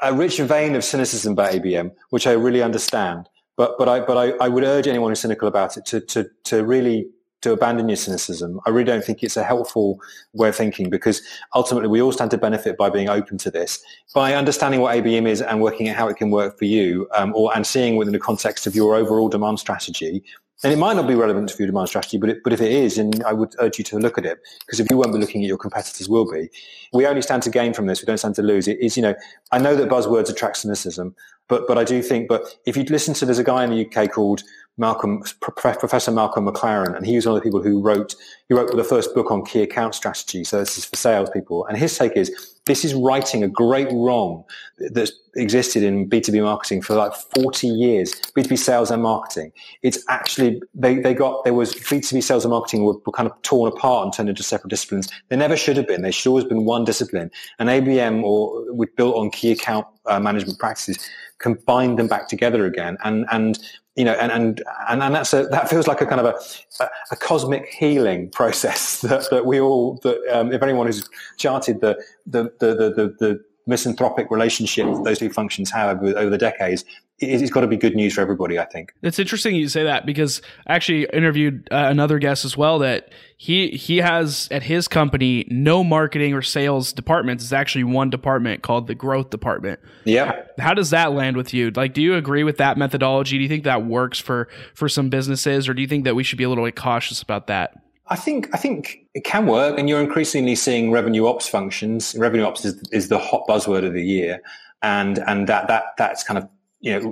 a 0.03 0.13
rich 0.13 0.37
vein 0.37 0.75
of 0.75 0.83
cynicism 0.83 1.33
about 1.33 1.53
ABM, 1.53 1.91
which 2.11 2.27
I 2.27 2.33
really 2.33 2.61
understand. 2.61 3.29
But 3.57 3.79
but 3.79 3.89
I 3.89 3.99
but 4.01 4.15
I, 4.15 4.45
I 4.45 4.47
would 4.47 4.63
urge 4.63 4.85
anyone 4.85 5.09
who's 5.09 5.21
cynical 5.21 5.47
about 5.47 5.75
it 5.75 5.87
to 5.87 6.01
to 6.01 6.29
to 6.43 6.63
really 6.63 7.07
to 7.45 7.53
abandon 7.53 7.87
your 7.87 7.95
cynicism. 7.95 8.59
I 8.65 8.71
really 8.71 8.85
don't 8.85 9.03
think 9.03 9.21
it's 9.21 9.37
a 9.37 9.43
helpful 9.43 9.99
way 10.33 10.49
of 10.49 10.55
thinking 10.55 10.89
because 10.89 11.21
ultimately 11.53 11.87
we 11.87 12.01
all 12.01 12.11
stand 12.11 12.31
to 12.31 12.37
benefit 12.37 12.75
by 12.75 12.89
being 12.89 13.07
open 13.07 13.37
to 13.39 13.51
this. 13.51 13.83
By 14.13 14.33
understanding 14.33 14.81
what 14.81 14.95
ABM 14.95 15.27
is 15.27 15.41
and 15.41 15.61
working 15.61 15.87
out 15.87 15.95
how 15.95 16.07
it 16.07 16.17
can 16.17 16.31
work 16.31 16.57
for 16.57 16.65
you, 16.65 17.07
um, 17.15 17.33
or 17.35 17.55
and 17.55 17.65
seeing 17.65 17.97
within 17.97 18.13
the 18.13 18.19
context 18.19 18.65
of 18.65 18.75
your 18.75 18.95
overall 18.95 19.29
demand 19.29 19.59
strategy, 19.59 20.23
and 20.63 20.73
it 20.73 20.77
might 20.77 20.95
not 20.95 21.07
be 21.07 21.13
relevant 21.13 21.49
to 21.49 21.55
your 21.59 21.67
demand 21.67 21.89
strategy, 21.89 22.17
but 22.17 22.29
it, 22.29 22.39
but 22.43 22.51
if 22.51 22.61
it 22.61 22.71
is, 22.71 22.95
then 22.95 23.11
I 23.25 23.33
would 23.33 23.53
urge 23.59 23.77
you 23.77 23.83
to 23.85 23.99
look 23.99 24.17
at 24.17 24.25
it 24.25 24.39
because 24.65 24.79
if 24.79 24.87
you 24.89 24.97
won't 24.97 25.13
be 25.13 25.19
looking 25.19 25.43
at 25.43 25.47
your 25.47 25.57
competitors 25.57 26.09
will 26.09 26.31
be. 26.31 26.49
We 26.93 27.05
only 27.05 27.21
stand 27.21 27.43
to 27.43 27.51
gain 27.51 27.73
from 27.73 27.85
this. 27.85 28.01
We 28.01 28.05
don't 28.05 28.17
stand 28.17 28.35
to 28.35 28.41
lose. 28.41 28.67
It 28.67 28.79
is, 28.79 28.97
you 28.97 29.03
know, 29.03 29.13
I 29.51 29.59
know 29.59 29.75
that 29.75 29.89
buzzwords 29.89 30.29
attract 30.29 30.57
cynicism, 30.57 31.13
but 31.47 31.67
but 31.67 31.77
I 31.77 31.83
do 31.83 32.01
think. 32.01 32.27
But 32.27 32.57
if 32.65 32.75
you 32.75 32.83
listen 32.85 33.13
to, 33.15 33.25
there's 33.25 33.37
a 33.37 33.43
guy 33.43 33.63
in 33.63 33.69
the 33.69 33.85
UK 33.85 34.11
called 34.11 34.41
Malcolm, 34.77 35.23
Professor 35.39 36.11
Malcolm 36.11 36.45
McLaren, 36.45 36.95
and 36.95 37.05
he 37.05 37.15
was 37.15 37.25
one 37.25 37.35
of 37.35 37.41
the 37.41 37.47
people 37.47 37.61
who 37.61 37.81
wrote 37.81 38.15
he 38.47 38.53
wrote 38.53 38.75
the 38.75 38.83
first 38.83 39.15
book 39.15 39.31
on 39.31 39.43
key 39.45 39.61
account 39.61 39.95
strategy. 39.95 40.43
So 40.43 40.59
this 40.59 40.77
is 40.77 40.85
for 40.85 40.95
salespeople, 40.95 41.65
and 41.67 41.77
his 41.77 41.97
take 41.97 42.17
is 42.17 42.55
this 42.65 42.83
is 42.83 42.95
writing 42.95 43.43
a 43.43 43.47
great 43.47 43.87
wrong 43.91 44.43
that's 44.91 45.11
existed 45.35 45.83
in 45.83 46.09
B2B 46.09 46.41
marketing 46.41 46.81
for 46.81 46.95
like 46.95 47.13
40 47.13 47.67
years, 47.67 48.13
B2B 48.35 48.57
sales 48.57 48.89
and 48.89 49.03
marketing. 49.03 49.51
It's 49.83 50.03
actually, 50.09 50.61
they, 50.73 50.95
they 50.97 51.13
got, 51.13 51.43
there 51.43 51.53
was 51.53 51.75
B2B 51.75 52.23
sales 52.23 52.43
and 52.43 52.51
marketing 52.51 52.83
were, 52.83 52.95
were 53.05 53.11
kind 53.11 53.29
of 53.29 53.39
torn 53.43 53.71
apart 53.71 54.05
and 54.05 54.13
turned 54.13 54.29
into 54.29 54.41
separate 54.41 54.69
disciplines. 54.69 55.09
They 55.29 55.35
never 55.35 55.55
should 55.55 55.77
have 55.77 55.87
been. 55.87 56.01
They 56.01 56.11
should 56.11 56.29
always 56.29 56.45
been 56.45 56.65
one 56.65 56.85
discipline. 56.85 57.29
And 57.59 57.69
ABM 57.69 58.23
or 58.23 58.73
we 58.73 58.87
built 58.97 59.15
on 59.15 59.29
key 59.29 59.51
account 59.51 59.85
uh, 60.07 60.19
management 60.19 60.57
practices 60.57 60.97
combined 61.39 61.99
them 61.99 62.07
back 62.07 62.27
together 62.27 62.65
again. 62.65 62.97
And, 63.03 63.25
and 63.31 63.59
you 63.95 64.03
know, 64.03 64.13
and, 64.13 64.31
and, 64.31 64.63
and, 64.89 65.01
and 65.01 65.15
that's 65.15 65.33
a, 65.33 65.47
that 65.47 65.69
feels 65.69 65.87
like 65.87 66.01
a 66.01 66.05
kind 66.05 66.19
of 66.19 66.27
a, 66.27 66.83
a, 66.83 66.89
a 67.11 67.15
cosmic 67.15 67.67
healing 67.67 68.29
process 68.29 69.01
that, 69.01 69.29
that 69.31 69.45
we 69.45 69.59
all, 69.59 69.99
that, 70.03 70.21
um, 70.31 70.51
if 70.51 70.61
anyone 70.61 70.87
who's 70.87 71.09
charted 71.37 71.81
the, 71.81 71.97
the, 72.25 72.43
the, 72.59 72.67
the, 72.67 72.89
the, 72.89 73.15
the 73.19 73.45
misanthropic 73.67 74.29
relationship 74.29 74.85
those 75.03 75.17
two 75.17 75.29
functions 75.29 75.71
have 75.71 75.97
over, 75.97 76.17
over 76.17 76.29
the 76.29 76.37
decades, 76.37 76.85
it's 77.19 77.51
got 77.51 77.61
to 77.61 77.67
be 77.67 77.77
good 77.77 77.95
news 77.95 78.13
for 78.13 78.21
everybody, 78.21 78.59
I 78.59 78.65
think. 78.65 78.93
It's 79.01 79.19
interesting 79.19 79.55
you 79.55 79.69
say 79.69 79.83
that 79.83 80.05
because 80.05 80.41
I 80.67 80.75
actually 80.75 81.07
interviewed 81.13 81.67
uh, 81.71 81.87
another 81.89 82.19
guest 82.19 82.43
as 82.43 82.57
well 82.57 82.79
that 82.79 83.13
he 83.37 83.69
he 83.69 83.97
has 83.97 84.47
at 84.51 84.63
his 84.63 84.87
company 84.87 85.45
no 85.49 85.83
marketing 85.83 86.33
or 86.33 86.41
sales 86.41 86.91
departments. 86.91 87.43
It's 87.43 87.53
actually 87.53 87.85
one 87.85 88.09
department 88.09 88.63
called 88.63 88.87
the 88.87 88.95
growth 88.95 89.29
department. 89.29 89.79
Yeah. 90.03 90.43
How 90.59 90.73
does 90.73 90.89
that 90.89 91.13
land 91.13 91.37
with 91.37 91.53
you? 91.53 91.71
Like, 91.71 91.93
do 91.93 92.01
you 92.01 92.15
agree 92.15 92.43
with 92.43 92.57
that 92.57 92.77
methodology? 92.77 93.37
Do 93.37 93.43
you 93.43 93.49
think 93.49 93.63
that 93.63 93.85
works 93.85 94.19
for 94.19 94.49
for 94.73 94.89
some 94.89 95.09
businesses, 95.09 95.69
or 95.69 95.73
do 95.73 95.81
you 95.81 95.87
think 95.87 96.03
that 96.03 96.15
we 96.15 96.23
should 96.23 96.37
be 96.37 96.43
a 96.43 96.49
little 96.49 96.65
bit 96.65 96.75
cautious 96.75 97.21
about 97.21 97.47
that? 97.47 97.75
I 98.07 98.15
think 98.15 98.49
I 98.53 98.57
think 98.57 99.05
it 99.13 99.23
can 99.23 99.47
work, 99.47 99.79
and 99.79 99.89
you're 99.89 100.01
increasingly 100.01 100.55
seeing 100.55 100.91
revenue 100.91 101.25
ops 101.27 101.47
functions. 101.47 102.13
Revenue 102.17 102.43
ops 102.43 102.65
is, 102.65 102.81
is 102.91 103.07
the 103.07 103.17
hot 103.17 103.47
buzzword 103.47 103.85
of 103.85 103.93
the 103.93 104.03
year, 104.03 104.41
and 104.81 105.17
and 105.19 105.47
that 105.47 105.67
that 105.69 105.85
that's 105.97 106.23
kind 106.23 106.37
of 106.37 106.47
you 106.85 106.99
know, 106.99 107.09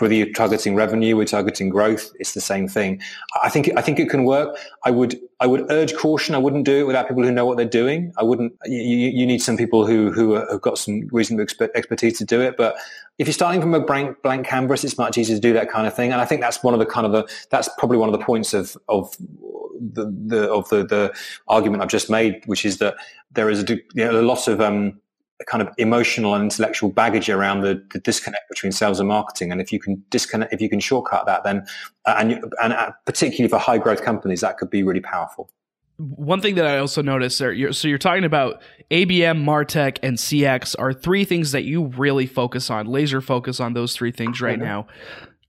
whether 0.00 0.14
you're 0.14 0.32
targeting 0.32 0.74
revenue, 0.74 1.14
we're 1.18 1.26
targeting 1.26 1.68
growth, 1.68 2.10
it's 2.18 2.32
the 2.32 2.40
same 2.40 2.66
thing. 2.66 2.98
I 3.42 3.50
think, 3.50 3.70
I 3.76 3.82
think 3.82 4.00
it 4.00 4.08
can 4.08 4.24
work. 4.24 4.56
I 4.84 4.90
would, 4.90 5.20
I 5.38 5.46
would 5.46 5.70
urge 5.70 5.94
caution. 5.94 6.34
I 6.34 6.38
wouldn't 6.38 6.64
do 6.64 6.78
it 6.78 6.86
without 6.86 7.08
people 7.08 7.22
who 7.22 7.30
know 7.30 7.44
what 7.44 7.58
they're 7.58 7.66
doing. 7.66 8.14
I 8.16 8.22
wouldn't, 8.22 8.54
you, 8.64 8.80
you 8.80 9.26
need 9.26 9.42
some 9.42 9.58
people 9.58 9.86
who, 9.86 10.10
who 10.10 10.32
have 10.32 10.62
got 10.62 10.78
some 10.78 11.08
reasonable 11.12 11.44
expertise 11.74 12.16
to 12.20 12.24
do 12.24 12.40
it. 12.40 12.56
But 12.56 12.74
if 13.18 13.26
you're 13.26 13.34
starting 13.34 13.60
from 13.60 13.74
a 13.74 13.80
blank, 13.80 14.22
blank 14.22 14.46
canvas, 14.46 14.82
it's 14.82 14.96
much 14.96 15.18
easier 15.18 15.36
to 15.36 15.42
do 15.42 15.52
that 15.52 15.70
kind 15.70 15.86
of 15.86 15.94
thing. 15.94 16.10
And 16.10 16.18
I 16.18 16.24
think 16.24 16.40
that's 16.40 16.64
one 16.64 16.72
of 16.72 16.80
the 16.80 16.86
kind 16.86 17.04
of 17.04 17.12
the, 17.12 17.30
that's 17.50 17.68
probably 17.76 17.98
one 17.98 18.08
of 18.08 18.18
the 18.18 18.24
points 18.24 18.54
of, 18.54 18.78
of 18.88 19.14
the, 19.18 20.06
the 20.26 20.50
of 20.50 20.70
the, 20.70 20.86
the 20.86 21.14
argument 21.48 21.82
I've 21.82 21.90
just 21.90 22.08
made, 22.08 22.42
which 22.46 22.64
is 22.64 22.78
that 22.78 22.94
there 23.30 23.50
is 23.50 23.62
a, 23.62 23.74
you 23.74 23.82
know, 23.94 24.18
a 24.18 24.22
lot 24.22 24.48
of, 24.48 24.62
um, 24.62 25.01
kind 25.46 25.62
of 25.62 25.72
emotional 25.78 26.34
and 26.34 26.44
intellectual 26.44 26.90
baggage 26.90 27.28
around 27.28 27.62
the, 27.62 27.82
the, 27.92 27.98
disconnect 28.00 28.48
between 28.48 28.72
sales 28.72 29.00
and 29.00 29.08
marketing. 29.08 29.52
And 29.52 29.60
if 29.60 29.72
you 29.72 29.80
can 29.80 30.02
disconnect, 30.10 30.52
if 30.52 30.60
you 30.60 30.68
can 30.68 30.80
shortcut 30.80 31.26
that, 31.26 31.44
then 31.44 31.66
uh, 32.04 32.16
and 32.18 32.44
and 32.62 32.72
uh, 32.72 32.92
particularly 33.04 33.48
for 33.48 33.58
high 33.58 33.78
growth 33.78 34.02
companies, 34.02 34.40
that 34.40 34.58
could 34.58 34.70
be 34.70 34.82
really 34.82 35.00
powerful. 35.00 35.50
One 35.98 36.40
thing 36.40 36.56
that 36.56 36.66
I 36.66 36.78
also 36.78 37.02
noticed 37.02 37.38
there, 37.38 37.52
you're, 37.52 37.72
so 37.72 37.86
you're 37.86 37.98
talking 37.98 38.24
about 38.24 38.62
ABM, 38.90 39.44
Martech, 39.44 39.98
and 40.02 40.16
CX 40.16 40.74
are 40.78 40.92
three 40.92 41.24
things 41.24 41.52
that 41.52 41.64
you 41.64 41.84
really 41.84 42.26
focus 42.26 42.70
on, 42.70 42.86
laser 42.86 43.20
focus 43.20 43.60
on 43.60 43.74
those 43.74 43.94
three 43.94 44.10
things 44.10 44.40
right 44.40 44.58
mm-hmm. 44.58 44.64
now. 44.64 44.86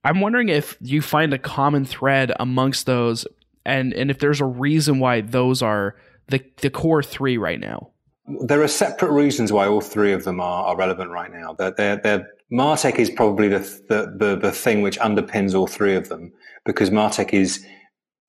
I'm 0.04 0.20
wondering 0.20 0.50
if 0.50 0.78
you 0.82 1.02
find 1.02 1.34
a 1.34 1.40
common 1.40 1.86
thread 1.86 2.34
amongst 2.40 2.86
those, 2.86 3.26
and 3.66 3.94
and 3.94 4.12
if 4.12 4.20
there's 4.20 4.42
a 4.42 4.46
reason 4.46 5.00
why 5.00 5.22
those 5.22 5.62
are 5.62 5.96
the 6.28 6.44
the 6.58 6.70
core 6.70 7.02
three 7.02 7.38
right 7.38 7.60
now 7.60 7.93
there 8.26 8.62
are 8.62 8.68
separate 8.68 9.12
reasons 9.12 9.52
why 9.52 9.68
all 9.68 9.82
three 9.82 10.14
of 10.14 10.24
them 10.24 10.40
are, 10.40 10.66
are 10.66 10.78
relevant 10.78 11.12
right 11.12 11.32
now. 11.32 11.54
They're, 11.54 11.72
they're, 11.72 11.98
they're, 11.98 12.28
Martech 12.52 12.96
is 12.96 13.10
probably 13.10 13.48
the, 13.50 13.60
the, 13.90 14.16
the, 14.18 14.36
the, 14.38 14.52
thing 14.52 14.82
which 14.82 14.98
underpins 15.00 15.56
all 15.56 15.68
three 15.68 15.96
of 15.96 16.10
them 16.10 16.32
because 16.66 16.90
Martech 16.90 17.34
is 17.34 17.66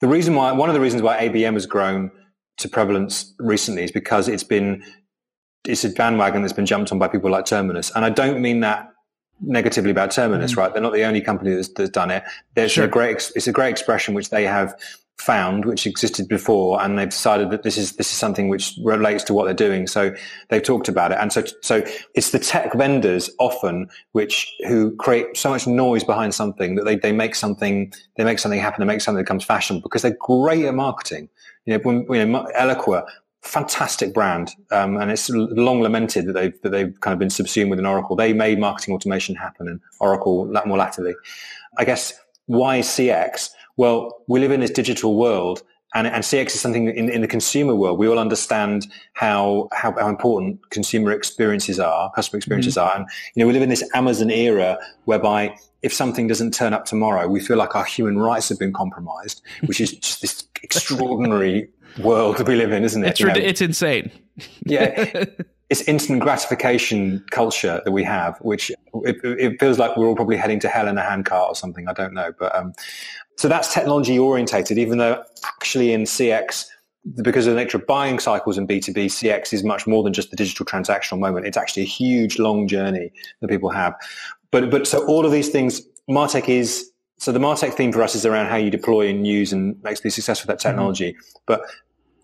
the 0.01 0.09
reason 0.09 0.35
why, 0.35 0.53
one 0.53 0.69
of 0.69 0.75
the 0.75 0.81
reasons 0.81 1.03
why 1.03 1.29
ABM 1.29 1.55
has 1.55 1.67
grown 1.67 2.11
to 2.59 2.69
prevalence 2.69 3.35
recently 3.39 3.85
is 3.85 3.93
because 3.93 4.29
it's 4.29 4.45
been, 4.45 4.83
it's 5.65 5.85
a 5.85 5.91
bandwagon 5.91 6.43
that's 6.43 6.53
been 6.53 6.67
jumped 6.67 6.91
on 6.91 6.99
by 6.99 7.09
people 7.09 7.31
like 7.31 7.45
Terminus. 7.45 7.93
And 7.95 8.05
I 8.05 8.11
don't 8.11 8.41
mean 8.41 8.61
that 8.61 8.89
negatively 9.41 9.91
about 9.91 10.11
Terminus, 10.11 10.55
mm. 10.55 10.57
right? 10.57 10.73
They're 10.73 10.83
not 10.83 10.93
the 10.93 11.05
only 11.05 11.21
company 11.21 11.55
that's, 11.55 11.69
that's 11.69 11.91
done 11.91 12.11
it. 12.11 12.23
There's 12.55 12.73
sure. 12.73 12.85
a 12.85 12.89
great, 12.89 13.31
it's 13.35 13.47
a 13.47 13.53
great 13.53 13.71
expression 13.71 14.15
which 14.15 14.31
they 14.31 14.45
have 14.45 14.75
found, 15.19 15.65
which 15.65 15.87
existed 15.87 16.29
before, 16.29 16.83
and 16.83 16.99
they've 16.99 17.09
decided 17.09 17.51
that 17.51 17.63
this 17.63 17.79
is 17.79 17.93
this 17.97 18.11
is 18.11 18.19
something 18.19 18.49
which 18.49 18.75
relates 18.83 19.25
to 19.25 19.35
what 19.35 19.45
they're 19.45 19.55
doing. 19.55 19.87
So 19.87 20.15
they've 20.49 20.63
talked 20.63 20.89
about 20.89 21.13
it, 21.13 21.19
and 21.21 21.33
so 21.33 21.45
so 21.63 21.83
it's 22.15 22.31
the 22.31 22.39
tech 22.39 22.75
vendors 22.75 23.31
often 23.39 23.89
which 24.13 24.53
who 24.67 24.95
create 24.97 25.37
so 25.37 25.51
much 25.51 25.67
noise 25.67 26.05
behind 26.05 26.35
something 26.35 26.75
that 26.75 26.85
they 26.85 26.97
they 26.97 27.13
make 27.13 27.35
something 27.35 27.93
they 28.17 28.25
make 28.25 28.39
something 28.39 28.61
happen, 28.61 28.81
they 28.81 28.93
make 28.93 29.01
something 29.01 29.19
that 29.19 29.25
becomes 29.25 29.45
fashionable 29.45 29.83
because 29.83 30.03
they're 30.03 30.17
great 30.21 30.65
at 30.65 30.75
marketing. 30.75 31.29
You 31.67 31.75
know, 31.75 31.81
when, 31.83 32.07
you 32.11 32.27
know, 32.27 32.47
Eloqua, 32.59 33.07
fantastic 33.45 34.13
brand, 34.13 34.53
um, 34.71 34.97
and 34.97 35.11
it's 35.11 35.31
long 35.31 35.81
lamented 35.81 36.27
that 36.27 36.33
they've 36.33 36.61
that 36.63 36.71
they've 36.71 36.99
kind 37.01 37.13
of 37.13 37.19
been 37.19 37.31
subsumed 37.31 37.71
within 37.71 37.87
Oracle. 37.87 38.17
They 38.17 38.33
made 38.33 38.59
marketing 38.59 38.95
automation 38.95 39.35
happen, 39.35 39.69
and 39.69 39.81
Oracle 40.01 40.47
more 40.67 40.79
latterly. 40.79 41.15
I 41.79 41.85
guess 41.85 42.15
why 42.47 42.81
CX? 42.81 43.51
Well, 43.77 44.23
we 44.29 44.41
live 44.41 44.53
in 44.53 44.61
this 44.61 44.71
digital 44.71 45.17
world 45.17 45.63
and, 45.95 46.09
and 46.09 46.25
CX 46.25 46.47
is 46.47 46.61
something 46.61 46.89
in, 46.89 47.09
in 47.09 47.21
the 47.21 47.29
consumer 47.29 47.75
world. 47.75 47.99
We 47.99 48.09
all 48.09 48.19
understand 48.19 48.89
how, 49.13 49.69
how, 49.73 49.93
how 49.93 50.09
important 50.09 50.71
consumer 50.71 51.13
experiences 51.13 51.79
are, 51.79 52.11
customer 52.13 52.39
experiences 52.39 52.75
mm-hmm. 52.75 52.89
are. 52.89 52.97
And, 52.97 53.07
you 53.35 53.41
know, 53.41 53.47
we 53.47 53.53
live 53.53 53.63
in 53.63 53.69
this 53.69 53.89
Amazon 53.95 54.31
era 54.31 54.77
whereby 55.05 55.57
if 55.83 55.93
something 55.93 56.27
doesn't 56.27 56.53
turn 56.53 56.73
up 56.73 56.85
tomorrow, 56.85 57.29
we 57.29 57.39
feel 57.39 57.57
like 57.57 57.77
our 57.77 57.85
human 57.85 58.19
rights 58.19 58.49
have 58.49 58.59
been 58.59 58.73
compromised, 58.73 59.43
which 59.67 59.81
is 59.81 59.93
just 59.93 60.21
this 60.21 60.45
extraordinary 60.63 61.69
world 61.99 62.37
that 62.39 62.49
we 62.49 62.57
live 62.57 62.73
in, 62.73 62.85
isn't 62.85 63.05
it? 63.05 63.11
It's, 63.11 63.21
you 63.21 63.27
know? 63.27 63.35
it's 63.37 63.61
insane. 63.61 64.11
yeah. 64.65 65.25
It's 65.71 65.81
instant 65.89 66.21
gratification 66.21 67.25
culture 67.31 67.81
that 67.85 67.91
we 67.91 68.05
have, 68.05 68.37
which 68.43 68.71
it, 68.71 69.17
it, 69.25 69.59
feels 69.59 69.79
like 69.79 69.97
we're 69.97 70.07
all 70.07 70.15
probably 70.15 70.37
heading 70.37 70.61
to 70.61 70.69
hell 70.69 70.87
in 70.87 70.99
a 70.99 71.03
handcart 71.03 71.49
or 71.49 71.55
something. 71.55 71.89
I 71.89 71.95
don't 71.95 72.13
know, 72.13 72.33
but 72.39 72.55
um, 72.55 72.75
so 73.37 73.49
that's 73.49 73.73
technology 73.73 74.19
orientated, 74.19 74.77
even 74.79 74.99
though 74.99 75.25
actually 75.45 75.93
in 75.93 76.03
CX, 76.03 76.67
because 77.23 77.47
of 77.47 77.55
the 77.55 77.61
nature 77.61 77.79
of 77.79 77.87
buying 77.87 78.19
cycles 78.19 78.59
in 78.59 78.67
B2B, 78.67 79.07
CX 79.07 79.53
is 79.53 79.65
much 79.65 79.87
more 79.87 80.03
than 80.03 80.13
just 80.13 80.31
the 80.31 80.37
digital 80.37 80.65
transactional 80.65 81.19
moment. 81.19 81.47
It's 81.47 81.57
actually 81.57 81.83
a 81.83 81.87
huge, 81.87 82.39
long 82.39 82.69
journey 82.69 83.11
that 83.41 83.49
people 83.49 83.71
have. 83.71 83.95
But, 84.51 84.71
but 84.71 84.87
so 84.87 85.05
all 85.07 85.27
of 85.27 85.33
these 85.33 85.49
things, 85.49 85.83
Martech 86.09 86.49
is, 86.49 86.91
so 87.19 87.33
the 87.33 87.39
Martech 87.39 87.75
theme 87.75 87.93
for 87.93 88.03
us 88.03 88.15
is 88.15 88.27
around 88.27 88.47
how 88.47 88.57
you 88.57 88.71
deploy 88.71 89.09
and 89.09 89.27
use 89.27 89.53
and 89.53 89.81
make 89.83 90.03
be 90.03 90.11
successful 90.11 90.49
with 90.49 90.59
that 90.59 90.67
mm-hmm. 90.67 90.77
technology. 90.77 91.13
Mm-hmm. 91.13 91.39
But 91.47 91.63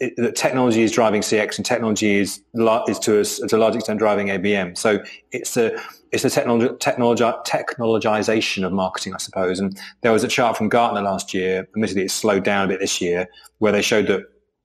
it, 0.01 0.15
that 0.17 0.35
technology 0.35 0.83
is 0.83 0.93
driving 0.93 1.21
CX 1.21 1.59
and 1.59 1.65
technology 1.65 2.17
is, 2.17 2.43
is 2.89 2.99
to 3.01 3.21
us, 3.21 3.39
to 3.39 3.57
a 3.57 3.59
large 3.59 3.77
extent 3.77 3.99
driving 3.99 4.29
ABM. 4.29 4.77
So 4.77 5.03
it's 5.31 5.57
a, 5.57 5.79
it's 6.11 6.23
the 6.23 6.31
technology, 6.31 6.75
technology, 6.81 7.23
technologization 7.23 8.67
of 8.67 8.73
marketing, 8.73 9.15
I 9.15 9.19
suppose. 9.19 9.61
And 9.61 9.79
there 10.01 10.13
was 10.13 10.25
a 10.25 10.29
chart 10.29 10.57
from 10.57 10.69
Gartner 10.69 11.03
last 11.03 11.35
year. 11.35 11.69
Admittedly, 11.75 12.05
it's 12.05 12.15
slowed 12.15 12.45
down 12.45 12.65
a 12.65 12.69
bit 12.69 12.81
this 12.81 13.01
year, 13.01 13.29
where 13.59 13.73
they 13.73 13.83
showed 13.83 14.07
that 14.09 14.23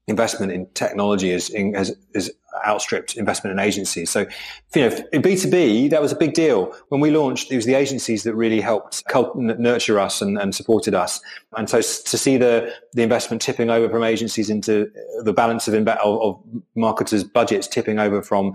investment 0.07 0.51
in 0.51 0.67
technology 0.73 1.31
is, 1.31 1.53
has, 1.75 1.95
is 2.13 2.31
outstripped 2.65 3.15
investment 3.15 3.51
in 3.51 3.59
agencies. 3.59 4.09
So, 4.09 4.25
you 4.75 4.89
know, 4.89 4.97
in 5.11 5.21
B2B, 5.21 5.89
that 5.89 6.01
was 6.01 6.11
a 6.11 6.15
big 6.15 6.33
deal. 6.33 6.73
When 6.89 7.01
we 7.01 7.11
launched, 7.11 7.51
it 7.51 7.55
was 7.55 7.65
the 7.65 7.73
agencies 7.73 8.23
that 8.23 8.35
really 8.35 8.61
helped 8.61 9.03
nurture 9.35 9.99
us 9.99 10.21
and, 10.21 10.37
and, 10.37 10.53
supported 10.55 10.93
us. 10.93 11.19
And 11.57 11.69
so 11.69 11.77
to 11.77 12.17
see 12.17 12.37
the, 12.37 12.73
the 12.93 13.03
investment 13.03 13.41
tipping 13.41 13.69
over 13.69 13.89
from 13.89 14.03
agencies 14.03 14.49
into 14.49 14.89
the 15.23 15.33
balance 15.33 15.67
of, 15.67 15.73
of, 15.73 15.87
of 15.87 16.43
marketers' 16.75 17.23
budgets 17.23 17.67
tipping 17.67 17.99
over 17.99 18.21
from 18.21 18.53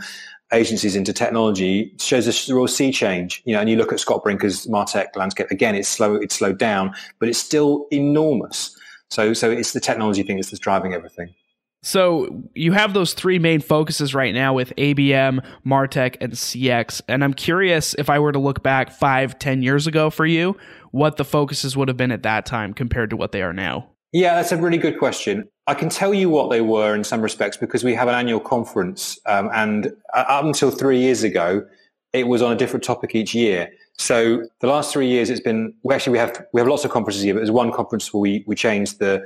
agencies 0.52 0.96
into 0.96 1.12
technology 1.12 1.92
shows 1.98 2.26
a 2.26 2.54
real 2.54 2.66
sea 2.66 2.92
change. 2.92 3.42
You 3.44 3.54
know, 3.54 3.60
and 3.60 3.70
you 3.70 3.76
look 3.76 3.92
at 3.92 4.00
Scott 4.00 4.22
Brinker's 4.22 4.66
Martech 4.66 5.14
landscape 5.16 5.50
again, 5.50 5.74
it's 5.74 5.88
slow, 5.88 6.14
it's 6.16 6.36
slowed 6.36 6.58
down, 6.58 6.94
but 7.18 7.28
it's 7.28 7.38
still 7.38 7.86
enormous. 7.92 8.76
So, 9.10 9.34
so 9.34 9.50
it's 9.50 9.72
the 9.72 9.80
technology 9.80 10.22
thing 10.22 10.36
that's 10.36 10.56
driving 10.58 10.94
everything. 10.94 11.34
So 11.82 12.42
you 12.54 12.72
have 12.72 12.92
those 12.92 13.14
three 13.14 13.38
main 13.38 13.60
focuses 13.60 14.14
right 14.14 14.34
now 14.34 14.52
with 14.52 14.74
ABM, 14.76 15.44
Martech, 15.64 16.16
and 16.20 16.34
CX. 16.34 17.00
And 17.08 17.24
I'm 17.24 17.32
curious 17.32 17.94
if 17.94 18.10
I 18.10 18.18
were 18.18 18.32
to 18.32 18.38
look 18.38 18.62
back 18.62 18.90
five, 18.92 19.38
ten 19.38 19.62
years 19.62 19.86
ago 19.86 20.10
for 20.10 20.26
you, 20.26 20.56
what 20.90 21.16
the 21.16 21.24
focuses 21.24 21.76
would 21.76 21.88
have 21.88 21.96
been 21.96 22.12
at 22.12 22.22
that 22.24 22.44
time 22.44 22.74
compared 22.74 23.10
to 23.10 23.16
what 23.16 23.32
they 23.32 23.42
are 23.42 23.54
now. 23.54 23.88
Yeah, 24.12 24.34
that's 24.34 24.52
a 24.52 24.56
really 24.56 24.76
good 24.76 24.98
question. 24.98 25.48
I 25.68 25.74
can 25.74 25.88
tell 25.88 26.12
you 26.12 26.28
what 26.28 26.50
they 26.50 26.60
were 26.60 26.94
in 26.94 27.04
some 27.04 27.22
respects 27.22 27.56
because 27.56 27.84
we 27.84 27.94
have 27.94 28.08
an 28.08 28.14
annual 28.14 28.40
conference, 28.40 29.18
um, 29.26 29.48
and 29.54 29.92
up 30.14 30.44
until 30.44 30.70
three 30.70 30.98
years 30.98 31.22
ago, 31.22 31.64
it 32.12 32.26
was 32.26 32.42
on 32.42 32.52
a 32.52 32.56
different 32.56 32.82
topic 32.82 33.14
each 33.14 33.34
year. 33.34 33.70
So 33.96 34.44
the 34.60 34.66
last 34.66 34.92
three 34.92 35.06
years, 35.06 35.30
it's 35.30 35.40
been 35.40 35.72
actually 35.92 36.12
we 36.12 36.18
have 36.18 36.44
we 36.52 36.60
have 36.60 36.68
lots 36.68 36.84
of 36.84 36.90
conferences 36.90 37.22
here, 37.22 37.34
but 37.34 37.40
there's 37.40 37.50
one 37.52 37.70
conference 37.70 38.12
where 38.12 38.20
we 38.20 38.44
we 38.46 38.56
changed 38.56 38.98
the 38.98 39.24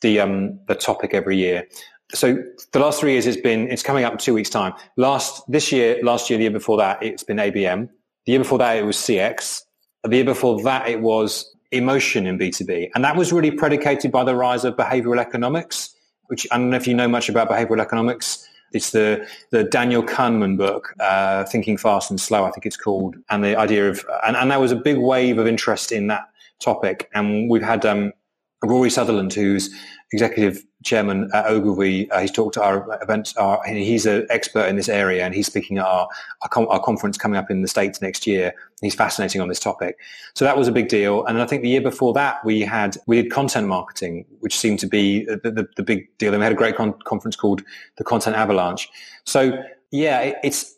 the 0.00 0.20
um 0.20 0.58
the 0.66 0.74
topic 0.74 1.14
every 1.14 1.36
year. 1.36 1.66
So 2.12 2.42
the 2.72 2.80
last 2.80 3.00
three 3.00 3.12
years, 3.12 3.26
it's 3.26 3.40
been 3.40 3.70
it's 3.70 3.82
coming 3.82 4.04
up 4.04 4.12
in 4.12 4.18
two 4.18 4.34
weeks' 4.34 4.50
time. 4.50 4.74
Last 4.96 5.42
this 5.48 5.70
year, 5.70 6.00
last 6.02 6.28
year, 6.28 6.38
the 6.38 6.44
year 6.44 6.50
before 6.50 6.78
that, 6.78 7.02
it's 7.02 7.22
been 7.22 7.36
ABM. 7.36 7.88
The 8.26 8.32
year 8.32 8.40
before 8.40 8.58
that, 8.58 8.76
it 8.76 8.84
was 8.84 8.96
CX. 8.96 9.62
The 10.02 10.16
year 10.16 10.24
before 10.24 10.62
that, 10.62 10.88
it 10.88 11.00
was 11.00 11.54
emotion 11.72 12.26
in 12.26 12.38
B2B. 12.38 12.90
And 12.94 13.04
that 13.04 13.16
was 13.16 13.32
really 13.32 13.50
predicated 13.50 14.10
by 14.10 14.24
the 14.24 14.34
rise 14.34 14.64
of 14.64 14.76
behavioral 14.76 15.20
economics, 15.20 15.94
which 16.26 16.46
I 16.50 16.58
don't 16.58 16.70
know 16.70 16.76
if 16.76 16.86
you 16.86 16.94
know 16.94 17.08
much 17.08 17.28
about 17.28 17.48
behavioral 17.48 17.80
economics. 17.80 18.46
It's 18.72 18.90
the, 18.90 19.26
the 19.50 19.64
Daniel 19.64 20.02
Kahneman 20.02 20.56
book, 20.56 20.94
uh, 21.00 21.44
Thinking 21.44 21.76
Fast 21.76 22.10
and 22.10 22.20
Slow, 22.20 22.44
I 22.44 22.50
think 22.50 22.66
it's 22.66 22.76
called. 22.76 23.16
And 23.28 23.42
the 23.44 23.56
idea 23.56 23.88
of, 23.88 24.04
and, 24.24 24.36
and 24.36 24.50
there 24.50 24.60
was 24.60 24.72
a 24.72 24.76
big 24.76 24.98
wave 24.98 25.38
of 25.38 25.46
interest 25.46 25.90
in 25.90 26.06
that 26.06 26.28
topic. 26.60 27.08
And 27.14 27.50
we've 27.50 27.62
had, 27.62 27.84
um, 27.84 28.12
Rory 28.62 28.90
Sutherland, 28.90 29.32
who's 29.32 29.74
executive 30.12 30.64
chairman 30.84 31.30
at 31.32 31.46
Ogilvy. 31.46 32.10
Uh, 32.10 32.20
he's 32.20 32.32
talked 32.32 32.54
to 32.54 32.62
our 32.62 32.98
event. 33.02 33.32
Our, 33.36 33.62
he's 33.64 34.06
an 34.06 34.26
expert 34.28 34.66
in 34.66 34.76
this 34.76 34.88
area, 34.88 35.24
and 35.24 35.34
he's 35.34 35.46
speaking 35.46 35.78
at 35.78 35.84
our, 35.84 36.08
our, 36.42 36.48
com- 36.48 36.68
our, 36.68 36.80
conference 36.80 37.16
coming 37.16 37.38
up 37.38 37.50
in 37.50 37.62
the 37.62 37.68
States 37.68 38.02
next 38.02 38.26
year. 38.26 38.52
He's 38.82 38.94
fascinating 38.94 39.40
on 39.40 39.48
this 39.48 39.60
topic. 39.60 39.98
So 40.34 40.44
that 40.44 40.56
was 40.56 40.68
a 40.68 40.72
big 40.72 40.88
deal. 40.88 41.24
And 41.26 41.40
I 41.40 41.46
think 41.46 41.62
the 41.62 41.68
year 41.68 41.80
before 41.80 42.12
that, 42.14 42.44
we 42.44 42.60
had 42.60 42.96
we 43.06 43.22
did 43.22 43.30
content 43.30 43.66
marketing, 43.66 44.26
which 44.40 44.58
seemed 44.58 44.78
to 44.80 44.86
be 44.86 45.24
the, 45.24 45.36
the, 45.36 45.68
the 45.76 45.82
big 45.82 46.06
deal. 46.18 46.32
And 46.32 46.40
we 46.40 46.44
had 46.44 46.52
a 46.52 46.56
great 46.56 46.76
con- 46.76 46.98
conference 47.04 47.36
called 47.36 47.62
the 47.96 48.04
Content 48.04 48.36
Avalanche. 48.36 48.88
So 49.24 49.62
yeah, 49.90 50.20
it, 50.20 50.36
it's 50.42 50.74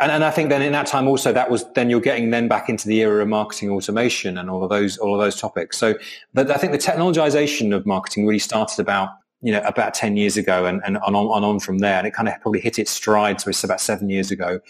and, 0.00 0.10
and, 0.10 0.24
I 0.24 0.30
think 0.30 0.50
then 0.50 0.62
in 0.62 0.72
that 0.72 0.86
time 0.86 1.06
also 1.08 1.32
that 1.32 1.50
was 1.50 1.64
then 1.74 1.90
you're 1.90 2.00
getting 2.00 2.30
then 2.30 2.48
back 2.48 2.68
into 2.68 2.88
the 2.88 3.00
era 3.00 3.22
of 3.22 3.28
marketing 3.28 3.70
automation 3.70 4.38
and 4.38 4.50
all 4.50 4.62
of 4.62 4.70
those 4.70 4.98
all 4.98 5.14
of 5.14 5.20
those 5.20 5.40
topics. 5.40 5.78
So 5.78 5.94
but 6.32 6.50
I 6.50 6.56
think 6.56 6.72
the 6.72 6.78
technologization 6.78 7.74
of 7.74 7.86
marketing 7.86 8.26
really 8.26 8.38
started 8.38 8.80
about 8.80 9.10
you 9.40 9.52
know 9.52 9.60
about 9.62 9.94
ten 9.94 10.16
years 10.16 10.36
ago 10.36 10.66
and, 10.66 10.82
and 10.84 10.98
on, 10.98 11.14
on 11.14 11.44
on 11.44 11.60
from 11.60 11.78
there, 11.78 11.98
and 11.98 12.06
it 12.06 12.12
kind 12.12 12.28
of 12.28 12.40
probably 12.40 12.60
hit 12.60 12.78
its 12.78 12.90
stride. 12.90 13.40
So 13.40 13.50
it's 13.50 13.64
about 13.64 13.80
seven 13.80 14.10
years 14.10 14.30
ago, 14.30 14.60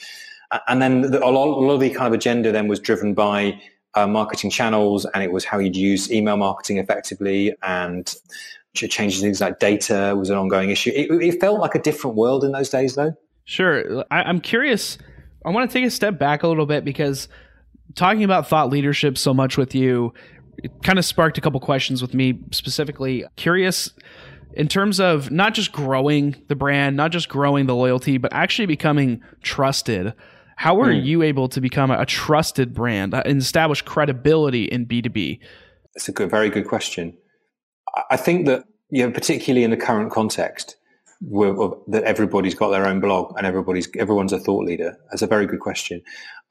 and 0.68 0.82
then 0.82 1.02
the, 1.02 1.24
a, 1.24 1.30
lot, 1.30 1.48
a 1.48 1.60
lot 1.60 1.74
of 1.74 1.80
the 1.80 1.90
kind 1.90 2.06
of 2.06 2.12
agenda 2.12 2.52
then 2.52 2.68
was 2.68 2.80
driven 2.80 3.14
by 3.14 3.60
uh, 3.94 4.06
marketing 4.06 4.50
channels 4.50 5.04
and 5.14 5.22
it 5.22 5.32
was 5.32 5.44
how 5.44 5.58
you'd 5.58 5.76
use 5.76 6.10
email 6.12 6.36
marketing 6.36 6.78
effectively 6.78 7.54
and 7.62 8.16
changing 8.74 9.22
things 9.22 9.40
like 9.40 9.60
data 9.60 10.14
was 10.18 10.30
an 10.30 10.36
ongoing 10.36 10.70
issue. 10.70 10.90
It, 10.94 11.10
it 11.22 11.40
felt 11.40 11.60
like 11.60 11.74
a 11.74 11.78
different 11.78 12.16
world 12.16 12.44
in 12.44 12.52
those 12.52 12.70
days, 12.70 12.96
though. 12.96 13.14
Sure. 13.44 14.04
I, 14.10 14.22
I'm 14.22 14.40
curious. 14.40 14.98
I 15.44 15.50
want 15.50 15.70
to 15.70 15.72
take 15.72 15.86
a 15.86 15.90
step 15.90 16.18
back 16.18 16.42
a 16.42 16.48
little 16.48 16.66
bit 16.66 16.84
because 16.84 17.28
talking 17.94 18.24
about 18.24 18.48
thought 18.48 18.70
leadership 18.70 19.18
so 19.18 19.34
much 19.34 19.56
with 19.56 19.74
you, 19.74 20.14
it 20.58 20.72
kind 20.82 20.98
of 20.98 21.04
sparked 21.04 21.38
a 21.38 21.40
couple 21.40 21.60
questions 21.60 22.00
with 22.00 22.14
me 22.14 22.40
specifically. 22.50 23.24
Curious 23.36 23.92
in 24.54 24.68
terms 24.68 25.00
of 25.00 25.30
not 25.30 25.54
just 25.54 25.72
growing 25.72 26.36
the 26.48 26.54
brand, 26.54 26.96
not 26.96 27.10
just 27.10 27.28
growing 27.28 27.66
the 27.66 27.74
loyalty, 27.74 28.18
but 28.18 28.32
actually 28.32 28.66
becoming 28.66 29.20
trusted. 29.42 30.14
How 30.56 30.80
are 30.80 30.92
mm. 30.92 31.04
you 31.04 31.22
able 31.22 31.48
to 31.48 31.60
become 31.60 31.90
a 31.90 32.06
trusted 32.06 32.72
brand 32.72 33.12
and 33.14 33.40
establish 33.40 33.82
credibility 33.82 34.64
in 34.64 34.86
B2B? 34.86 35.40
That's 35.94 36.08
a 36.08 36.12
good, 36.12 36.30
very 36.30 36.48
good 36.48 36.66
question. 36.66 37.16
I 38.10 38.16
think 38.16 38.46
that, 38.46 38.64
you 38.90 39.04
know, 39.04 39.12
particularly 39.12 39.64
in 39.64 39.70
the 39.70 39.76
current 39.76 40.12
context, 40.12 40.76
that 41.20 42.02
everybody's 42.04 42.54
got 42.54 42.70
their 42.70 42.86
own 42.86 43.00
blog 43.00 43.34
and 43.36 43.46
everybody's 43.46 43.88
everyone's 43.96 44.32
a 44.32 44.38
thought 44.38 44.64
leader. 44.64 44.96
That's 45.10 45.22
a 45.22 45.26
very 45.26 45.46
good 45.46 45.60
question. 45.60 46.02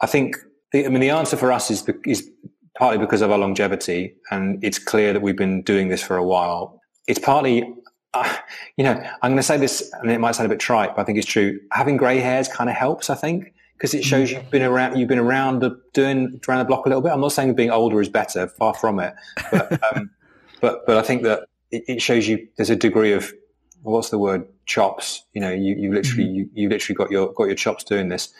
I 0.01 0.07
think 0.07 0.37
the, 0.71 0.85
I 0.85 0.89
mean 0.89 1.01
the 1.01 1.09
answer 1.09 1.37
for 1.37 1.51
us 1.51 1.71
is 1.71 1.87
is 2.05 2.29
partly 2.77 2.97
because 2.97 3.21
of 3.21 3.31
our 3.31 3.37
longevity, 3.37 4.15
and 4.31 4.63
it's 4.63 4.79
clear 4.79 5.13
that 5.13 5.21
we've 5.21 5.37
been 5.37 5.61
doing 5.61 5.89
this 5.89 6.01
for 6.01 6.17
a 6.17 6.23
while. 6.23 6.81
It's 7.07 7.19
partly, 7.19 7.71
uh, 8.13 8.35
you 8.77 8.83
know, 8.83 9.01
I'm 9.21 9.31
going 9.31 9.37
to 9.37 9.43
say 9.43 9.57
this, 9.57 9.91
and 10.01 10.09
it 10.09 10.19
might 10.19 10.35
sound 10.35 10.47
a 10.47 10.49
bit 10.49 10.59
trite, 10.59 10.95
but 10.95 11.01
I 11.01 11.05
think 11.05 11.17
it's 11.17 11.27
true. 11.27 11.59
Having 11.71 11.97
grey 11.97 12.19
hairs 12.19 12.47
kind 12.47 12.69
of 12.69 12.75
helps. 12.75 13.09
I 13.09 13.15
think 13.15 13.53
because 13.77 13.93
it 13.93 14.03
shows 14.03 14.31
you've 14.31 14.49
been 14.49 14.61
around 14.61 14.97
you've 14.97 15.09
been 15.09 15.19
around 15.19 15.59
the 15.59 15.79
doing 15.93 16.39
around 16.47 16.59
the 16.59 16.65
block 16.65 16.85
a 16.85 16.89
little 16.89 17.01
bit. 17.01 17.11
I'm 17.11 17.21
not 17.21 17.31
saying 17.31 17.53
being 17.55 17.71
older 17.71 17.99
is 18.01 18.09
better, 18.09 18.47
far 18.47 18.73
from 18.73 18.99
it, 18.99 19.13
but 19.51 19.79
um, 19.93 20.09
but 20.61 20.85
but 20.85 20.97
I 20.97 21.01
think 21.01 21.23
that 21.23 21.47
it, 21.71 21.83
it, 21.87 22.01
shows 22.01 22.27
you 22.27 22.47
there's 22.57 22.69
a 22.69 22.75
degree 22.75 23.13
of 23.13 23.33
what's 23.81 24.09
the 24.09 24.17
word 24.17 24.47
chops. 24.65 25.25
You 25.33 25.41
know, 25.41 25.51
you, 25.51 25.75
you 25.75 25.93
literally 25.93 26.25
mm-hmm. 26.25 26.35
you, 26.35 26.49
you 26.53 26.69
literally 26.69 26.95
got 26.95 27.11
your 27.11 27.33
got 27.33 27.45
your 27.45 27.55
chops 27.55 27.83
doing 27.83 28.09
this. 28.09 28.33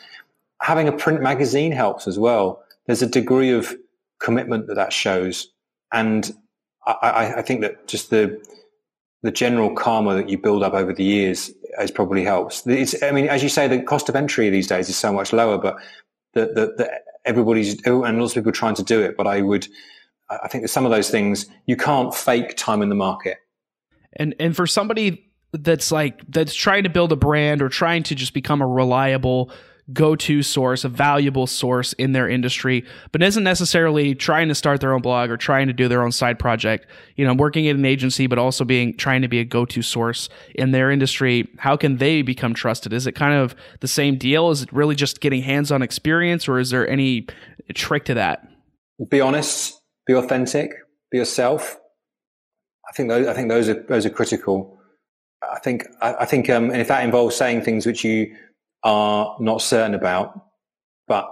Having 0.62 0.88
a 0.88 0.92
print 0.92 1.20
magazine 1.20 1.72
helps 1.72 2.06
as 2.06 2.18
well. 2.18 2.62
There's 2.86 3.02
a 3.02 3.06
degree 3.06 3.50
of 3.50 3.74
commitment 4.20 4.66
that 4.68 4.74
that 4.74 4.92
shows, 4.92 5.48
and 5.92 6.34
I, 6.86 7.34
I 7.36 7.42
think 7.42 7.62
that 7.62 7.86
just 7.86 8.10
the 8.10 8.42
the 9.22 9.30
general 9.30 9.74
karma 9.74 10.14
that 10.14 10.28
you 10.28 10.36
build 10.36 10.62
up 10.62 10.74
over 10.74 10.92
the 10.92 11.02
years 11.02 11.50
is 11.78 11.90
probably 11.90 12.24
helps. 12.24 12.66
It's, 12.66 13.02
I 13.02 13.10
mean, 13.10 13.26
as 13.26 13.42
you 13.42 13.48
say, 13.48 13.66
the 13.66 13.82
cost 13.82 14.10
of 14.10 14.16
entry 14.16 14.50
these 14.50 14.66
days 14.66 14.88
is 14.90 14.96
so 14.96 15.12
much 15.14 15.32
lower, 15.32 15.56
but 15.56 15.78
the, 16.34 16.46
the, 16.46 16.74
the 16.76 17.00
everybody's 17.24 17.82
and 17.86 18.20
lots 18.20 18.32
of 18.32 18.34
people 18.34 18.50
are 18.50 18.52
trying 18.52 18.74
to 18.74 18.82
do 18.82 19.00
it. 19.00 19.16
But 19.16 19.26
I 19.26 19.40
would, 19.40 19.66
I 20.28 20.48
think 20.48 20.62
that 20.62 20.68
some 20.68 20.84
of 20.84 20.90
those 20.90 21.08
things 21.08 21.46
you 21.66 21.76
can't 21.76 22.14
fake 22.14 22.56
time 22.56 22.82
in 22.82 22.90
the 22.90 22.94
market. 22.94 23.38
And 24.12 24.34
and 24.38 24.54
for 24.54 24.66
somebody 24.66 25.32
that's 25.62 25.92
like 25.92 26.20
that's 26.28 26.54
trying 26.54 26.84
to 26.84 26.90
build 26.90 27.12
a 27.12 27.16
brand 27.16 27.62
or 27.62 27.68
trying 27.68 28.02
to 28.04 28.14
just 28.14 28.34
become 28.34 28.60
a 28.60 28.66
reliable 28.66 29.50
go 29.92 30.16
to 30.16 30.42
source, 30.42 30.82
a 30.84 30.88
valuable 30.88 31.46
source 31.46 31.92
in 31.94 32.12
their 32.12 32.26
industry, 32.28 32.84
but 33.12 33.22
isn't 33.22 33.44
necessarily 33.44 34.14
trying 34.14 34.48
to 34.48 34.54
start 34.54 34.80
their 34.80 34.94
own 34.94 35.02
blog 35.02 35.28
or 35.28 35.36
trying 35.36 35.66
to 35.66 35.74
do 35.74 35.88
their 35.88 36.02
own 36.02 36.10
side 36.10 36.38
project. 36.38 36.86
You 37.16 37.26
know, 37.26 37.34
working 37.34 37.68
at 37.68 37.76
an 37.76 37.84
agency, 37.84 38.26
but 38.26 38.38
also 38.38 38.64
being 38.64 38.96
trying 38.96 39.22
to 39.22 39.28
be 39.28 39.40
a 39.40 39.44
go 39.44 39.64
to 39.66 39.82
source 39.82 40.28
in 40.54 40.70
their 40.70 40.90
industry. 40.90 41.48
How 41.58 41.76
can 41.76 41.98
they 41.98 42.22
become 42.22 42.54
trusted? 42.54 42.92
Is 42.92 43.06
it 43.06 43.12
kind 43.12 43.34
of 43.34 43.54
the 43.80 43.88
same 43.88 44.16
deal? 44.16 44.50
Is 44.50 44.62
it 44.62 44.72
really 44.72 44.94
just 44.94 45.20
getting 45.20 45.42
hands 45.42 45.70
on 45.70 45.82
experience, 45.82 46.48
or 46.48 46.58
is 46.58 46.70
there 46.70 46.88
any 46.88 47.26
trick 47.74 48.06
to 48.06 48.14
that? 48.14 48.48
Be 49.10 49.20
honest, 49.20 49.80
be 50.06 50.14
authentic, 50.14 50.70
be 51.10 51.18
yourself. 51.18 51.78
I 52.88 52.92
think 52.96 53.08
those, 53.08 53.26
I 53.26 53.34
think 53.34 53.48
those 53.48 53.68
are 53.68 53.82
those 53.82 54.06
are 54.06 54.10
critical. 54.10 54.78
I 55.52 55.58
think 55.58 55.86
I, 56.00 56.14
I 56.20 56.24
think 56.24 56.48
um, 56.50 56.70
and 56.70 56.80
if 56.80 56.88
that 56.88 57.04
involves 57.04 57.36
saying 57.36 57.62
things 57.62 57.86
which 57.86 58.04
you 58.04 58.34
are 58.82 59.36
not 59.40 59.62
certain 59.62 59.94
about, 59.94 60.46
but 61.08 61.30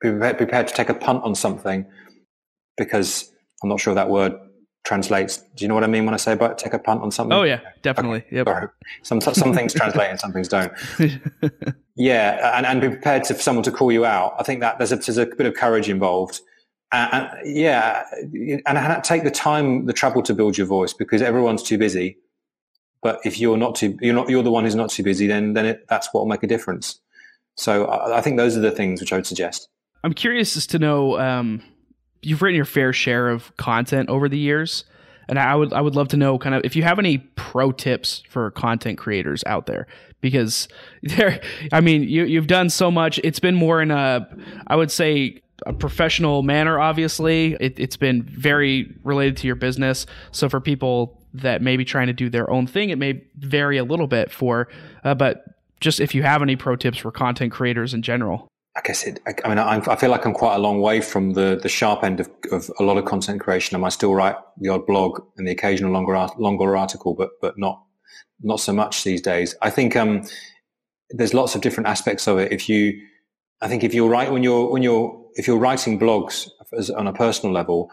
be 0.00 0.10
prepared, 0.10 0.68
to 0.68 0.74
take 0.74 0.88
a 0.88 0.94
punt 0.94 1.24
on 1.24 1.34
something 1.34 1.86
because 2.76 3.32
I'm 3.62 3.68
not 3.68 3.80
sure 3.80 3.94
that 3.94 4.08
word 4.08 4.34
translates. 4.84 5.38
Do 5.38 5.64
you 5.64 5.68
know 5.68 5.74
what 5.74 5.84
I 5.84 5.88
mean 5.88 6.04
when 6.04 6.14
I 6.14 6.18
say 6.18 6.32
about 6.32 6.58
take 6.58 6.74
a 6.74 6.78
punt 6.78 7.02
on 7.02 7.10
something? 7.10 7.36
Oh 7.36 7.42
yeah, 7.42 7.60
definitely. 7.82 8.24
Okay. 8.32 8.36
Yep. 8.36 8.70
Some 9.02 9.20
some 9.20 9.52
things 9.52 9.74
translate 9.74 10.10
and 10.10 10.20
some 10.20 10.32
things 10.32 10.48
don't. 10.48 10.72
yeah, 11.96 12.56
and, 12.56 12.66
and 12.66 12.80
be 12.80 12.88
prepared 12.88 13.24
to, 13.24 13.34
for 13.34 13.42
someone 13.42 13.64
to 13.64 13.72
call 13.72 13.90
you 13.90 14.04
out. 14.04 14.34
I 14.38 14.42
think 14.42 14.60
that 14.60 14.78
there's 14.78 14.92
a, 14.92 14.96
there's 14.96 15.18
a 15.18 15.26
bit 15.26 15.46
of 15.46 15.54
courage 15.54 15.88
involved. 15.88 16.40
And, 16.92 17.12
and 17.12 17.56
yeah, 17.56 18.04
and 18.66 19.04
take 19.04 19.24
the 19.24 19.30
time, 19.30 19.86
the 19.86 19.92
trouble 19.92 20.22
to 20.22 20.34
build 20.34 20.56
your 20.56 20.68
voice 20.68 20.92
because 20.92 21.20
everyone's 21.20 21.62
too 21.62 21.78
busy. 21.78 22.18
But 23.02 23.20
if 23.24 23.38
you're 23.38 23.56
not 23.56 23.74
too, 23.74 23.96
you're 24.00 24.14
not, 24.14 24.28
you're 24.28 24.42
the 24.42 24.50
one 24.50 24.64
who's 24.64 24.74
not 24.74 24.90
too 24.90 25.02
busy, 25.02 25.26
then 25.26 25.52
then 25.52 25.66
it, 25.66 25.86
that's 25.88 26.08
what 26.12 26.20
will 26.20 26.28
make 26.28 26.42
a 26.42 26.46
difference. 26.46 27.00
So 27.56 27.86
I, 27.86 28.18
I, 28.18 28.20
think 28.20 28.36
those 28.36 28.56
are 28.56 28.60
the 28.60 28.70
things 28.70 29.00
which 29.00 29.12
I 29.12 29.16
would 29.16 29.26
suggest. 29.26 29.68
I'm 30.04 30.12
curious 30.12 30.56
as 30.56 30.66
to 30.68 30.78
know. 30.78 31.18
Um, 31.18 31.62
you've 32.22 32.42
written 32.42 32.56
your 32.56 32.64
fair 32.64 32.92
share 32.92 33.28
of 33.28 33.56
content 33.56 34.08
over 34.08 34.28
the 34.28 34.38
years, 34.38 34.84
and 35.28 35.38
I 35.38 35.54
would 35.54 35.72
I 35.72 35.80
would 35.80 35.94
love 35.94 36.08
to 36.08 36.16
know 36.16 36.38
kind 36.38 36.54
of 36.54 36.64
if 36.64 36.76
you 36.76 36.82
have 36.82 36.98
any 36.98 37.18
pro 37.18 37.72
tips 37.72 38.22
for 38.28 38.50
content 38.50 38.98
creators 38.98 39.42
out 39.46 39.66
there 39.66 39.86
because 40.20 40.68
there. 41.02 41.40
I 41.72 41.80
mean, 41.80 42.02
you 42.02 42.24
you've 42.24 42.46
done 42.46 42.70
so 42.70 42.90
much. 42.90 43.20
It's 43.22 43.40
been 43.40 43.54
more 43.54 43.80
in 43.80 43.90
a, 43.90 44.28
I 44.66 44.76
would 44.76 44.90
say 44.90 45.42
a 45.64 45.72
professional 45.72 46.42
manner 46.42 46.78
obviously 46.78 47.56
it, 47.60 47.78
has 47.78 47.96
been 47.96 48.22
very 48.22 48.94
related 49.04 49.38
to 49.38 49.46
your 49.46 49.56
business 49.56 50.04
so 50.30 50.50
for 50.50 50.60
people 50.60 51.18
that 51.42 51.62
may 51.62 51.76
be 51.76 51.84
trying 51.84 52.06
to 52.08 52.12
do 52.12 52.28
their 52.30 52.50
own 52.50 52.66
thing. 52.66 52.90
It 52.90 52.98
may 52.98 53.22
vary 53.36 53.78
a 53.78 53.84
little 53.84 54.06
bit 54.06 54.30
for, 54.30 54.68
uh, 55.04 55.14
but 55.14 55.44
just 55.80 56.00
if 56.00 56.14
you 56.14 56.22
have 56.22 56.42
any 56.42 56.56
pro 56.56 56.76
tips 56.76 56.98
for 56.98 57.10
content 57.10 57.52
creators 57.52 57.94
in 57.94 58.02
general. 58.02 58.48
I 58.76 58.80
guess 58.84 59.04
it. 59.04 59.20
I, 59.26 59.34
I 59.44 59.48
mean, 59.48 59.58
I, 59.58 59.76
I, 59.76 59.96
feel 59.96 60.10
like 60.10 60.26
I'm 60.26 60.34
quite 60.34 60.56
a 60.56 60.58
long 60.58 60.82
way 60.82 61.00
from 61.00 61.32
the 61.32 61.58
the 61.62 61.68
sharp 61.68 62.04
end 62.04 62.20
of, 62.20 62.28
of 62.52 62.70
a 62.78 62.82
lot 62.82 62.98
of 62.98 63.06
content 63.06 63.40
creation. 63.40 63.74
I 63.74 63.78
might 63.78 63.92
still 63.92 64.14
write 64.14 64.36
the 64.58 64.68
odd 64.68 64.86
blog 64.86 65.20
and 65.38 65.46
the 65.46 65.52
occasional 65.52 65.92
longer 65.92 66.14
longer 66.36 66.76
article, 66.76 67.14
but 67.14 67.30
but 67.40 67.58
not 67.58 67.82
not 68.42 68.60
so 68.60 68.74
much 68.74 69.02
these 69.02 69.22
days. 69.22 69.54
I 69.62 69.70
think 69.70 69.96
um, 69.96 70.24
there's 71.10 71.32
lots 71.32 71.54
of 71.54 71.62
different 71.62 71.88
aspects 71.88 72.26
of 72.26 72.38
it. 72.38 72.52
If 72.52 72.68
you, 72.68 73.00
I 73.62 73.68
think 73.68 73.82
if 73.82 73.94
you're 73.94 74.10
right 74.10 74.30
when 74.30 74.42
you're 74.42 74.70
when 74.70 74.82
you're 74.82 75.24
if 75.36 75.46
you're 75.46 75.58
writing 75.58 75.98
blogs 75.98 76.48
as, 76.76 76.90
on 76.90 77.06
a 77.06 77.12
personal 77.14 77.54
level, 77.54 77.90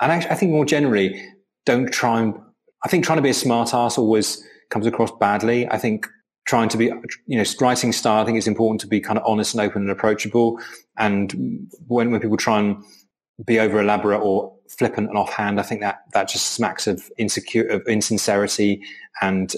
and 0.00 0.12
actually, 0.12 0.30
I 0.30 0.34
think 0.34 0.52
more 0.52 0.64
generally, 0.64 1.22
don't 1.66 1.92
try 1.92 2.20
and 2.20 2.34
I 2.84 2.88
think 2.88 3.04
trying 3.04 3.18
to 3.18 3.22
be 3.22 3.30
a 3.30 3.34
smart 3.34 3.74
ass 3.74 3.98
always 3.98 4.42
comes 4.70 4.86
across 4.86 5.10
badly. 5.12 5.68
I 5.68 5.78
think 5.78 6.06
trying 6.46 6.68
to 6.70 6.78
be, 6.78 6.86
you 7.26 7.38
know, 7.38 7.44
writing 7.60 7.92
style, 7.92 8.22
I 8.22 8.24
think 8.24 8.38
it's 8.38 8.46
important 8.46 8.80
to 8.80 8.86
be 8.86 9.00
kind 9.00 9.18
of 9.18 9.24
honest 9.26 9.54
and 9.54 9.60
open 9.60 9.82
and 9.82 9.90
approachable. 9.90 10.58
And 10.96 11.68
when, 11.86 12.10
when 12.10 12.20
people 12.20 12.36
try 12.36 12.58
and 12.58 12.82
be 13.44 13.60
over 13.60 13.80
elaborate 13.80 14.20
or 14.20 14.56
flippant 14.68 15.08
and 15.08 15.18
offhand, 15.18 15.60
I 15.60 15.62
think 15.62 15.80
that, 15.82 16.00
that 16.12 16.28
just 16.28 16.52
smacks 16.52 16.86
of 16.86 17.10
insecure, 17.18 17.66
of 17.66 17.86
insincerity 17.86 18.82
and 19.20 19.54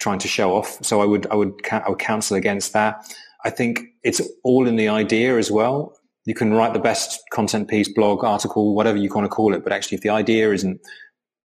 trying 0.00 0.18
to 0.20 0.28
show 0.28 0.54
off. 0.56 0.78
So 0.82 1.00
I 1.00 1.04
would, 1.04 1.26
I 1.28 1.34
would, 1.34 1.54
I 1.70 1.88
would 1.88 1.98
counsel 1.98 2.36
against 2.36 2.72
that. 2.72 3.14
I 3.44 3.50
think 3.50 3.80
it's 4.02 4.20
all 4.42 4.66
in 4.66 4.76
the 4.76 4.88
idea 4.88 5.38
as 5.38 5.50
well. 5.50 5.96
You 6.24 6.34
can 6.34 6.52
write 6.54 6.72
the 6.72 6.78
best 6.78 7.20
content 7.32 7.68
piece, 7.68 7.88
blog, 7.88 8.24
article, 8.24 8.74
whatever 8.74 8.96
you 8.96 9.12
want 9.12 9.24
to 9.24 9.28
call 9.28 9.54
it, 9.54 9.64
but 9.64 9.72
actually 9.72 9.96
if 9.96 10.02
the 10.02 10.10
idea 10.10 10.52
isn't 10.52 10.80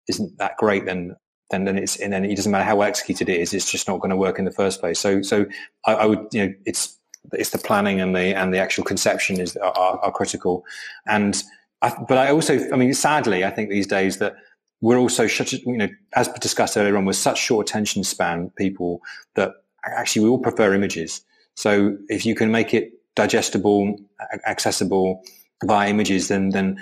isn't 0.07 0.37
that 0.37 0.57
great, 0.57 0.85
then 0.85 1.15
then 1.49 1.65
then 1.65 1.77
it's 1.77 1.97
and 1.97 2.11
then 2.11 2.25
it 2.25 2.35
doesn't 2.35 2.51
matter 2.51 2.65
how 2.65 2.75
well 2.75 2.87
executed 2.87 3.29
it 3.29 3.39
is, 3.39 3.53
it's 3.53 3.69
just 3.71 3.87
not 3.87 3.99
going 3.99 4.09
to 4.09 4.17
work 4.17 4.39
in 4.39 4.45
the 4.45 4.51
first 4.51 4.79
place. 4.79 4.99
So 4.99 5.21
so 5.21 5.45
I, 5.85 5.93
I 5.93 6.05
would 6.05 6.27
you 6.31 6.45
know 6.45 6.53
it's 6.65 6.97
it's 7.33 7.49
the 7.51 7.57
planning 7.57 7.99
and 8.01 8.15
the 8.15 8.35
and 8.35 8.53
the 8.53 8.59
actual 8.59 8.83
conception 8.83 9.39
is 9.39 9.55
are, 9.57 9.99
are 10.01 10.11
critical, 10.11 10.65
and 11.07 11.41
I, 11.81 11.93
but 12.07 12.17
I 12.17 12.31
also 12.31 12.59
I 12.71 12.75
mean 12.75 12.93
sadly 12.93 13.45
I 13.45 13.49
think 13.49 13.69
these 13.69 13.87
days 13.87 14.17
that 14.17 14.35
we're 14.81 14.97
also 14.97 15.27
such 15.27 15.53
you 15.53 15.77
know 15.77 15.89
as 16.15 16.27
discussed 16.39 16.77
earlier 16.77 16.97
on 16.97 17.05
with 17.05 17.15
such 17.15 17.39
short 17.39 17.69
attention 17.69 18.03
span 18.03 18.51
people 18.57 19.01
that 19.35 19.53
actually 19.85 20.23
we 20.23 20.29
all 20.29 20.39
prefer 20.39 20.73
images. 20.73 21.21
So 21.55 21.97
if 22.09 22.25
you 22.25 22.35
can 22.35 22.51
make 22.51 22.73
it 22.73 22.91
digestible, 23.15 23.97
accessible 24.45 25.23
via 25.63 25.89
images, 25.89 26.27
then 26.27 26.49
then 26.49 26.79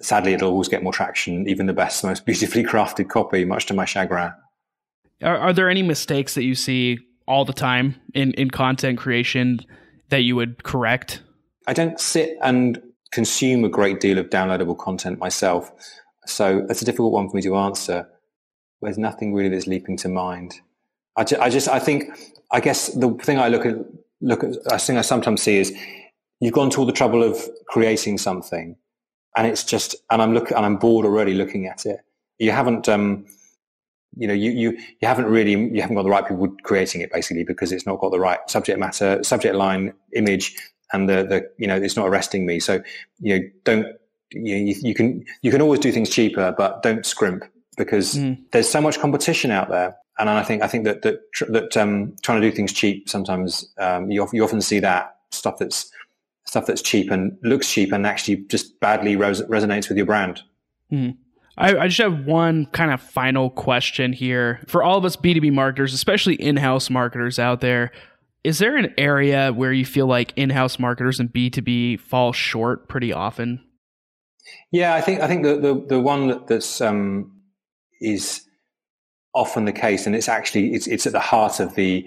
sadly, 0.00 0.34
it'll 0.34 0.50
always 0.50 0.68
get 0.68 0.82
more 0.82 0.92
traction, 0.92 1.48
even 1.48 1.66
the 1.66 1.72
best, 1.72 2.02
most 2.04 2.26
beautifully 2.26 2.64
crafted 2.72 3.08
copy, 3.08 3.44
much 3.44 3.66
to 3.66 3.74
my 3.74 3.84
chagrin. 3.84 4.32
Are, 5.22 5.36
are 5.36 5.52
there 5.52 5.70
any 5.70 5.82
mistakes 5.82 6.34
that 6.34 6.44
you 6.44 6.54
see 6.54 6.98
all 7.26 7.44
the 7.44 7.52
time 7.52 7.96
in, 8.14 8.32
in 8.34 8.50
content 8.50 8.98
creation 8.98 9.60
that 10.10 10.18
you 10.18 10.36
would 10.36 10.62
correct? 10.62 11.22
I 11.66 11.72
don't 11.72 11.98
sit 11.98 12.36
and 12.42 12.80
consume 13.12 13.64
a 13.64 13.68
great 13.68 14.00
deal 14.00 14.18
of 14.18 14.30
downloadable 14.30 14.76
content 14.76 15.18
myself. 15.18 15.72
So 16.26 16.64
that's 16.66 16.82
a 16.82 16.84
difficult 16.84 17.12
one 17.12 17.28
for 17.28 17.36
me 17.36 17.42
to 17.42 17.56
answer. 17.56 18.08
There's 18.82 18.98
nothing 18.98 19.32
really 19.32 19.48
that's 19.48 19.66
leaping 19.66 19.96
to 19.98 20.08
mind. 20.08 20.60
I, 21.16 21.24
ju- 21.24 21.38
I 21.40 21.48
just, 21.48 21.68
I 21.68 21.78
think, 21.78 22.04
I 22.52 22.60
guess 22.60 22.88
the 22.88 23.10
thing 23.22 23.38
I 23.38 23.48
look 23.48 23.64
at, 23.64 23.76
look 24.20 24.44
at, 24.44 24.54
I 24.70 24.76
think 24.76 24.98
I 24.98 25.02
sometimes 25.02 25.42
see 25.42 25.58
is 25.58 25.72
you've 26.40 26.52
gone 26.52 26.70
to 26.70 26.80
all 26.80 26.86
the 26.86 26.92
trouble 26.92 27.22
of 27.22 27.40
creating 27.68 28.18
something 28.18 28.76
and 29.36 29.46
it's 29.46 29.64
just, 29.64 29.94
and 30.10 30.20
I'm 30.22 30.32
looking, 30.34 30.56
and 30.56 30.64
I'm 30.64 30.76
bored 30.76 31.06
already 31.06 31.34
looking 31.34 31.66
at 31.66 31.86
it. 31.86 32.00
You 32.38 32.50
haven't, 32.50 32.88
um, 32.88 33.26
you 34.16 34.26
know, 34.26 34.34
you, 34.34 34.50
you, 34.50 34.70
you 34.72 35.08
haven't 35.08 35.26
really, 35.26 35.52
you 35.52 35.80
haven't 35.80 35.96
got 35.96 36.04
the 36.04 36.10
right 36.10 36.26
people 36.26 36.48
creating 36.62 37.02
it 37.02 37.12
basically 37.12 37.44
because 37.44 37.70
it's 37.70 37.86
not 37.86 38.00
got 38.00 38.10
the 38.10 38.18
right 38.18 38.38
subject 38.48 38.78
matter, 38.78 39.22
subject 39.22 39.54
line, 39.54 39.92
image, 40.14 40.56
and 40.92 41.08
the, 41.08 41.24
the, 41.24 41.50
you 41.58 41.66
know, 41.66 41.76
it's 41.76 41.96
not 41.96 42.08
arresting 42.08 42.46
me. 42.46 42.60
So, 42.60 42.82
you 43.20 43.38
know, 43.38 43.44
don't, 43.64 43.86
you, 44.30 44.74
you 44.82 44.94
can, 44.94 45.24
you 45.42 45.50
can 45.50 45.60
always 45.60 45.80
do 45.80 45.92
things 45.92 46.10
cheaper, 46.10 46.54
but 46.56 46.82
don't 46.82 47.04
scrimp 47.04 47.44
because 47.76 48.14
mm. 48.14 48.38
there's 48.52 48.68
so 48.68 48.80
much 48.80 48.98
competition 48.98 49.50
out 49.50 49.68
there. 49.68 49.96
And 50.18 50.30
I 50.30 50.42
think, 50.42 50.62
I 50.62 50.66
think 50.66 50.84
that, 50.84 51.02
that, 51.02 51.20
that, 51.48 51.76
um, 51.76 52.16
trying 52.22 52.40
to 52.40 52.50
do 52.50 52.56
things 52.56 52.72
cheap, 52.72 53.08
sometimes, 53.08 53.68
um, 53.78 54.10
you, 54.10 54.26
you 54.32 54.42
often 54.42 54.62
see 54.62 54.80
that 54.80 55.14
stuff 55.30 55.58
that's, 55.58 55.90
stuff 56.46 56.66
that's 56.66 56.82
cheap 56.82 57.10
and 57.10 57.36
looks 57.42 57.70
cheap 57.70 57.92
and 57.92 58.06
actually 58.06 58.36
just 58.48 58.78
badly 58.80 59.16
res- 59.16 59.42
resonates 59.42 59.88
with 59.88 59.96
your 59.96 60.06
brand. 60.06 60.42
Mm. 60.92 61.16
I, 61.58 61.76
I, 61.76 61.88
just 61.88 62.00
have 62.00 62.26
one 62.26 62.66
kind 62.66 62.92
of 62.92 63.00
final 63.00 63.50
question 63.50 64.12
here 64.12 64.60
for 64.68 64.82
all 64.82 64.98
of 64.98 65.04
us 65.04 65.16
B2B 65.16 65.52
marketers, 65.52 65.94
especially 65.94 66.34
in 66.34 66.56
house 66.56 66.90
marketers 66.90 67.38
out 67.38 67.60
there. 67.60 67.92
Is 68.44 68.58
there 68.58 68.76
an 68.76 68.94
area 68.98 69.52
where 69.52 69.72
you 69.72 69.84
feel 69.84 70.06
like 70.06 70.32
in 70.36 70.50
house 70.50 70.78
marketers 70.78 71.18
and 71.18 71.32
B2B 71.32 71.98
fall 71.98 72.32
short 72.32 72.88
pretty 72.88 73.12
often? 73.12 73.64
Yeah, 74.70 74.94
I 74.94 75.00
think 75.00 75.20
I 75.20 75.26
think 75.26 75.42
the 75.42 75.56
the, 75.56 75.86
the 75.88 76.00
one 76.00 76.28
that, 76.28 76.46
that's 76.46 76.80
um, 76.80 77.32
is 78.00 78.42
often 79.34 79.64
the 79.64 79.72
case, 79.72 80.06
and 80.06 80.14
it's 80.14 80.28
actually 80.28 80.74
it's 80.74 80.86
it's 80.86 81.06
at 81.06 81.12
the 81.12 81.20
heart 81.20 81.58
of 81.58 81.74
the 81.74 82.06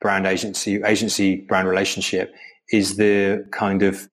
brand 0.00 0.26
agency 0.26 0.80
agency 0.84 1.36
brand 1.36 1.66
relationship 1.66 2.32
is 2.72 2.96
the 2.96 3.46
kind 3.52 3.82
of 3.82 4.08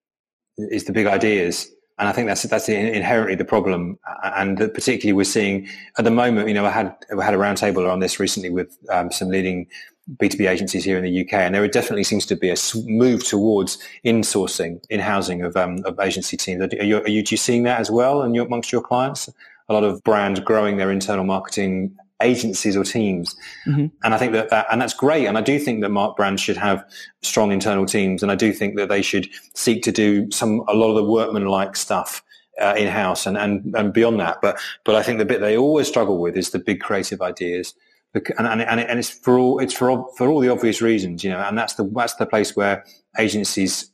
is 0.57 0.84
the 0.84 0.93
big 0.93 1.07
ideas 1.07 1.72
and 1.99 2.07
I 2.07 2.14
think 2.14 2.28
that's 2.28 2.43
that's 2.43 2.70
inherently 2.70 3.36
the 3.36 3.43
problem. 3.43 3.99
And 4.24 4.57
particularly 4.57 5.12
we're 5.12 5.26
seeing 5.26 5.68
at 5.97 6.05
the 6.05 6.12
moment, 6.12 6.47
you 6.47 6.53
know, 6.53 6.66
I 6.66 6.70
had 6.70 6.95
I 7.20 7.24
had 7.24 7.34
a 7.34 7.38
roundtable 7.38 7.91
on 7.91 7.99
this 7.99 8.22
recently 8.22 8.49
with 8.49 8.78
um, 8.89 9.12
some 9.12 9.28
leading 9.28 9.68
B2B 10.16 10.49
agencies 10.49 10.86
here 10.86 10.97
in 10.97 11.03
the 11.03 11.22
UK, 11.22 11.34
and 11.34 11.53
there 11.53 11.68
definitely 11.68 12.05
seems 12.05 12.26
to 12.28 12.38
be 12.38 12.49
a 12.49 12.55
move 12.86 13.26
towards 13.26 13.78
insourcing, 14.05 14.82
in 14.89 15.01
housing 15.01 15.43
of, 15.43 15.55
um, 15.57 15.84
of 15.86 15.99
agency 15.99 16.38
teams. 16.38 16.62
Are 16.62 16.70
you, 16.72 16.80
are 16.80 16.84
you, 16.84 16.97
are 17.01 17.10
you 17.10 17.38
seeing 17.38 17.64
that 17.64 17.80
as 17.82 17.91
well 17.91 18.22
and 18.22 18.36
amongst 18.36 18.72
your 18.72 18.82
clients? 18.82 19.30
A 19.68 19.74
lot 19.74 19.84
of 19.84 20.01
brands 20.03 20.39
growing 20.39 20.78
their 20.78 20.91
internal 20.91 21.26
marketing 21.26 21.95
agencies 22.22 22.76
or 22.76 22.84
teams. 22.84 23.36
Mm-hmm. 23.65 23.88
And 24.03 24.13
I 24.13 24.17
think 24.17 24.34
that, 24.34 24.49
that, 24.49 24.67
and 24.72 24.82
that's 24.82 24.93
great. 24.93 25.26
And 25.26 25.38
I 25.38 25.41
do 25.41 25.57
think 25.57 25.82
that 25.82 25.89
Mark 25.89 26.17
brands 26.17 26.41
should 26.41 26.57
have 26.57 26.84
strong 27.22 27.51
internal 27.51 27.86
teams. 27.86 28.22
And 28.24 28.32
I 28.32 28.36
do 28.36 28.51
think 28.51 28.76
that 28.76 28.89
they 28.89 29.01
should 29.01 29.30
seek 29.53 29.84
to 29.84 29.91
do 29.91 30.30
some, 30.32 30.63
a 30.67 30.74
lot 30.74 30.89
of 30.89 30.95
the 30.95 31.03
workman-like 31.03 31.76
stuff 31.76 32.22
uh, 32.61 32.76
in 32.78 32.88
house 32.88 33.26
and, 33.26 33.38
and, 33.38 33.74
and 33.76 33.93
beyond 33.93 34.20
that. 34.20 34.39
But, 34.41 34.59
but 34.84 34.95
I 34.95 35.03
think 35.03 35.20
the 35.20 35.26
bit 35.26 35.39
they 35.39 35.57
always 35.57 35.88
struggle 35.88 36.20
with 36.20 36.36
is 36.36 36.49
the 36.49 36.59
big 36.59 36.82
creative 36.82 37.22
ideas. 37.22 37.74
And, 38.13 38.47
and, 38.47 38.61
and 38.61 38.99
it's 38.99 39.11
for 39.11 39.38
all, 39.38 39.59
it's 39.59 39.74
for 39.74 40.03
for 40.17 40.28
all 40.30 40.39
the 40.39 40.49
obvious 40.49 40.82
reasons, 40.82 41.24
you 41.24 41.30
know, 41.30 41.39
and 41.39 41.55
that's 41.55 41.76
the, 41.76 41.84
that's 41.95 42.15
the 42.15 42.26
place 42.26 42.55
where 42.55 42.84
agencies 43.20 43.91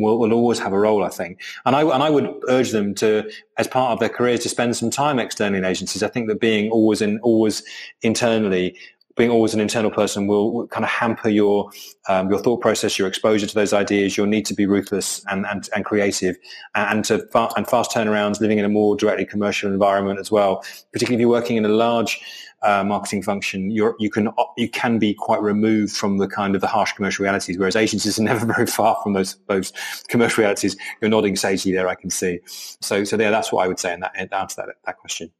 will, 0.00 0.18
will 0.18 0.32
always 0.32 0.58
have 0.58 0.72
a 0.72 0.78
role, 0.78 1.04
I 1.04 1.08
think. 1.08 1.40
And 1.64 1.74
I, 1.74 1.82
and 1.82 2.02
I 2.02 2.10
would 2.10 2.28
urge 2.48 2.70
them 2.70 2.94
to, 2.96 3.30
as 3.56 3.66
part 3.68 3.92
of 3.92 4.00
their 4.00 4.08
careers, 4.08 4.40
to 4.40 4.48
spend 4.48 4.76
some 4.76 4.90
time 4.90 5.18
externally 5.18 5.58
in 5.58 5.64
agencies. 5.64 6.02
I 6.02 6.08
think 6.08 6.28
that 6.28 6.40
being 6.40 6.70
always 6.70 7.02
in, 7.02 7.18
always 7.20 7.62
internally 8.02 8.76
being 9.16 9.30
always 9.30 9.54
an 9.54 9.60
internal 9.60 9.90
person 9.90 10.26
will, 10.26 10.66
kind 10.68 10.84
of 10.84 10.90
hamper 10.90 11.30
your 11.30 11.70
um, 12.08 12.30
your 12.30 12.38
thought 12.38 12.60
process, 12.60 12.98
your 12.98 13.08
exposure 13.08 13.46
to 13.46 13.54
those 13.54 13.72
ideas, 13.72 14.16
your 14.16 14.26
need 14.26 14.44
to 14.46 14.54
be 14.54 14.66
ruthless 14.66 15.24
and 15.28 15.46
and, 15.46 15.68
and 15.74 15.84
creative, 15.84 16.36
and 16.74 17.04
to 17.06 17.26
fa- 17.28 17.48
and 17.56 17.66
fast 17.66 17.90
turnarounds, 17.90 18.40
living 18.40 18.58
in 18.58 18.64
a 18.64 18.68
more 18.68 18.94
directly 18.94 19.24
commercial 19.24 19.72
environment 19.72 20.18
as 20.20 20.30
well. 20.30 20.62
Particularly 20.92 21.14
if 21.16 21.20
you're 21.20 21.30
working 21.30 21.56
in 21.56 21.64
a 21.64 21.68
large 21.68 22.20
uh, 22.66 22.82
marketing 22.84 23.22
function, 23.22 23.70
you're, 23.70 23.94
you 23.98 24.10
can 24.10 24.28
you 24.56 24.68
can 24.68 24.98
be 24.98 25.14
quite 25.14 25.40
removed 25.40 25.96
from 25.96 26.18
the 26.18 26.26
kind 26.26 26.54
of 26.54 26.60
the 26.60 26.66
harsh 26.66 26.92
commercial 26.92 27.22
realities, 27.22 27.56
whereas 27.58 27.76
agencies 27.76 28.18
are 28.18 28.22
never 28.32 28.44
very 28.44 28.66
far 28.66 28.98
from 29.02 29.12
those 29.12 29.36
those 29.46 29.72
commercial 30.08 30.42
realities. 30.42 30.76
You're 31.00 31.10
nodding 31.10 31.36
sagely 31.36 31.72
there, 31.72 31.88
I 31.88 31.94
can 31.94 32.10
see. 32.10 32.40
So 32.80 33.04
so 33.04 33.16
there, 33.16 33.30
that's 33.30 33.52
what 33.52 33.64
I 33.64 33.68
would 33.68 33.78
say 33.78 33.94
in 33.94 34.00
that 34.00 34.12
answer 34.32 34.62
that 34.62 34.74
that 34.84 34.98
question. 34.98 35.30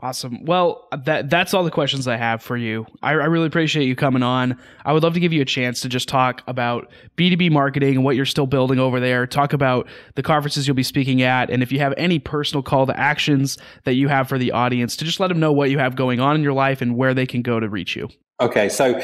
Awesome. 0.00 0.44
Well, 0.44 0.86
that 1.04 1.28
that's 1.28 1.52
all 1.54 1.64
the 1.64 1.72
questions 1.72 2.06
I 2.06 2.16
have 2.16 2.40
for 2.40 2.56
you. 2.56 2.86
I, 3.02 3.10
I, 3.10 3.24
really 3.24 3.48
appreciate 3.48 3.86
you 3.86 3.96
coming 3.96 4.22
on. 4.22 4.56
I 4.84 4.92
would 4.92 5.02
love 5.02 5.14
to 5.14 5.20
give 5.20 5.32
you 5.32 5.42
a 5.42 5.44
chance 5.44 5.80
to 5.80 5.88
just 5.88 6.08
talk 6.08 6.42
about 6.46 6.88
B2B 7.16 7.50
marketing 7.50 7.96
and 7.96 8.04
what 8.04 8.14
you're 8.14 8.24
still 8.24 8.46
building 8.46 8.78
over 8.78 9.00
there. 9.00 9.26
Talk 9.26 9.52
about 9.52 9.88
the 10.14 10.22
conferences 10.22 10.68
you'll 10.68 10.76
be 10.76 10.84
speaking 10.84 11.22
at, 11.22 11.50
and 11.50 11.64
if 11.64 11.72
you 11.72 11.80
have 11.80 11.94
any 11.96 12.20
personal 12.20 12.62
call 12.62 12.86
to 12.86 12.96
actions 12.96 13.58
that 13.84 13.94
you 13.94 14.06
have 14.06 14.28
for 14.28 14.38
the 14.38 14.52
audience, 14.52 14.94
to 14.96 15.04
just 15.04 15.18
let 15.18 15.28
them 15.28 15.40
know 15.40 15.50
what 15.50 15.68
you 15.68 15.80
have 15.80 15.96
going 15.96 16.20
on 16.20 16.36
in 16.36 16.44
your 16.44 16.52
life 16.52 16.80
and 16.80 16.96
where 16.96 17.12
they 17.12 17.26
can 17.26 17.42
go 17.42 17.58
to 17.58 17.68
reach 17.68 17.96
you. 17.96 18.08
Okay, 18.40 18.68
so 18.68 19.00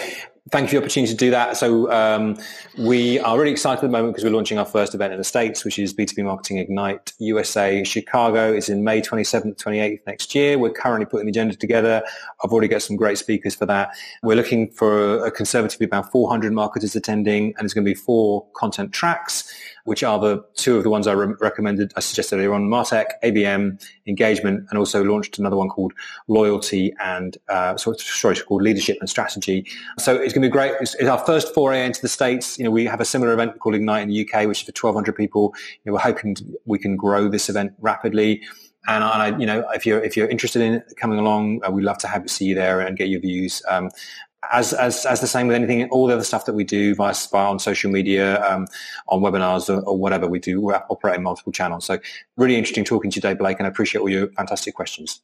thank 0.50 0.64
you 0.64 0.68
for 0.68 0.72
the 0.74 0.84
opportunity 0.84 1.10
to 1.10 1.16
do 1.16 1.30
that. 1.30 1.56
So 1.56 1.90
um, 1.90 2.36
we 2.78 3.18
are 3.20 3.38
really 3.38 3.50
excited 3.50 3.78
at 3.78 3.86
the 3.86 3.88
moment 3.88 4.14
because 4.14 4.24
we're 4.24 4.36
launching 4.36 4.58
our 4.58 4.66
first 4.66 4.94
event 4.94 5.12
in 5.12 5.18
the 5.18 5.24
States, 5.24 5.64
which 5.64 5.78
is 5.78 5.94
B2B 5.94 6.22
Marketing 6.22 6.58
Ignite 6.58 7.14
USA 7.18 7.82
Chicago. 7.82 8.52
It's 8.52 8.68
in 8.68 8.84
May 8.84 9.00
27th, 9.00 9.56
28th 9.56 10.00
next 10.06 10.34
year. 10.34 10.58
We're 10.58 10.70
currently 10.70 11.06
putting 11.06 11.26
the 11.26 11.30
agenda 11.30 11.56
together. 11.56 12.02
I've 12.44 12.52
already 12.52 12.68
got 12.68 12.82
some 12.82 12.96
great 12.96 13.16
speakers 13.16 13.54
for 13.54 13.64
that. 13.66 13.90
We're 14.22 14.36
looking 14.36 14.70
for 14.70 15.24
a 15.24 15.30
conservatively 15.30 15.86
about 15.86 16.12
400 16.12 16.52
marketers 16.52 16.94
attending, 16.94 17.54
and 17.56 17.64
it's 17.64 17.72
going 17.72 17.84
to 17.84 17.90
be 17.90 17.94
four 17.94 18.46
content 18.54 18.92
tracks 18.92 19.50
which 19.84 20.02
are 20.02 20.18
the 20.18 20.44
two 20.54 20.76
of 20.76 20.82
the 20.82 20.90
ones 20.90 21.06
I 21.06 21.12
re- 21.12 21.34
recommended, 21.40 21.92
I 21.96 22.00
suggested 22.00 22.36
earlier 22.36 22.54
on, 22.54 22.68
Martech, 22.68 23.06
ABM, 23.22 23.82
engagement, 24.06 24.66
and 24.70 24.78
also 24.78 25.04
launched 25.04 25.38
another 25.38 25.56
one 25.56 25.68
called 25.68 25.92
loyalty 26.26 26.94
and, 27.00 27.36
uh, 27.48 27.76
sorry, 27.76 28.36
called 28.36 28.62
leadership 28.62 28.96
and 29.00 29.08
strategy. 29.08 29.66
So 29.98 30.14
it's 30.14 30.32
going 30.32 30.42
to 30.42 30.48
be 30.48 30.52
great. 30.52 30.72
It's, 30.80 30.94
it's, 30.94 31.08
our 31.08 31.18
first 31.18 31.54
foray 31.54 31.84
into 31.84 32.00
the 32.00 32.08
States. 32.08 32.58
You 32.58 32.64
know, 32.64 32.70
we 32.70 32.86
have 32.86 33.00
a 33.00 33.04
similar 33.04 33.32
event 33.32 33.58
called 33.58 33.74
Ignite 33.74 34.02
in 34.02 34.08
the 34.08 34.28
UK, 34.28 34.46
which 34.46 34.62
is 34.62 34.66
for 34.66 34.86
1200 34.86 35.14
people. 35.14 35.54
You 35.84 35.90
know, 35.90 35.92
we're 35.94 36.00
hoping 36.00 36.36
we 36.64 36.78
can 36.78 36.96
grow 36.96 37.28
this 37.28 37.48
event 37.48 37.72
rapidly. 37.78 38.42
And 38.86 39.02
I, 39.02 39.38
you 39.38 39.46
know, 39.46 39.66
if 39.70 39.86
you're 39.86 40.02
if 40.02 40.14
you're 40.14 40.28
interested 40.28 40.60
in 40.60 40.82
coming 40.98 41.18
along, 41.18 41.62
uh, 41.64 41.70
we'd 41.70 41.84
love 41.84 41.96
to 41.98 42.06
have 42.06 42.28
see 42.30 42.44
you 42.44 42.54
there 42.54 42.80
and 42.80 42.98
get 42.98 43.08
your 43.08 43.20
views. 43.20 43.62
Um, 43.66 43.88
as, 44.52 44.72
as, 44.72 45.06
as 45.06 45.20
the 45.20 45.26
same 45.26 45.46
with 45.46 45.56
anything, 45.56 45.88
all 45.90 46.06
the 46.06 46.14
other 46.14 46.24
stuff 46.24 46.46
that 46.46 46.54
we 46.54 46.64
do 46.64 46.94
via 46.94 47.14
Spy 47.14 47.44
on 47.44 47.58
social 47.58 47.90
media, 47.90 48.44
um, 48.48 48.66
on 49.08 49.20
webinars 49.20 49.68
or, 49.68 49.80
or, 49.84 49.96
whatever 49.96 50.26
we 50.26 50.38
do, 50.38 50.60
we're 50.60 50.74
operating 50.90 51.22
multiple 51.22 51.52
channels. 51.52 51.84
So 51.84 51.98
really 52.36 52.56
interesting 52.56 52.84
talking 52.84 53.10
to 53.10 53.16
you 53.16 53.22
today, 53.22 53.34
Blake, 53.34 53.58
and 53.58 53.66
I 53.66 53.70
appreciate 53.70 54.00
all 54.00 54.08
your 54.08 54.28
fantastic 54.28 54.74
questions. 54.74 55.20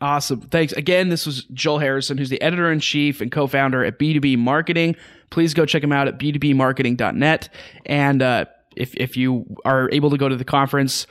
Awesome. 0.00 0.40
Thanks. 0.40 0.72
Again, 0.72 1.10
this 1.10 1.26
was 1.26 1.44
Joel 1.52 1.78
Harrison, 1.78 2.18
who's 2.18 2.30
the 2.30 2.40
editor 2.42 2.72
in 2.72 2.80
chief 2.80 3.20
and 3.20 3.30
co 3.30 3.46
founder 3.46 3.84
at 3.84 3.98
B2B 3.98 4.36
Marketing. 4.36 4.96
Please 5.30 5.54
go 5.54 5.64
check 5.64 5.82
him 5.82 5.92
out 5.92 6.08
at 6.08 6.18
b2bmarketing.net. 6.18 7.48
And 7.86 8.20
uh, 8.20 8.46
if, 8.74 8.94
if 8.96 9.16
you 9.16 9.46
are 9.64 9.88
able 9.92 10.10
to 10.10 10.16
go 10.16 10.28
to 10.28 10.36
the 10.36 10.44
conference, 10.44 11.06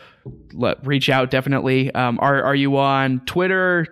let, 0.54 0.86
reach 0.86 1.10
out 1.10 1.32
definitely. 1.32 1.94
Um, 1.94 2.20
are, 2.22 2.44
are 2.44 2.56
you 2.56 2.78
on 2.78 3.22
Twitter, 3.26 3.88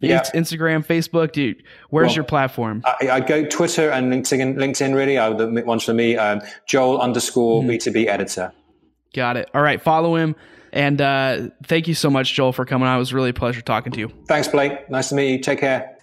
yeah. 0.00 0.22
Instagram, 0.34 0.86
Facebook, 0.86 1.32
dude. 1.32 1.62
Where's 1.90 2.08
well, 2.08 2.16
your 2.16 2.24
platform? 2.24 2.82
I, 2.84 3.08
I, 3.08 3.20
go 3.20 3.44
Twitter 3.46 3.90
and 3.90 4.12
LinkedIn. 4.12 4.56
LinkedIn 4.56 4.94
really 4.94 5.18
are 5.18 5.34
the 5.34 5.62
ones 5.64 5.84
for 5.84 5.94
me. 5.94 6.16
Um, 6.16 6.42
Joel 6.66 7.00
underscore 7.00 7.64
B 7.64 7.78
two 7.78 7.92
B 7.92 8.08
editor. 8.08 8.52
Got 9.14 9.36
it. 9.36 9.50
All 9.54 9.62
right, 9.62 9.80
follow 9.80 10.16
him. 10.16 10.36
And 10.72 11.00
uh, 11.00 11.48
thank 11.64 11.88
you 11.88 11.94
so 11.94 12.10
much, 12.10 12.34
Joel, 12.34 12.52
for 12.52 12.66
coming 12.66 12.86
on. 12.86 12.96
It 12.96 12.98
was 12.98 13.14
really 13.14 13.30
a 13.30 13.34
pleasure 13.34 13.62
talking 13.62 13.92
to 13.92 13.98
you. 13.98 14.12
Thanks, 14.28 14.48
Blake. 14.48 14.90
Nice 14.90 15.08
to 15.08 15.14
meet 15.14 15.32
you. 15.32 15.38
Take 15.38 15.60
care. 15.60 15.95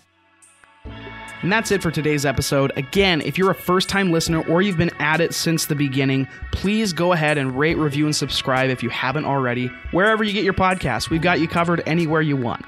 And 1.44 1.52
that's 1.52 1.72
it 1.72 1.84
for 1.84 1.92
today's 1.92 2.26
episode. 2.26 2.72
Again, 2.78 3.20
if 3.20 3.38
you're 3.38 3.52
a 3.52 3.56
first 3.56 3.90
time 3.90 4.14
listener 4.14 4.48
or 4.48 4.62
you've 4.62 4.78
been 4.78 4.96
at 5.00 5.20
it 5.20 5.34
since 5.34 5.66
the 5.66 5.76
beginning, 5.76 6.26
please 6.54 6.94
go 6.94 7.12
ahead 7.12 7.38
and 7.38 7.60
rate, 7.60 7.78
review, 7.78 8.06
and 8.06 8.16
subscribe 8.16 8.70
if 8.70 8.82
you 8.82 8.90
haven't 8.90 9.26
already. 9.26 9.68
Wherever 9.92 10.24
you 10.24 10.32
get 10.32 10.46
your 10.46 10.54
podcasts, 10.54 11.10
we've 11.10 11.22
got 11.22 11.42
you 11.42 11.50
covered 11.50 11.84
anywhere 11.86 12.22
you 12.22 12.38
want. 12.38 12.66